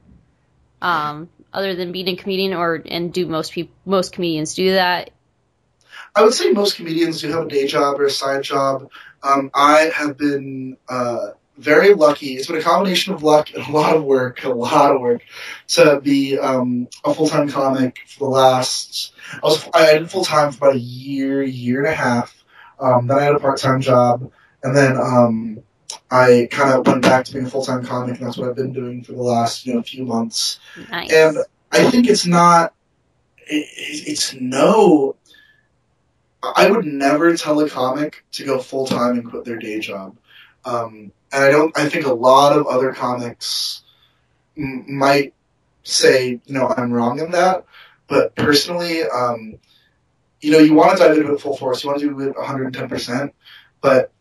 um, 0.81 1.29
other 1.53 1.75
than 1.75 1.93
being 1.93 2.09
a 2.09 2.17
comedian, 2.17 2.55
or 2.55 2.83
and 2.85 3.13
do 3.13 3.27
most 3.27 3.53
people 3.53 3.75
most 3.85 4.13
comedians 4.13 4.55
do 4.55 4.73
that? 4.73 5.11
I 6.15 6.23
would 6.23 6.35
say 6.35 6.51
most 6.51 6.77
comedians 6.77 7.21
do 7.21 7.31
have 7.33 7.47
a 7.47 7.49
day 7.49 7.67
job 7.67 8.01
or 8.01 8.05
a 8.05 8.11
side 8.11 8.43
job. 8.43 8.91
Um, 9.23 9.51
I 9.55 9.91
have 9.95 10.19
been 10.19 10.77
uh, 10.89 11.29
very 11.57 11.95
lucky. 11.95 12.35
It's 12.35 12.47
been 12.47 12.57
a 12.57 12.63
combination 12.63 13.15
of 13.15 13.23
luck 13.23 13.53
and 13.55 13.67
a 13.67 13.71
lot 13.71 13.97
of 13.97 14.05
work, 14.05 14.45
a 14.45 14.51
lot 14.51 14.95
of 14.95 15.01
work, 15.01 15.23
to 15.69 16.01
be 16.01 16.39
um, 16.39 16.89
a 17.05 17.15
full 17.15 17.29
time 17.29 17.49
comic 17.49 18.01
for 18.07 18.27
the 18.27 18.31
last. 18.31 19.15
I 19.35 19.47
was 19.47 19.69
I 19.75 19.99
did 19.99 20.11
full 20.11 20.25
time 20.25 20.53
for 20.53 20.67
about 20.67 20.77
a 20.77 20.81
year, 20.81 21.43
year 21.43 21.79
and 21.79 21.89
a 21.89 21.95
half. 21.95 22.45
Um, 22.79 23.07
then 23.07 23.19
I 23.19 23.23
had 23.23 23.35
a 23.35 23.41
part 23.41 23.59
time 23.59 23.81
job 23.81 24.33
and 24.63 24.77
then 24.77 24.97
um, 24.97 25.63
I 26.11 26.49
kind 26.51 26.75
of 26.75 26.87
went 26.87 27.03
back 27.03 27.25
to 27.27 27.33
being 27.33 27.47
a 27.47 27.51
full 27.51 27.65
time 27.65 27.85
comic, 27.85 28.19
and 28.19 28.27
that's 28.27 28.37
what 28.37 28.49
I've 28.49 28.57
been 28.57 28.73
doing 28.73 29.03
for 29.03 29.13
the 29.13 29.23
last 29.23 29.67
you 29.67 29.75
know 29.75 29.83
few 29.83 30.05
months. 30.05 30.61
Nice. 30.91 31.13
And 31.13 31.39
I 31.71 31.91
think 31.91 32.09
it's 32.09 32.27
not. 32.27 32.75
It, 33.47 33.67
it's 33.77 34.35
no. 34.35 35.17
I 36.43 36.71
would 36.71 36.85
never 36.85 37.37
tell 37.37 37.61
a 37.61 37.71
comic 37.71 38.25
to 38.33 38.45
go 38.45 38.59
full 38.59 38.87
time 38.87 39.13
and 39.13 39.31
quit 39.31 39.45
their 39.45 39.59
day 39.59 39.79
job. 39.79 40.17
Um, 40.65 41.13
and 41.33 41.45
I 41.45 41.51
don't. 41.51 41.77
I 41.77 41.89
think 41.89 42.07
a 42.07 42.13
lot 42.13 42.57
of 42.57 42.67
other 42.67 42.93
comics 42.93 43.83
m- 44.57 44.85
might 44.89 45.35
say, 45.83 46.41
you 46.45 46.55
know, 46.55 46.73
I'm 46.77 46.93
wrong 46.93 47.19
in 47.21 47.33
that. 47.33 47.65
But 48.07 48.35
personally, 48.35 49.03
um, 49.03 49.59
you 50.41 50.53
know, 50.53 50.59
you 50.59 50.75
want 50.75 50.99
to 50.99 51.03
dive 51.03 51.17
into 51.17 51.33
it 51.33 51.41
full 51.41 51.57
force. 51.57 51.83
You 51.83 51.91
want 51.91 52.01
to 52.01 52.09
do 52.09 52.21
it 52.21 52.37
110 52.37 52.89
percent. 52.89 53.35
But 53.81 54.13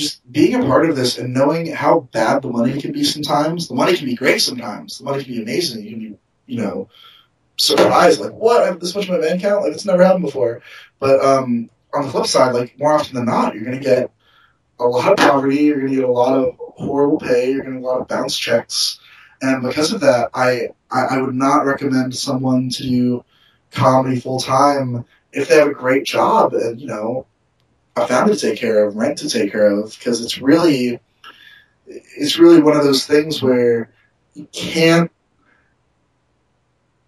just 0.00 0.32
being 0.32 0.54
a 0.54 0.66
part 0.66 0.88
of 0.88 0.96
this 0.96 1.18
and 1.18 1.34
knowing 1.34 1.66
how 1.72 2.00
bad 2.12 2.42
the 2.42 2.48
money 2.48 2.80
can 2.80 2.92
be 2.92 3.04
sometimes. 3.04 3.68
The 3.68 3.74
money 3.74 3.96
can 3.96 4.06
be 4.06 4.14
great 4.14 4.40
sometimes. 4.40 4.98
The 4.98 5.04
money 5.04 5.24
can 5.24 5.34
be 5.34 5.42
amazing. 5.42 5.84
You 5.84 5.90
can 5.90 5.98
be, 6.00 6.18
you 6.46 6.62
know, 6.62 6.88
surprised 7.56 8.20
like, 8.20 8.32
what? 8.32 8.62
I 8.62 8.66
have 8.66 8.80
this 8.80 8.94
much 8.94 9.08
of 9.08 9.10
my 9.10 9.20
bank 9.20 9.40
account? 9.40 9.64
Like 9.64 9.72
it's 9.72 9.84
never 9.84 10.04
happened 10.04 10.24
before. 10.24 10.62
But 10.98 11.24
um, 11.24 11.70
on 11.94 12.04
the 12.04 12.10
flip 12.10 12.26
side, 12.26 12.54
like 12.54 12.78
more 12.78 12.92
often 12.92 13.14
than 13.14 13.26
not, 13.26 13.54
you're 13.54 13.64
gonna 13.64 13.80
get 13.80 14.10
a 14.78 14.84
lot 14.84 15.12
of 15.12 15.18
poverty. 15.18 15.64
You're 15.64 15.80
gonna 15.80 15.94
get 15.94 16.04
a 16.04 16.10
lot 16.10 16.36
of 16.36 16.56
horrible 16.58 17.18
pay. 17.18 17.52
You're 17.52 17.62
gonna 17.62 17.76
get 17.76 17.84
a 17.84 17.86
lot 17.86 18.00
of 18.00 18.08
bounce 18.08 18.36
checks. 18.36 18.98
And 19.42 19.62
because 19.62 19.92
of 19.92 20.00
that, 20.00 20.30
I, 20.34 20.68
I, 20.90 21.16
I 21.16 21.22
would 21.22 21.34
not 21.34 21.64
recommend 21.64 22.14
someone 22.14 22.70
to 22.70 22.82
do 22.82 23.24
comedy 23.70 24.20
full 24.20 24.40
time 24.40 25.04
if 25.32 25.48
they 25.48 25.56
have 25.56 25.68
a 25.68 25.74
great 25.74 26.04
job 26.04 26.54
and 26.54 26.80
you 26.80 26.88
know 26.88 27.26
a 28.02 28.06
family 28.06 28.34
to 28.34 28.40
take 28.40 28.58
care 28.58 28.84
of, 28.84 28.96
rent 28.96 29.18
to 29.18 29.28
take 29.28 29.52
care 29.52 29.66
of, 29.66 29.96
because 29.98 30.24
it's 30.24 30.38
really, 30.38 31.00
it's 31.86 32.38
really 32.38 32.60
one 32.60 32.76
of 32.76 32.84
those 32.84 33.06
things 33.06 33.42
where 33.42 33.90
you 34.34 34.46
can't, 34.52 35.10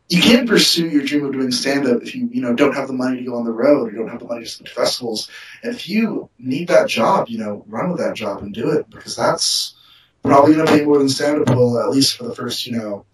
you 0.08 0.20
can't 0.20 0.48
pursue 0.48 0.88
your 0.88 1.02
dream 1.02 1.24
of 1.24 1.32
doing 1.32 1.50
stand 1.50 1.86
up 1.86 2.02
if 2.02 2.14
you, 2.14 2.28
you 2.30 2.42
know, 2.42 2.54
don't 2.54 2.74
have 2.74 2.86
the 2.86 2.92
money 2.92 3.18
to 3.18 3.24
go 3.24 3.36
on 3.36 3.44
the 3.44 3.52
road 3.52 3.88
or 3.88 3.96
don't 3.96 4.10
have 4.10 4.20
the 4.20 4.26
money 4.26 4.44
to 4.44 4.58
go 4.58 4.64
to 4.64 4.70
festivals. 4.70 5.30
And 5.62 5.74
if 5.74 5.88
you 5.88 6.28
need 6.38 6.68
that 6.68 6.88
job, 6.88 7.28
you 7.28 7.38
know, 7.38 7.64
run 7.66 7.90
with 7.90 8.00
that 8.00 8.14
job 8.14 8.42
and 8.42 8.52
do 8.52 8.72
it 8.72 8.90
because 8.90 9.16
that's 9.16 9.74
probably 10.22 10.54
going 10.54 10.66
to 10.66 10.72
pay 10.72 10.84
more 10.84 10.98
than 10.98 11.08
stand 11.08 11.40
up 11.40 11.54
will, 11.56 11.78
at 11.78 11.90
least 11.90 12.16
for 12.16 12.24
the 12.24 12.34
first, 12.34 12.66
you 12.66 12.76
know, 12.76 13.06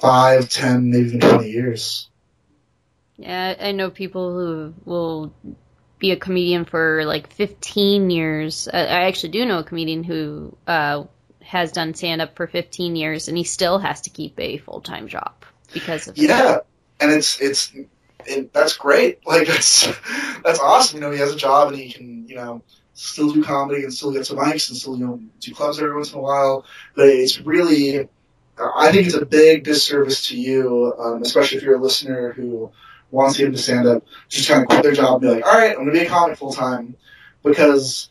five, 0.00 0.48
ten, 0.48 0.90
maybe 0.90 1.08
even 1.08 1.20
20 1.20 1.50
years. 1.50 2.08
Yeah, 3.18 3.56
I 3.60 3.72
know 3.72 3.90
people 3.90 4.32
who 4.32 4.74
will 4.84 5.34
be 5.98 6.12
a 6.12 6.16
comedian 6.16 6.64
for 6.64 7.04
like 7.04 7.32
15 7.32 8.10
years. 8.10 8.68
I 8.72 9.06
actually 9.06 9.30
do 9.30 9.44
know 9.44 9.58
a 9.58 9.64
comedian 9.64 10.04
who 10.04 10.56
uh, 10.66 11.04
has 11.42 11.72
done 11.72 11.94
stand 11.94 12.22
up 12.22 12.36
for 12.36 12.46
15 12.46 12.96
years, 12.96 13.28
and 13.28 13.36
he 13.36 13.44
still 13.44 13.78
has 13.78 14.02
to 14.02 14.10
keep 14.10 14.38
a 14.38 14.58
full 14.58 14.80
time 14.80 15.08
job 15.08 15.32
because 15.72 16.08
of 16.08 16.18
yeah. 16.18 16.56
It. 16.56 16.66
And 17.00 17.12
it's 17.12 17.40
it's 17.40 17.72
it, 18.26 18.52
that's 18.52 18.76
great. 18.76 19.20
Like 19.26 19.46
that's 19.46 19.86
that's 20.44 20.60
awesome. 20.60 20.98
You 20.98 21.00
know, 21.00 21.10
he 21.10 21.18
has 21.18 21.32
a 21.32 21.36
job 21.36 21.68
and 21.68 21.78
he 21.78 21.92
can 21.92 22.28
you 22.28 22.36
know 22.36 22.62
still 22.94 23.32
do 23.32 23.44
comedy 23.44 23.84
and 23.84 23.94
still 23.94 24.12
get 24.12 24.26
some 24.26 24.38
mics 24.38 24.68
and 24.68 24.76
still 24.76 24.98
you 24.98 25.06
know 25.06 25.20
do 25.40 25.54
clubs 25.54 25.78
every 25.78 25.94
once 25.94 26.12
in 26.12 26.18
a 26.18 26.22
while. 26.22 26.64
But 26.94 27.08
it's 27.08 27.40
really, 27.40 28.08
I 28.58 28.92
think 28.92 29.06
it's 29.06 29.14
a 29.14 29.24
big 29.24 29.64
disservice 29.64 30.28
to 30.28 30.36
you, 30.36 30.94
um, 30.98 31.22
especially 31.22 31.58
if 31.58 31.62
you're 31.62 31.76
a 31.76 31.80
listener 31.80 32.32
who 32.32 32.72
wants 33.10 33.36
to 33.36 33.42
get 33.42 33.46
into 33.48 33.58
stand 33.58 33.86
up, 33.86 34.04
just 34.28 34.48
kind 34.48 34.62
of 34.62 34.68
quit 34.68 34.82
their 34.82 34.92
job 34.92 35.14
and 35.14 35.20
be 35.22 35.28
like, 35.28 35.46
all 35.46 35.52
right, 35.52 35.70
I'm 35.70 35.76
going 35.76 35.86
to 35.86 35.92
be 35.92 36.06
a 36.06 36.08
comic 36.08 36.38
full 36.38 36.52
time. 36.52 36.96
Because 37.42 38.10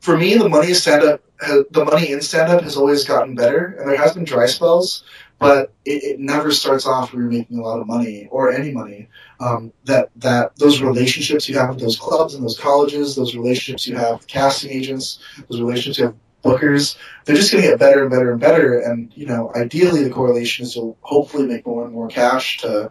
for 0.00 0.16
me, 0.16 0.36
the 0.36 0.48
money 0.48 0.74
stand 0.74 1.04
up, 1.04 1.22
the 1.40 1.84
money 1.84 2.12
in 2.12 2.20
stand 2.20 2.50
up 2.50 2.62
has 2.62 2.76
always 2.76 3.04
gotten 3.04 3.34
better, 3.34 3.76
and 3.78 3.88
there 3.88 3.96
has 3.96 4.14
been 4.14 4.24
dry 4.24 4.46
spells, 4.46 5.04
but 5.38 5.72
it, 5.84 6.02
it 6.02 6.20
never 6.20 6.50
starts 6.50 6.86
off 6.86 7.12
when 7.12 7.22
you're 7.22 7.30
making 7.30 7.58
a 7.58 7.62
lot 7.62 7.80
of 7.80 7.86
money 7.86 8.28
or 8.30 8.50
any 8.50 8.72
money. 8.72 9.08
Um, 9.40 9.72
that 9.84 10.10
that 10.16 10.56
those 10.56 10.82
relationships 10.82 11.48
you 11.48 11.56
have 11.58 11.68
with 11.68 11.80
those 11.80 11.96
clubs 11.96 12.34
and 12.34 12.42
those 12.42 12.58
colleges, 12.58 13.14
those 13.14 13.36
relationships 13.36 13.86
you 13.86 13.96
have 13.96 14.18
with 14.18 14.26
casting 14.26 14.72
agents, 14.72 15.20
those 15.48 15.60
relationships 15.60 15.98
you 15.98 16.04
have 16.06 16.14
bookers, 16.44 16.96
they're 17.24 17.36
just 17.36 17.52
going 17.52 17.62
to 17.62 17.70
get 17.70 17.78
better 17.78 18.02
and 18.02 18.10
better 18.10 18.32
and 18.32 18.40
better. 18.40 18.80
And 18.80 19.12
you 19.14 19.26
know, 19.26 19.52
ideally, 19.54 20.02
the 20.02 20.10
correlation 20.10 20.64
is 20.64 20.74
you'll 20.74 20.98
hopefully 21.02 21.46
make 21.46 21.66
more 21.66 21.84
and 21.84 21.92
more 21.92 22.08
cash 22.08 22.58
to 22.58 22.90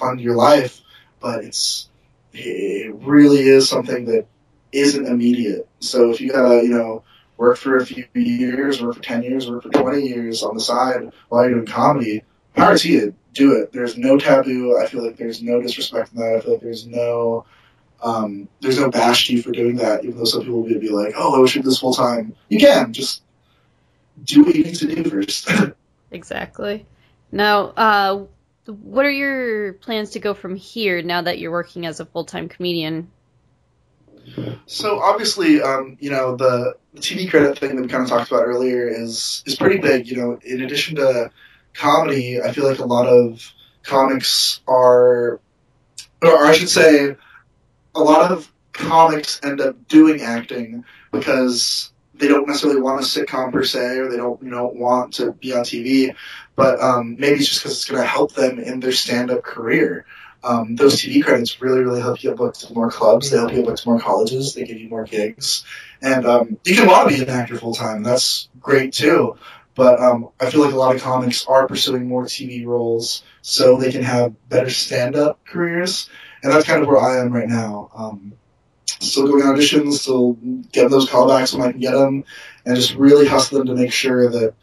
fund 0.00 0.20
your 0.20 0.36
life, 0.36 0.80
but 1.20 1.44
it's 1.44 1.88
it 2.32 2.94
really 2.96 3.40
is 3.40 3.68
something 3.68 4.06
that 4.06 4.26
isn't 4.72 5.06
immediate. 5.06 5.68
So 5.80 6.10
if 6.10 6.20
you 6.20 6.30
gotta, 6.32 6.62
you 6.62 6.70
know, 6.70 7.02
work 7.36 7.56
for 7.56 7.76
a 7.76 7.86
few 7.86 8.06
years, 8.14 8.82
work 8.82 8.96
for 8.96 9.02
10 9.02 9.22
years, 9.22 9.50
work 9.50 9.62
for 9.62 9.70
20 9.70 10.02
years 10.02 10.42
on 10.42 10.54
the 10.54 10.60
side 10.60 11.12
while 11.28 11.44
you're 11.44 11.54
doing 11.54 11.66
comedy, 11.66 12.22
power 12.54 12.76
to 12.76 12.88
you. 12.88 13.14
Do 13.32 13.54
it. 13.54 13.72
There's 13.72 13.96
no 13.96 14.18
taboo. 14.18 14.76
I 14.76 14.86
feel 14.86 15.04
like 15.04 15.16
there's 15.16 15.40
no 15.40 15.62
disrespect 15.62 16.12
in 16.12 16.18
that. 16.18 16.36
I 16.36 16.40
feel 16.40 16.52
like 16.54 16.62
there's 16.62 16.86
no, 16.86 17.44
um, 18.02 18.48
there's 18.60 18.78
no 18.78 18.90
bash 18.90 19.28
to 19.28 19.34
you 19.34 19.42
for 19.42 19.52
doing 19.52 19.76
that, 19.76 20.04
even 20.04 20.16
though 20.16 20.24
some 20.24 20.40
people 20.40 20.62
will 20.62 20.80
be 20.80 20.88
like, 20.88 21.14
oh, 21.16 21.36
I 21.36 21.38
wish 21.38 21.54
did 21.54 21.64
this 21.64 21.78
full 21.78 21.94
time. 21.94 22.34
You 22.48 22.58
can. 22.58 22.92
Just 22.92 23.22
do 24.24 24.42
what 24.42 24.54
you 24.54 24.64
need 24.64 24.74
to 24.74 24.94
do 24.94 25.08
first. 25.08 25.48
exactly. 26.10 26.86
Now, 27.30 27.66
uh, 27.76 28.24
what 28.66 29.04
are 29.06 29.10
your 29.10 29.74
plans 29.74 30.10
to 30.10 30.20
go 30.20 30.34
from 30.34 30.56
here 30.56 31.02
now 31.02 31.22
that 31.22 31.38
you're 31.38 31.50
working 31.50 31.86
as 31.86 32.00
a 32.00 32.04
full 32.04 32.24
time 32.24 32.48
comedian? 32.48 33.10
So 34.66 35.00
obviously, 35.00 35.60
um, 35.62 35.96
you 36.00 36.10
know, 36.10 36.36
the, 36.36 36.76
the 36.94 37.00
TV 37.00 37.28
credit 37.28 37.58
thing 37.58 37.76
that 37.76 37.82
we 37.82 37.88
kind 37.88 38.02
of 38.02 38.08
talked 38.08 38.30
about 38.30 38.44
earlier 38.44 38.86
is 38.86 39.42
is 39.46 39.56
pretty 39.56 39.78
big. 39.78 40.08
You 40.08 40.16
know, 40.16 40.38
in 40.44 40.62
addition 40.62 40.96
to 40.96 41.30
comedy, 41.74 42.40
I 42.40 42.52
feel 42.52 42.68
like 42.68 42.78
a 42.78 42.84
lot 42.84 43.06
of 43.06 43.52
comics 43.82 44.60
are, 44.68 45.40
or 46.22 46.44
I 46.46 46.52
should 46.52 46.68
say, 46.68 47.16
a 47.94 48.00
lot 48.00 48.30
of 48.30 48.52
comics 48.72 49.40
end 49.42 49.60
up 49.60 49.88
doing 49.88 50.20
acting 50.20 50.84
because 51.12 51.92
they 52.20 52.28
don't 52.28 52.46
necessarily 52.46 52.80
want 52.80 53.00
a 53.00 53.04
sitcom 53.04 53.52
per 53.52 53.64
se, 53.64 53.98
or 53.98 54.08
they 54.08 54.16
don't 54.16 54.42
you 54.42 54.50
know 54.50 54.66
want 54.66 55.14
to 55.14 55.32
be 55.32 55.52
on 55.52 55.64
TV, 55.64 56.14
but 56.54 56.80
um, 56.80 57.16
maybe 57.18 57.40
it's 57.40 57.48
just 57.48 57.62
because 57.62 57.76
it's 57.76 57.90
going 57.90 58.02
to 58.02 58.08
help 58.08 58.34
them 58.34 58.58
in 58.58 58.80
their 58.80 58.92
stand 58.92 59.30
up 59.30 59.42
career 59.42 60.06
um, 60.42 60.76
those 60.76 60.96
TV 60.96 61.22
credits 61.22 61.60
really, 61.60 61.80
really 61.80 62.00
help 62.00 62.22
you 62.22 62.30
get 62.30 62.38
booked 62.38 62.60
to 62.60 62.72
more 62.72 62.90
clubs. 62.90 63.30
They 63.30 63.38
help 63.38 63.50
you 63.50 63.58
get 63.58 63.66
booked 63.66 63.82
to 63.82 63.88
more 63.88 64.00
colleges. 64.00 64.54
They 64.54 64.64
give 64.64 64.78
you 64.78 64.88
more 64.88 65.04
gigs, 65.04 65.64
and 66.00 66.26
um, 66.26 66.58
you 66.64 66.74
can 66.74 66.86
want 66.86 67.10
to 67.10 67.16
be 67.16 67.22
an 67.22 67.28
actor 67.28 67.58
full 67.58 67.74
time. 67.74 68.02
That's 68.02 68.48
great 68.58 68.94
too. 68.94 69.36
But 69.74 70.00
um, 70.00 70.30
I 70.40 70.50
feel 70.50 70.62
like 70.62 70.72
a 70.72 70.76
lot 70.76 70.94
of 70.94 71.02
comics 71.02 71.46
are 71.46 71.68
pursuing 71.68 72.08
more 72.08 72.24
TV 72.24 72.66
roles 72.66 73.22
so 73.42 73.76
they 73.76 73.92
can 73.92 74.02
have 74.02 74.34
better 74.48 74.70
stand 74.70 75.14
up 75.14 75.44
careers, 75.44 76.08
and 76.42 76.52
that's 76.52 76.66
kind 76.66 76.82
of 76.82 76.88
where 76.88 76.98
I 76.98 77.18
am 77.18 77.32
right 77.32 77.48
now. 77.48 77.90
Still 78.98 79.28
going 79.28 79.42
auditions, 79.42 79.94
still 79.94 80.32
getting 80.72 80.90
those 80.90 81.08
callbacks 81.08 81.54
when 81.54 81.66
I 81.66 81.72
can 81.72 81.80
get 81.80 81.92
them, 81.92 82.24
and 82.64 82.76
just 82.76 82.94
really 82.94 83.26
hustling 83.26 83.66
to 83.66 83.74
make 83.74 83.92
sure 83.92 84.28
that 84.30 84.54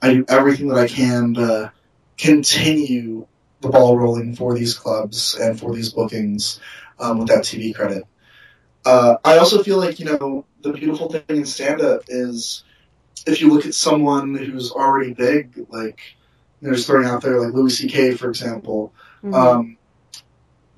I 0.00 0.12
do 0.12 0.24
everything 0.28 0.68
that 0.68 0.78
I 0.78 0.88
can 0.88 1.34
to 1.34 1.72
continue 2.16 3.26
the 3.60 3.68
ball 3.70 3.98
rolling 3.98 4.36
for 4.36 4.54
these 4.54 4.74
clubs 4.74 5.34
and 5.36 5.58
for 5.58 5.74
these 5.74 5.92
bookings 5.92 6.60
um, 6.98 7.18
with 7.18 7.28
that 7.28 7.44
TV 7.44 7.74
credit. 7.74 8.04
Uh, 8.84 9.16
I 9.24 9.38
also 9.38 9.62
feel 9.62 9.78
like, 9.78 9.98
you 9.98 10.04
know, 10.04 10.44
the 10.60 10.72
beautiful 10.72 11.08
thing 11.08 11.22
in 11.28 11.46
stand 11.46 11.80
up 11.80 12.02
is 12.08 12.64
if 13.26 13.40
you 13.40 13.50
look 13.50 13.64
at 13.64 13.74
someone 13.74 14.34
who's 14.34 14.70
already 14.70 15.14
big, 15.14 15.66
like, 15.70 16.00
you 16.60 16.68
know, 16.68 16.74
just 16.74 16.86
throwing 16.86 17.06
out 17.06 17.22
there, 17.22 17.40
like 17.40 17.54
Louis 17.54 17.76
C.K., 17.76 18.14
for 18.14 18.28
example. 18.28 18.92
Mm-hmm. 19.22 19.34
Um, 19.34 19.76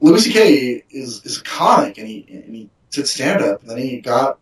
Louis 0.00 0.24
C.K. 0.24 0.84
is, 0.90 1.24
is 1.24 1.38
a 1.38 1.42
comic 1.42 1.98
and 1.98 2.07
he, 2.07 2.26
and 2.28 2.54
he 2.54 2.70
did 2.91 3.07
stand 3.07 3.43
up 3.43 3.61
and 3.62 3.70
then 3.70 3.78
he 3.78 4.01
got 4.01 4.39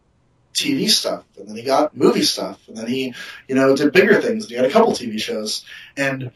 TV 0.53 0.89
stuff 0.89 1.25
and 1.37 1.49
then 1.49 1.57
he 1.57 1.63
got 1.63 1.97
movie 1.97 2.23
stuff 2.23 2.61
and 2.69 2.77
then 2.77 2.87
he, 2.87 3.15
you 3.49 3.55
know, 3.55 3.75
did 3.77 3.93
bigger 3.93 4.21
things. 4.21 4.45
And 4.45 4.51
He 4.51 4.57
had 4.57 4.65
a 4.65 4.71
couple 4.71 4.93
TV 4.93 5.21
shows. 5.21 5.65
And 5.97 6.31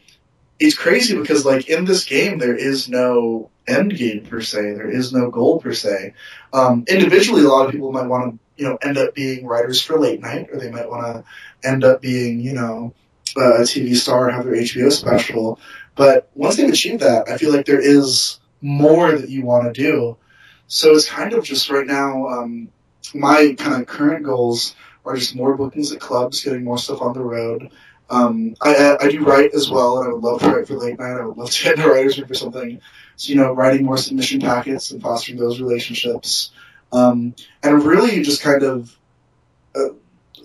it's 0.59 0.77
crazy 0.77 1.17
because 1.17 1.45
like 1.45 1.69
in 1.69 1.85
this 1.85 2.05
game 2.05 2.37
there 2.37 2.55
is 2.55 2.89
no 2.89 3.49
end 3.67 3.95
game 3.95 4.25
per 4.25 4.41
se. 4.41 4.73
There 4.73 4.89
is 4.89 5.13
no 5.13 5.29
goal 5.29 5.59
per 5.59 5.73
se. 5.73 6.13
Um, 6.51 6.83
individually, 6.87 7.43
a 7.43 7.47
lot 7.47 7.65
of 7.65 7.71
people 7.71 7.91
might 7.91 8.07
want 8.07 8.33
to 8.33 8.63
you 8.63 8.69
know 8.69 8.77
end 8.81 8.97
up 8.97 9.15
being 9.15 9.45
writers 9.45 9.81
for 9.81 9.97
late 9.97 10.19
night, 10.19 10.49
or 10.51 10.59
they 10.59 10.71
might 10.71 10.89
want 10.89 11.05
to 11.05 11.67
end 11.67 11.83
up 11.83 12.01
being 12.01 12.41
you 12.41 12.53
know 12.53 12.93
a 13.37 13.61
TV 13.61 13.95
star, 13.95 14.29
have 14.29 14.45
their 14.45 14.55
HBO 14.55 14.91
special. 14.91 15.59
But 15.95 16.29
once 16.33 16.57
they've 16.57 16.69
achieved 16.69 17.01
that, 17.01 17.29
I 17.29 17.37
feel 17.37 17.53
like 17.53 17.65
there 17.65 17.81
is 17.81 18.39
more 18.61 19.11
that 19.11 19.29
you 19.29 19.43
want 19.43 19.73
to 19.73 19.81
do. 19.81 20.17
So 20.69 20.91
it's 20.91 21.09
kind 21.09 21.33
of 21.33 21.43
just 21.43 21.69
right 21.69 21.85
now. 21.85 22.27
Um, 22.27 22.69
my 23.13 23.55
kind 23.57 23.81
of 23.81 23.87
current 23.87 24.23
goals 24.23 24.75
are 25.03 25.17
just 25.17 25.35
more 25.35 25.57
bookings 25.57 25.91
at 25.91 25.99
clubs, 25.99 26.43
getting 26.43 26.63
more 26.63 26.77
stuff 26.77 27.01
on 27.01 27.13
the 27.13 27.21
road, 27.21 27.69
um, 28.09 28.55
I, 28.61 28.97
I 28.99 29.09
do 29.09 29.23
write 29.23 29.53
as 29.53 29.69
well, 29.69 29.99
and 29.99 30.09
I 30.09 30.13
would 30.13 30.23
love 30.23 30.41
to 30.41 30.49
write 30.49 30.67
for 30.67 30.75
late 30.75 30.97
night. 30.97 31.19
I 31.19 31.25
would 31.25 31.37
love 31.37 31.51
to 31.51 31.63
get 31.63 31.77
into 31.77 31.89
writers 31.89 32.17
room 32.17 32.27
for 32.27 32.33
something. 32.33 32.81
So, 33.15 33.29
you 33.31 33.35
know, 33.35 33.53
writing 33.53 33.85
more 33.85 33.97
submission 33.97 34.41
packets 34.41 34.91
and 34.91 35.01
fostering 35.01 35.37
those 35.37 35.59
relationships. 35.59 36.51
Um, 36.91 37.35
and 37.61 37.83
really 37.83 38.23
just 38.23 38.41
kind 38.41 38.63
of 38.63 38.97
uh, 39.75 39.89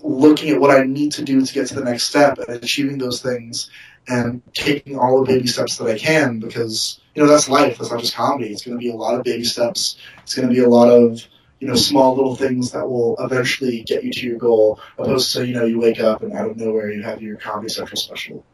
looking 0.03 0.51
at 0.51 0.61
what 0.61 0.69
I 0.69 0.83
need 0.83 1.13
to 1.13 1.23
do 1.23 1.43
to 1.43 1.53
get 1.53 1.67
to 1.67 1.75
the 1.75 1.83
next 1.83 2.03
step 2.03 2.37
and 2.37 2.49
achieving 2.49 2.99
those 2.99 3.21
things 3.21 3.71
and 4.07 4.43
taking 4.53 4.97
all 4.99 5.23
the 5.23 5.33
baby 5.33 5.47
steps 5.47 5.77
that 5.77 5.87
I 5.87 5.97
can 5.97 6.39
because, 6.39 6.99
you 7.15 7.23
know, 7.23 7.29
that's 7.29 7.49
life. 7.49 7.77
That's 7.77 7.91
not 7.91 8.01
just 8.01 8.15
comedy. 8.15 8.51
It's 8.51 8.63
going 8.63 8.77
to 8.77 8.79
be 8.79 8.89
a 8.89 8.95
lot 8.95 9.15
of 9.15 9.23
baby 9.23 9.45
steps. 9.45 9.97
It's 10.23 10.35
going 10.35 10.47
to 10.47 10.53
be 10.53 10.61
a 10.61 10.69
lot 10.69 10.89
of 10.89 11.25
you 11.59 11.67
know, 11.67 11.75
small 11.75 12.15
little 12.15 12.35
things 12.35 12.71
that 12.71 12.87
will 12.87 13.15
eventually 13.19 13.81
get 13.81 14.03
you 14.03 14.11
to 14.11 14.27
your 14.27 14.37
goal, 14.37 14.79
opposed 14.97 15.33
to, 15.33 15.47
you 15.47 15.53
know, 15.53 15.65
you 15.65 15.79
wake 15.79 15.99
up 15.99 16.21
and 16.21 16.33
out 16.33 16.49
of 16.49 16.57
nowhere 16.57 16.91
you 16.91 17.01
have 17.01 17.21
your 17.21 17.37
Comedy 17.37 17.69
Central 17.69 17.97
special. 17.97 18.45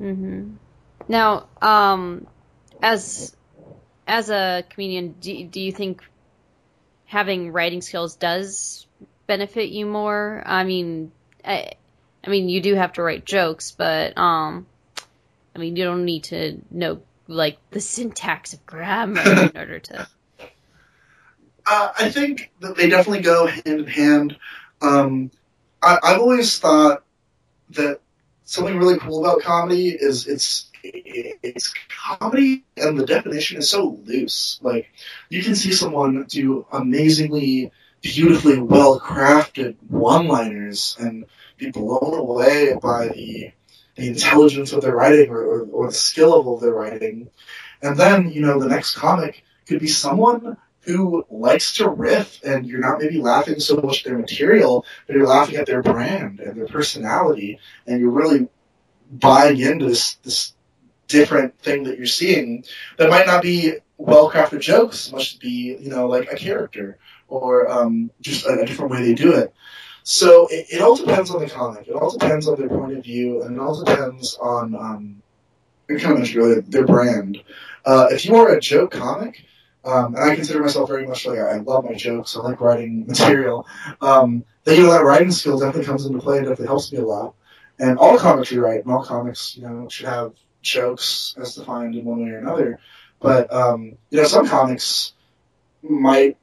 Mm-hmm. 0.00 0.54
Now, 1.08 1.48
um, 1.60 2.26
as 2.80 3.36
as 4.06 4.30
a 4.30 4.64
comedian, 4.70 5.16
do, 5.20 5.46
do 5.46 5.60
you 5.60 5.72
think 5.72 6.02
having 7.06 7.52
writing 7.52 7.80
skills 7.80 8.16
does 8.16 8.86
benefit 9.26 9.70
you 9.70 9.86
more? 9.86 10.42
I 10.46 10.64
mean, 10.64 11.10
I, 11.44 11.72
I 12.24 12.30
mean, 12.30 12.48
you 12.48 12.60
do 12.60 12.74
have 12.74 12.94
to 12.94 13.02
write 13.02 13.24
jokes, 13.24 13.72
but 13.72 14.16
um, 14.16 14.66
I 15.54 15.58
mean, 15.58 15.76
you 15.76 15.84
don't 15.84 16.04
need 16.04 16.24
to 16.24 16.60
know 16.70 17.02
like 17.26 17.58
the 17.70 17.80
syntax 17.80 18.52
of 18.52 18.64
grammar 18.66 19.20
in 19.54 19.56
order 19.56 19.78
to 19.78 20.06
uh, 21.66 21.92
I 21.98 22.10
think 22.10 22.52
that 22.60 22.76
they 22.76 22.88
definitely 22.88 23.22
go 23.22 23.46
hand 23.46 23.66
in 23.66 23.86
hand. 23.86 24.36
Um, 24.82 25.30
I, 25.82 25.98
I've 26.02 26.20
always 26.20 26.58
thought 26.58 27.04
that 27.70 28.00
something 28.44 28.78
really 28.78 28.98
cool 28.98 29.24
about 29.24 29.42
comedy 29.42 29.88
is 29.88 30.26
it's 30.26 30.70
it's 30.82 31.72
comedy 31.88 32.64
and 32.76 32.98
the 32.98 33.06
definition 33.06 33.58
is 33.58 33.70
so 33.70 33.98
loose. 34.04 34.58
Like 34.62 34.90
you 35.30 35.42
can 35.42 35.54
see 35.54 35.72
someone 35.72 36.24
do 36.28 36.66
amazingly 36.70 37.72
beautifully 38.02 38.58
well 38.58 39.00
crafted 39.00 39.76
one 39.88 40.28
liners 40.28 40.94
and 41.00 41.24
be 41.56 41.70
blown 41.70 42.18
away 42.18 42.76
by 42.82 43.08
the 43.08 43.50
the 43.96 44.08
intelligence 44.08 44.72
of 44.72 44.82
their 44.82 44.96
writing 44.96 45.30
or, 45.30 45.40
or, 45.40 45.62
or 45.70 45.86
the 45.88 45.94
skill 45.94 46.36
level 46.36 46.56
of 46.56 46.60
their 46.60 46.72
writing. 46.72 47.30
And 47.82 47.96
then, 47.96 48.30
you 48.30 48.40
know, 48.40 48.58
the 48.58 48.68
next 48.68 48.94
comic 48.94 49.44
could 49.66 49.80
be 49.80 49.88
someone 49.88 50.56
who 50.80 51.24
likes 51.30 51.74
to 51.76 51.88
riff 51.88 52.40
and 52.44 52.66
you're 52.66 52.80
not 52.80 53.00
maybe 53.00 53.18
laughing 53.18 53.58
so 53.58 53.76
much 53.76 54.00
at 54.00 54.04
their 54.04 54.18
material, 54.18 54.84
but 55.06 55.16
you're 55.16 55.26
laughing 55.26 55.56
at 55.56 55.66
their 55.66 55.82
brand 55.82 56.40
and 56.40 56.56
their 56.56 56.66
personality 56.66 57.58
and 57.86 58.00
you're 58.00 58.10
really 58.10 58.48
buying 59.10 59.58
into 59.58 59.86
this, 59.86 60.14
this 60.16 60.52
different 61.08 61.58
thing 61.58 61.84
that 61.84 61.96
you're 61.96 62.06
seeing 62.06 62.64
that 62.98 63.10
might 63.10 63.26
not 63.26 63.42
be 63.42 63.74
well 63.96 64.30
crafted 64.30 64.60
jokes 64.60 65.06
as 65.06 65.12
much 65.12 65.38
be, 65.38 65.76
you 65.80 65.90
know, 65.90 66.06
like 66.06 66.30
a 66.30 66.36
character 66.36 66.98
or 67.28 67.70
um, 67.70 68.10
just 68.20 68.44
a, 68.46 68.60
a, 68.60 68.66
different 68.66 68.90
way 68.90 69.02
they 69.02 69.14
do 69.14 69.32
it. 69.32 69.54
So 70.04 70.46
it, 70.48 70.66
it, 70.70 70.80
all 70.82 70.96
depends 70.96 71.30
on 71.30 71.40
the 71.40 71.48
comic. 71.48 71.88
It 71.88 71.94
all 71.94 72.10
depends 72.10 72.46
on 72.46 72.58
their 72.58 72.68
point 72.68 72.96
of 72.96 73.02
view 73.02 73.42
and 73.42 73.56
it 73.56 73.60
all 73.60 73.82
depends 73.82 74.36
on, 74.40 74.74
um, 74.74 75.22
kind 75.88 76.22
of 76.22 76.36
earlier, 76.36 76.60
their 76.60 76.86
brand. 76.86 77.42
Uh, 77.84 78.08
if 78.10 78.24
you 78.26 78.36
are 78.36 78.54
a 78.54 78.60
joke 78.60 78.92
comic, 78.92 79.44
um, 79.84 80.14
and 80.14 80.30
I 80.30 80.34
consider 80.34 80.60
myself 80.60 80.88
very 80.88 81.06
much 81.06 81.26
like 81.26 81.38
I 81.38 81.56
love 81.58 81.84
my 81.84 81.94
jokes. 81.94 82.36
I 82.36 82.40
like 82.40 82.60
writing 82.60 83.06
material. 83.08 83.66
Um, 84.00 84.44
that 84.64 84.76
you 84.76 84.84
know 84.84 84.92
that 84.92 85.04
writing 85.04 85.30
skill 85.30 85.58
definitely 85.58 85.84
comes 85.84 86.06
into 86.06 86.20
play 86.20 86.38
and 86.38 86.46
definitely 86.46 86.68
helps 86.68 86.90
me 86.90 86.98
a 86.98 87.04
lot. 87.04 87.34
And 87.78 87.98
all 87.98 88.18
comics 88.18 88.50
you 88.50 88.64
write, 88.64 88.84
and 88.84 88.92
all 88.92 89.04
comics, 89.04 89.56
you 89.56 89.62
know, 89.62 89.88
should 89.88 90.06
have 90.06 90.32
jokes 90.62 91.34
as 91.38 91.54
defined 91.54 91.94
in 91.94 92.04
one 92.04 92.24
way 92.24 92.30
or 92.30 92.38
another. 92.38 92.78
But 93.20 93.52
um, 93.52 93.96
you 94.10 94.18
know, 94.18 94.24
some 94.24 94.46
comics 94.46 95.12
might 95.82 96.38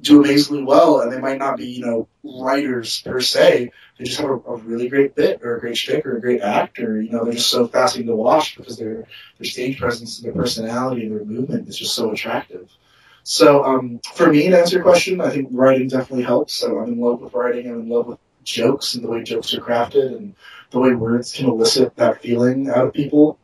do 0.00 0.22
amazingly 0.22 0.64
well, 0.64 1.00
and 1.00 1.12
they 1.12 1.20
might 1.20 1.38
not 1.38 1.56
be, 1.56 1.66
you 1.66 1.86
know, 1.86 2.08
writers 2.22 3.02
per 3.02 3.20
se. 3.20 3.70
They 3.98 4.04
just 4.04 4.20
have 4.20 4.30
a, 4.30 4.34
a 4.34 4.56
really 4.56 4.88
great 4.88 5.14
bit 5.14 5.40
or 5.42 5.56
a 5.56 5.60
great 5.60 5.76
shtick 5.76 6.04
or 6.06 6.16
a 6.16 6.20
great 6.20 6.42
act, 6.42 6.78
or 6.78 7.00
You 7.00 7.10
know, 7.10 7.24
they're 7.24 7.34
just 7.34 7.50
so 7.50 7.66
fascinating 7.66 8.08
to 8.08 8.16
watch 8.16 8.56
because 8.56 8.76
their 8.76 9.06
their 9.38 9.44
stage 9.44 9.78
presence, 9.78 10.20
their 10.20 10.32
personality, 10.32 11.06
and 11.06 11.16
their 11.16 11.24
movement 11.24 11.68
is 11.68 11.78
just 11.78 11.94
so 11.94 12.10
attractive. 12.10 12.70
So, 13.22 13.64
um, 13.64 14.00
for 14.14 14.30
me, 14.30 14.48
to 14.48 14.58
answer 14.58 14.76
your 14.76 14.84
question, 14.84 15.20
I 15.20 15.30
think 15.30 15.48
writing 15.50 15.88
definitely 15.88 16.24
helps. 16.24 16.54
So 16.54 16.78
I'm 16.78 16.92
in 16.92 17.00
love 17.00 17.20
with 17.20 17.34
writing. 17.34 17.68
I'm 17.68 17.80
in 17.80 17.88
love 17.88 18.06
with 18.06 18.18
jokes 18.44 18.94
and 18.94 19.02
the 19.02 19.08
way 19.08 19.22
jokes 19.24 19.52
are 19.54 19.60
crafted 19.60 20.16
and 20.16 20.34
the 20.70 20.78
way 20.78 20.94
words 20.94 21.32
can 21.32 21.46
elicit 21.46 21.96
that 21.96 22.22
feeling 22.22 22.68
out 22.70 22.86
of 22.86 22.92
people. 22.92 23.38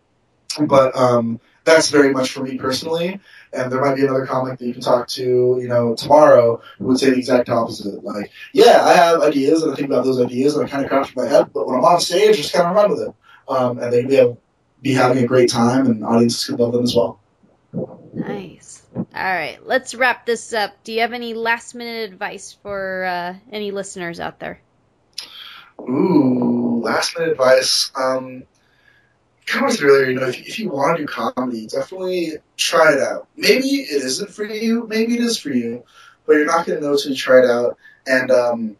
But 0.60 0.96
um, 0.96 1.40
that's 1.64 1.90
very 1.90 2.12
much 2.12 2.30
for 2.30 2.42
me 2.42 2.58
personally. 2.58 3.20
And 3.52 3.70
there 3.70 3.80
might 3.80 3.96
be 3.96 4.02
another 4.02 4.26
comic 4.26 4.58
that 4.58 4.66
you 4.66 4.72
can 4.72 4.82
talk 4.82 5.08
to, 5.08 5.58
you 5.60 5.68
know, 5.68 5.94
tomorrow 5.94 6.62
who 6.78 6.86
would 6.86 6.98
say 6.98 7.10
the 7.10 7.18
exact 7.18 7.48
opposite. 7.48 8.02
Like, 8.02 8.30
yeah, 8.52 8.82
I 8.82 8.94
have 8.94 9.22
ideas 9.22 9.62
and 9.62 9.72
I 9.72 9.74
think 9.74 9.88
about 9.88 10.04
those 10.04 10.20
ideas 10.20 10.56
and 10.56 10.66
I 10.66 10.68
kind 10.68 10.84
of 10.84 10.90
craft 10.90 11.16
in 11.16 11.22
my 11.22 11.28
head, 11.28 11.50
but 11.52 11.66
when 11.66 11.76
I'm 11.76 11.84
on 11.84 12.00
stage, 12.00 12.36
just 12.36 12.52
kind 12.52 12.68
of 12.68 12.74
run 12.74 12.90
with 12.90 13.00
it. 13.00 13.14
Um, 13.48 13.78
and 13.78 13.92
they'd 13.92 14.08
be, 14.08 14.16
have, 14.16 14.36
be 14.80 14.92
having 14.94 15.22
a 15.22 15.26
great 15.26 15.50
time 15.50 15.86
and 15.86 16.04
audiences 16.04 16.44
could 16.44 16.58
love 16.58 16.72
them 16.72 16.84
as 16.84 16.94
well. 16.94 17.20
Nice. 18.14 18.82
All 18.94 19.04
right, 19.14 19.58
let's 19.64 19.94
wrap 19.94 20.26
this 20.26 20.52
up. 20.52 20.72
Do 20.84 20.92
you 20.92 21.00
have 21.00 21.12
any 21.12 21.32
last 21.32 21.74
minute 21.74 22.12
advice 22.12 22.56
for 22.62 23.04
uh, 23.04 23.34
any 23.50 23.70
listeners 23.70 24.20
out 24.20 24.38
there? 24.38 24.60
Ooh, 25.80 26.80
last 26.84 27.18
minute 27.18 27.32
advice. 27.32 27.90
Um, 27.96 28.44
kind 29.46 29.66
of 29.66 29.72
said 29.72 29.84
earlier, 29.84 30.10
you 30.10 30.20
know, 30.20 30.28
if, 30.28 30.38
if 30.40 30.58
you 30.58 30.70
want 30.70 30.96
to 30.96 31.02
do 31.02 31.06
comedy, 31.06 31.66
definitely 31.66 32.34
try 32.56 32.92
it 32.92 33.00
out. 33.00 33.28
Maybe 33.36 33.68
it 33.68 34.02
isn't 34.02 34.30
for 34.30 34.44
you, 34.44 34.86
maybe 34.86 35.14
it 35.14 35.20
is 35.20 35.38
for 35.38 35.50
you, 35.50 35.84
but 36.26 36.34
you're 36.34 36.46
not 36.46 36.66
going 36.66 36.80
to 36.80 36.84
know 36.84 36.92
until 36.92 37.10
you 37.10 37.16
try 37.16 37.40
it 37.40 37.50
out. 37.50 37.78
And 38.06 38.30
um, 38.30 38.76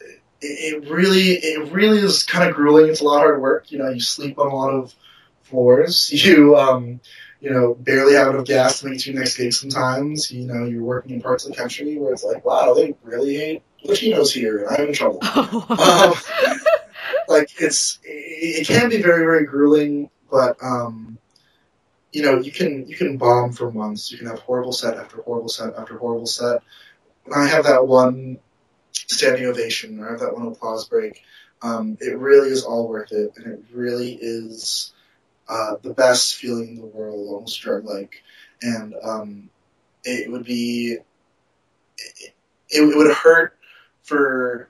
it, 0.00 0.84
it 0.84 0.90
really, 0.90 1.30
it 1.32 1.72
really 1.72 1.98
is 1.98 2.22
kind 2.22 2.48
of 2.48 2.56
grueling. 2.56 2.90
It's 2.90 3.00
a 3.00 3.04
lot 3.04 3.16
of 3.16 3.22
hard 3.22 3.40
work. 3.40 3.70
You 3.70 3.78
know, 3.78 3.90
you 3.90 4.00
sleep 4.00 4.38
on 4.38 4.48
a 4.48 4.54
lot 4.54 4.70
of 4.70 4.94
floors. 5.42 6.10
You, 6.12 6.56
um, 6.56 7.00
you 7.40 7.50
know, 7.50 7.74
barely 7.74 8.14
have 8.14 8.28
enough 8.28 8.46
gas 8.46 8.80
to 8.80 8.86
make 8.86 8.96
it 8.96 9.02
to 9.02 9.12
your 9.12 9.20
next 9.20 9.36
gig. 9.36 9.52
Sometimes, 9.52 10.32
you 10.32 10.46
know, 10.46 10.64
you're 10.64 10.82
working 10.82 11.12
in 11.12 11.22
parts 11.22 11.44
of 11.44 11.52
the 11.52 11.56
country 11.56 11.96
where 11.98 12.12
it's 12.12 12.24
like, 12.24 12.44
wow, 12.44 12.74
they 12.74 12.94
really 13.04 13.36
hate 13.36 13.62
Latinos 13.84 14.32
here, 14.32 14.64
and 14.64 14.76
I'm 14.76 14.88
in 14.88 14.94
trouble. 14.94 15.20
um, 15.24 16.14
like 17.28 17.50
it's 17.60 17.98
it 18.04 18.66
can 18.66 18.88
be 18.88 19.02
very 19.02 19.24
very 19.24 19.46
grueling, 19.46 20.10
but 20.30 20.56
um, 20.62 21.18
you 22.12 22.22
know 22.22 22.38
you 22.40 22.52
can 22.52 22.86
you 22.86 22.96
can 22.96 23.16
bomb 23.16 23.52
for 23.52 23.70
months. 23.70 24.10
You 24.10 24.18
can 24.18 24.26
have 24.28 24.40
horrible 24.40 24.72
set 24.72 24.96
after 24.96 25.22
horrible 25.22 25.48
set 25.48 25.74
after 25.76 25.98
horrible 25.98 26.26
set. 26.26 26.62
I 27.34 27.46
have 27.46 27.64
that 27.64 27.86
one 27.86 28.38
standing 28.92 29.46
ovation 29.46 30.02
I 30.02 30.10
have 30.10 30.20
that 30.20 30.34
one 30.34 30.46
applause 30.46 30.88
break, 30.88 31.22
um, 31.62 31.96
it 32.00 32.18
really 32.18 32.50
is 32.50 32.64
all 32.64 32.88
worth 32.88 33.12
it, 33.12 33.32
and 33.36 33.46
it 33.46 33.64
really 33.72 34.18
is 34.20 34.92
uh, 35.48 35.76
the 35.82 35.92
best 35.92 36.36
feeling 36.36 36.68
in 36.68 36.76
the 36.76 36.86
world, 36.86 37.28
almost 37.28 37.60
drug 37.60 37.84
like, 37.84 38.22
and 38.62 38.94
um, 39.02 39.50
it 40.04 40.30
would 40.30 40.44
be 40.44 40.98
it, 41.98 42.34
it 42.70 42.96
would 42.96 43.12
hurt 43.12 43.56
for 44.02 44.68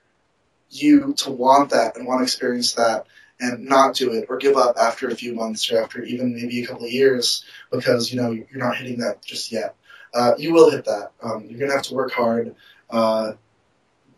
you 0.70 1.14
to 1.14 1.30
want 1.30 1.70
that 1.70 1.96
and 1.96 2.06
want 2.06 2.20
to 2.20 2.24
experience 2.24 2.74
that 2.74 3.06
and 3.38 3.66
not 3.66 3.94
do 3.94 4.12
it 4.12 4.26
or 4.28 4.38
give 4.38 4.56
up 4.56 4.76
after 4.80 5.08
a 5.08 5.14
few 5.14 5.34
months 5.34 5.70
or 5.70 5.82
after 5.82 6.02
even 6.02 6.34
maybe 6.34 6.62
a 6.62 6.66
couple 6.66 6.84
of 6.84 6.92
years 6.92 7.44
because 7.70 8.12
you 8.12 8.20
know 8.20 8.30
you're 8.30 8.46
not 8.54 8.76
hitting 8.76 8.98
that 8.98 9.24
just 9.24 9.52
yet. 9.52 9.74
Uh, 10.14 10.32
you 10.38 10.52
will 10.52 10.70
hit 10.70 10.86
that. 10.86 11.12
Um, 11.22 11.46
you're 11.48 11.60
gonna 11.60 11.72
have 11.72 11.82
to 11.82 11.94
work 11.94 12.12
hard, 12.12 12.54
uh, 12.90 13.32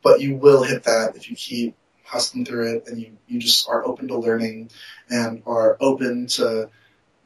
but 0.03 0.21
you 0.21 0.37
will 0.37 0.63
hit 0.63 0.85
that 0.85 1.17
if 1.17 1.29
you 1.29 1.37
keep 1.37 1.75
hustling 2.05 2.45
through 2.45 2.77
it 2.77 2.89
and 2.89 3.01
you, 3.01 3.17
you 3.27 3.39
just 3.39 3.69
are 3.69 3.85
open 3.85 4.09
to 4.09 4.17
learning 4.17 4.71
and 5.11 5.43
are 5.47 5.77
open 5.81 6.27
to 6.27 6.71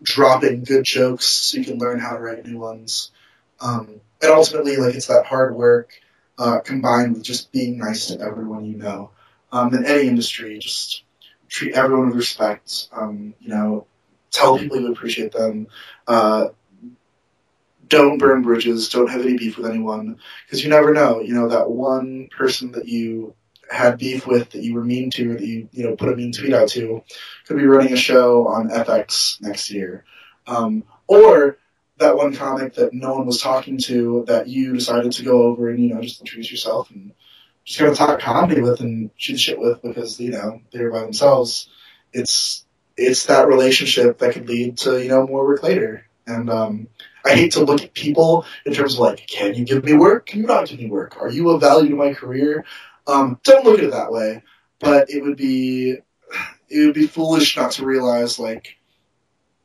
dropping 0.03 0.65
good 0.65 0.85
jokes 0.85 1.27
so 1.27 1.59
you 1.59 1.65
can 1.65 1.79
learn 1.79 2.01
how 2.01 2.17
to 2.17 2.21
write 2.21 2.45
new 2.45 2.59
ones. 2.59 3.13
Um, 3.61 4.01
and 4.21 4.33
ultimately, 4.33 4.77
like 4.77 4.95
it's 4.95 5.07
that 5.07 5.27
hard 5.27 5.55
work 5.55 6.01
uh, 6.43 6.59
combined 6.59 7.15
with 7.15 7.23
just 7.23 7.53
being 7.53 7.79
nice 7.79 8.09
to 8.09 8.21
everyone 8.21 8.65
you 8.65 8.77
know. 8.77 9.11
Um, 9.53 9.73
in 9.75 9.85
any 9.85 10.09
industry, 10.09 10.59
just 10.59 11.05
treat 11.49 11.75
everyone 11.75 12.09
with 12.09 12.17
respect. 12.17 12.89
Um, 12.91 13.35
you 13.39 13.51
know, 13.51 13.87
tell 14.33 14.59
people 14.59 14.81
you 14.81 14.91
appreciate 14.91 15.31
them. 15.31 15.69
Uh, 16.09 16.49
don't 17.87 18.19
burn 18.19 18.43
bridges. 18.43 18.89
Don't 18.89 19.11
have 19.11 19.21
any 19.21 19.37
beef 19.37 19.57
with 19.57 19.71
anyone 19.71 20.19
because 20.45 20.65
you 20.65 20.71
never 20.71 20.93
know. 20.93 21.21
You 21.21 21.35
know 21.35 21.49
that 21.51 21.71
one 21.71 22.29
person 22.37 22.73
that 22.73 22.89
you 22.89 23.35
had 23.71 23.99
beef 23.99 24.27
with, 24.27 24.51
that 24.51 24.65
you 24.65 24.75
were 24.75 24.85
mean 24.85 25.11
to, 25.13 25.31
or 25.31 25.35
that 25.35 25.47
you 25.47 25.69
you 25.71 25.85
know 25.85 25.95
put 25.95 26.13
a 26.13 26.17
mean 26.17 26.33
tweet 26.33 26.55
out 26.55 26.71
to, 26.71 27.05
could 27.47 27.57
be 27.57 27.67
running 27.67 27.93
a 27.93 27.97
show 27.97 28.49
on 28.49 28.69
FX 28.69 29.41
next 29.41 29.71
year, 29.71 30.05
um, 30.49 30.83
or 31.07 31.59
that 32.03 32.17
one 32.17 32.35
comic 32.35 32.75
that 32.75 32.93
no 32.93 33.15
one 33.15 33.27
was 33.27 33.41
talking 33.41 33.79
to 33.79 34.25
that 34.27 34.49
you 34.49 34.75
decided 34.75 35.13
to 35.13 35.25
go 35.25 35.45
over 35.45 35.71
and 35.71 35.83
you 35.83 35.95
know 35.95 36.01
just 36.01 36.21
introduce 36.21 36.51
yourself 36.51 36.91
and 36.91 37.13
just 37.65 37.79
kind 37.79 37.91
of 37.91 37.97
talk 37.97 38.21
comedy 38.21 38.61
with 38.61 38.81
and 38.81 39.11
shoot 39.17 39.39
shit 39.39 39.59
with 39.59 39.83
because 39.83 40.19
you 40.21 40.31
know 40.31 40.61
they're 40.73 40.91
by 40.91 41.01
themselves. 41.01 41.69
It's 42.13 42.65
it's 42.97 43.27
that 43.27 43.49
relationship 43.49 44.19
that 44.19 44.35
could 44.35 44.49
lead 44.49 44.79
to 44.79 45.03
you 45.03 45.09
know 45.09 45.27
more 45.27 45.47
work 45.47 45.63
later. 45.63 46.07
And 46.27 46.51
um, 46.51 46.89
I 47.25 47.35
hate 47.35 47.53
to 47.53 47.65
look 47.65 47.83
at 47.83 47.95
people 47.95 48.45
in 48.65 48.73
terms 48.75 48.95
of 48.95 49.01
like, 49.01 49.27
can 49.27 49.55
you 49.55 49.65
give 49.65 49.85
me 49.85 49.93
work? 49.95 50.27
Can 50.27 50.41
you 50.41 50.47
not 50.47 50.69
give 50.69 50.79
me 50.79 50.89
work? 50.89 51.21
Are 51.21 51.31
you 51.31 51.51
of 51.51 51.61
value 51.61 51.91
to 51.91 51.97
my 51.97 52.15
career? 52.15 52.65
Um, 53.09 53.41
don't 53.43 53.65
look 53.65 53.79
at 53.79 53.85
it 53.85 53.91
that 53.91 54.13
way. 54.13 54.43
But 54.79 55.11
it 55.11 55.23
would 55.23 55.37
be 55.37 55.99
it 56.69 56.87
would 56.87 56.95
be 56.95 57.07
foolish 57.07 57.57
not 57.57 57.73
to 57.73 57.85
realize 57.85 58.39
like 58.39 58.77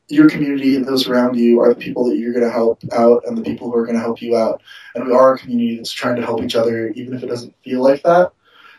your 0.09 0.29
community 0.29 0.75
and 0.75 0.85
those 0.85 1.07
around 1.07 1.37
you 1.37 1.59
are 1.59 1.73
the 1.73 1.79
people 1.79 2.09
that 2.09 2.17
you're 2.17 2.33
going 2.33 2.45
to 2.45 2.51
help 2.51 2.81
out 2.93 3.23
and 3.25 3.37
the 3.37 3.41
people 3.41 3.69
who 3.69 3.77
are 3.77 3.85
going 3.85 3.97
to 3.97 4.01
help 4.01 4.21
you 4.21 4.37
out. 4.37 4.61
And 4.95 5.05
we 5.05 5.13
are 5.13 5.33
a 5.33 5.37
community 5.37 5.77
that's 5.77 5.91
trying 5.91 6.15
to 6.15 6.25
help 6.25 6.41
each 6.41 6.55
other, 6.55 6.89
even 6.89 7.13
if 7.13 7.23
it 7.23 7.27
doesn't 7.27 7.55
feel 7.63 7.83
like 7.83 8.03
that. 8.03 8.31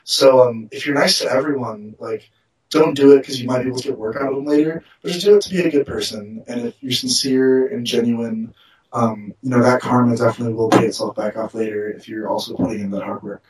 So 0.05 0.49
um, 0.49 0.69
if 0.73 0.87
you're 0.87 0.95
nice 0.95 1.19
to 1.19 1.31
everyone, 1.31 1.95
like 1.99 2.31
don't 2.71 2.95
do 2.95 3.13
it 3.13 3.21
because 3.21 3.41
you 3.41 3.47
might 3.47 3.63
be 3.63 3.69
able 3.69 3.79
to 3.79 3.89
get 3.89 3.99
work 3.99 4.17
out 4.17 4.29
of 4.29 4.35
them 4.35 4.47
later, 4.47 4.85
but 5.03 5.13
just 5.13 5.25
do 5.25 5.37
it 5.37 5.43
to 5.43 5.51
be 5.51 5.61
a 5.61 5.71
good 5.71 5.87
person. 5.87 6.45
And 6.49 6.69
if 6.69 6.75
you're 6.81 6.93
sincere 6.93 7.67
and 7.67 7.87
genuine, 7.87 8.55
um, 8.93 9.35
you 9.43 9.51
know 9.51 9.63
that 9.63 9.83
karma 9.83 10.17
definitely 10.17 10.55
will 10.55 10.71
pay 10.71 10.87
itself 10.87 11.15
back 11.15 11.37
off 11.37 11.55
later 11.55 11.91
if 11.91 12.09
you're 12.09 12.29
also 12.29 12.55
putting 12.57 12.81
in 12.81 12.91
that 12.93 13.03
hard 13.03 13.23
work. 13.23 13.45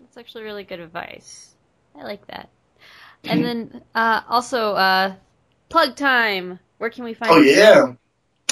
That's 0.00 0.16
actually 0.16 0.44
really 0.44 0.64
good 0.64 0.80
advice. 0.80 1.54
I 1.94 2.02
like 2.02 2.26
that. 2.26 2.48
And 3.24 3.44
then 3.44 3.82
uh, 3.94 4.22
also 4.28 4.74
uh, 4.74 5.14
plug 5.68 5.96
time. 5.96 6.58
Where 6.78 6.90
can 6.90 7.04
we 7.04 7.14
find? 7.14 7.32
Oh 7.32 7.40
yeah. 7.40 7.94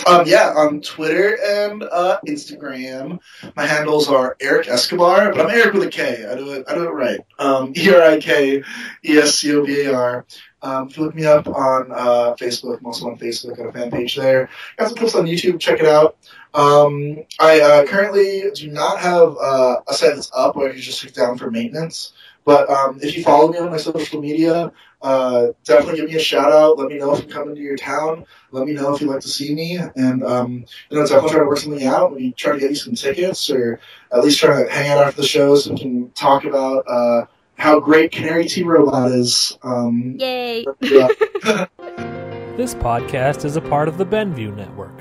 Um, 0.07 0.27
yeah, 0.27 0.53
on 0.55 0.81
Twitter 0.81 1.39
and 1.43 1.83
uh, 1.85 2.19
Instagram, 2.27 3.21
my 3.57 3.65
handles 3.65 4.09
are 4.09 4.37
Erik 4.41 4.67
Escobar, 4.67 5.33
but 5.33 5.47
I'm 5.47 5.51
Erik 5.51 5.73
with 5.73 5.85
a 5.85 5.89
K. 5.89 6.27
I 6.27 6.35
do 6.35 6.51
it, 6.53 6.65
I 6.69 6.75
do 6.75 6.85
it 6.85 6.91
right. 6.91 7.21
Um, 7.39 7.73
E 7.77 7.95
R 7.95 8.03
I 8.03 8.21
K 8.21 8.63
E 9.05 9.19
S 9.19 9.37
C 9.37 9.55
O 9.55 9.65
B 9.65 9.83
A 9.83 9.95
R. 9.95 10.27
Um, 10.63 10.89
if 10.89 10.97
you 10.97 11.05
look 11.05 11.15
me 11.15 11.27
up 11.27 11.47
on 11.47 11.93
uh, 11.93 12.35
Facebook, 12.41 12.79
I'm 12.79 12.87
also 12.87 13.07
on 13.07 13.19
Facebook. 13.19 13.57
Got 13.57 13.69
a 13.69 13.73
fan 13.73 13.91
page 13.91 14.17
there. 14.17 14.49
Got 14.79 14.89
some 14.89 14.97
clips 14.97 15.15
on 15.15 15.27
YouTube. 15.27 15.61
Check 15.61 15.79
it 15.79 15.87
out. 15.87 16.17
Um, 16.55 17.25
I 17.39 17.61
uh, 17.61 17.87
currently 17.87 18.51
do 18.55 18.71
not 18.71 18.99
have 19.01 19.37
uh, 19.41 19.77
a 19.87 19.95
site 19.95 20.15
that's 20.15 20.31
up 20.35 20.57
where 20.57 20.73
you 20.73 20.81
just 20.81 21.01
click 21.01 21.15
down 21.15 21.39
for 21.39 21.51
maintenance. 21.51 22.13
But 22.45 22.69
um, 22.69 22.99
if 23.03 23.17
you 23.17 23.23
follow 23.23 23.51
me 23.51 23.59
on 23.59 23.71
my 23.71 23.77
social 23.79 24.21
media, 24.21 24.73
uh, 25.05 25.53
definitely 25.65 26.01
give 26.01 26.09
me 26.09 26.17
a 26.17 26.21
shout 26.21 26.51
out. 26.51 26.79
Let 26.79 26.89
me 26.89 26.97
know 26.97 27.15
if 27.15 27.25
I'm 27.25 27.29
coming 27.29 27.55
to 27.55 27.61
your 27.61 27.77
town. 27.77 28.25
Let 28.53 28.67
me 28.67 28.73
know 28.73 28.95
if 28.95 29.03
you'd 29.03 29.11
like 29.11 29.21
to 29.21 29.29
see 29.29 29.55
me. 29.55 29.77
And, 29.77 30.25
um, 30.25 30.65
you 30.89 30.97
know, 30.99 31.07
definitely 31.07 31.31
try 31.31 31.41
to 31.41 31.47
work 31.47 31.59
something 31.59 31.87
out. 31.87 32.13
Maybe 32.13 32.33
try 32.33 32.53
to 32.53 32.59
get 32.59 32.71
you 32.71 32.77
some 32.77 32.95
tickets 32.95 33.51
or 33.51 33.81
at 34.11 34.25
least 34.25 34.41
try 34.41 34.65
to 34.65 34.71
hang 34.71 34.89
out 34.89 35.05
after 35.05 35.21
the 35.21 35.29
show 35.29 35.57
so 35.57 35.73
we 35.73 35.79
can 35.79 36.11
talk 36.13 36.45
about 36.45 36.89
uh, 36.89 37.27
how 37.59 37.81
great 37.81 38.13
Canary 38.13 38.47
T 38.47 38.63
Robot 38.63 39.13
is. 39.13 39.59
Um, 39.63 40.17
Yay! 40.19 40.65
yeah. 40.81 41.09
This 42.57 42.73
podcast 42.77 43.45
is 43.45 43.57
a 43.57 43.61
part 43.61 43.89
of 43.89 43.99
the 43.99 44.07
Benview 44.07 44.55
Network. 44.55 44.97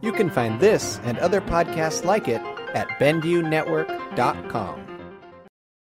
You 0.00 0.12
can 0.12 0.30
find 0.30 0.60
this 0.60 1.00
and 1.02 1.18
other 1.18 1.40
podcasts 1.40 2.04
like 2.04 2.28
it 2.28 2.40
at 2.72 2.88
BenviewNetwork.com. 3.00 4.91